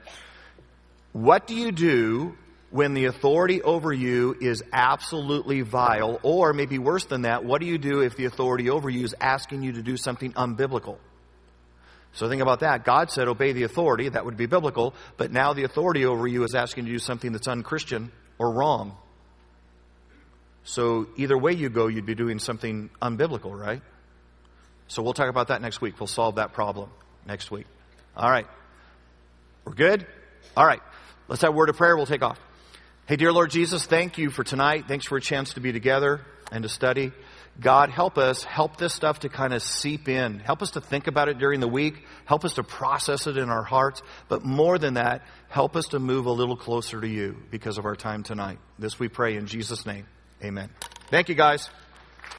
What 1.12 1.49
do 1.49 1.57
you 1.57 1.73
do 1.73 2.37
when 2.71 2.95
the 2.95 3.07
authority 3.07 3.61
over 3.61 3.93
you 3.93 4.37
is 4.41 4.62
absolutely 4.73 5.62
vile? 5.62 6.21
Or 6.23 6.53
maybe 6.53 6.79
worse 6.79 7.07
than 7.07 7.23
that, 7.23 7.45
what 7.45 7.61
do 7.61 7.66
you 7.66 7.77
do 7.77 8.03
if 8.03 8.16
the 8.16 8.27
authority 8.27 8.71
over 8.71 8.89
you 8.89 9.05
is 9.05 9.16
asking 9.21 9.64
you 9.64 9.73
to 9.73 9.83
do 9.83 9.97
something 9.97 10.33
unbiblical? 10.35 10.99
So 12.12 12.29
think 12.29 12.41
about 12.41 12.61
that. 12.61 12.85
God 12.85 13.11
said 13.11 13.27
obey 13.27 13.53
the 13.53 13.64
authority. 13.64 14.09
That 14.09 14.25
would 14.25 14.37
be 14.37 14.47
biblical. 14.47 14.95
But 15.16 15.33
now 15.33 15.55
the 15.55 15.64
authority 15.64 16.05
over 16.05 16.27
you 16.27 16.45
is 16.45 16.55
asking 16.55 16.87
you 16.87 16.93
to 16.93 16.99
do 16.99 17.05
something 17.05 17.33
that's 17.33 17.49
unchristian 17.49 18.12
or 18.39 18.53
wrong. 18.53 18.97
So 20.62 21.09
either 21.16 21.37
way 21.37 21.53
you 21.53 21.69
go, 21.69 21.89
you'd 21.89 22.07
be 22.07 22.14
doing 22.14 22.39
something 22.39 22.91
unbiblical, 23.03 23.59
right? 23.59 23.83
So 24.87 25.03
we'll 25.03 25.14
talk 25.14 25.29
about 25.29 25.49
that 25.49 25.61
next 25.61 25.81
week. 25.81 25.99
We'll 25.99 26.07
solve 26.07 26.37
that 26.37 26.53
problem 26.53 26.91
next 27.29 27.51
week. 27.51 27.66
All 28.16 28.29
right. 28.29 28.47
We're 29.64 29.74
good? 29.74 30.07
All 30.57 30.66
right. 30.66 30.81
Let's 31.29 31.43
have 31.43 31.51
a 31.51 31.57
word 31.57 31.68
of 31.68 31.76
prayer. 31.76 31.97
We'll 31.97 32.07
take 32.07 32.22
off. 32.22 32.41
Hey, 33.07 33.16
dear 33.16 33.33
Lord 33.33 33.51
Jesus, 33.51 33.87
thank 33.87 34.18
you 34.18 34.31
for 34.31 34.43
tonight. 34.43 34.87
Thanks 34.89 35.07
for 35.07 35.18
a 35.18 35.20
chance 35.20 35.55
to 35.55 35.61
be 35.61 35.72
together 35.72 36.22
and 36.51 36.62
to 36.62 36.68
study. 36.68 37.12
God, 37.61 37.91
help 37.91 38.18
us, 38.18 38.45
help 38.45 38.76
this 38.76 38.95
stuff 38.95 39.20
to 39.20 39.29
kind 39.29 39.53
of 39.53 39.62
seep 39.62 40.09
in. 40.09 40.39
Help 40.39 40.62
us 40.62 40.72
to 40.72 40.81
think 40.81 41.07
about 41.07 41.29
it 41.29 41.39
during 41.39 41.61
the 41.61 41.68
week. 41.68 42.05
Help 42.24 42.45
us 42.45 42.55
to 42.55 42.62
process 42.62 43.26
it 43.26 43.37
in 43.37 43.51
our 43.51 43.64
hearts. 43.64 44.01
But 44.29 44.45
more 44.45 44.79
than 44.79 44.95
that, 44.95 45.22
help 45.49 45.76
us 45.76 45.89
to 45.89 45.99
move 45.99 46.26
a 46.26 46.33
little 46.33 46.57
closer 46.57 47.01
to 47.01 47.09
you 47.09 47.37
because 47.51 47.76
of 47.76 47.85
our 47.85 47.97
time 47.97 48.22
tonight. 48.22 48.59
This 48.79 48.99
we 48.99 49.09
pray 49.09 49.37
in 49.37 49.47
Jesus' 49.47 49.85
name. 49.85 50.07
Amen. 50.43 50.70
Thank 51.11 51.29
you, 51.29 51.35
guys. 51.35 51.68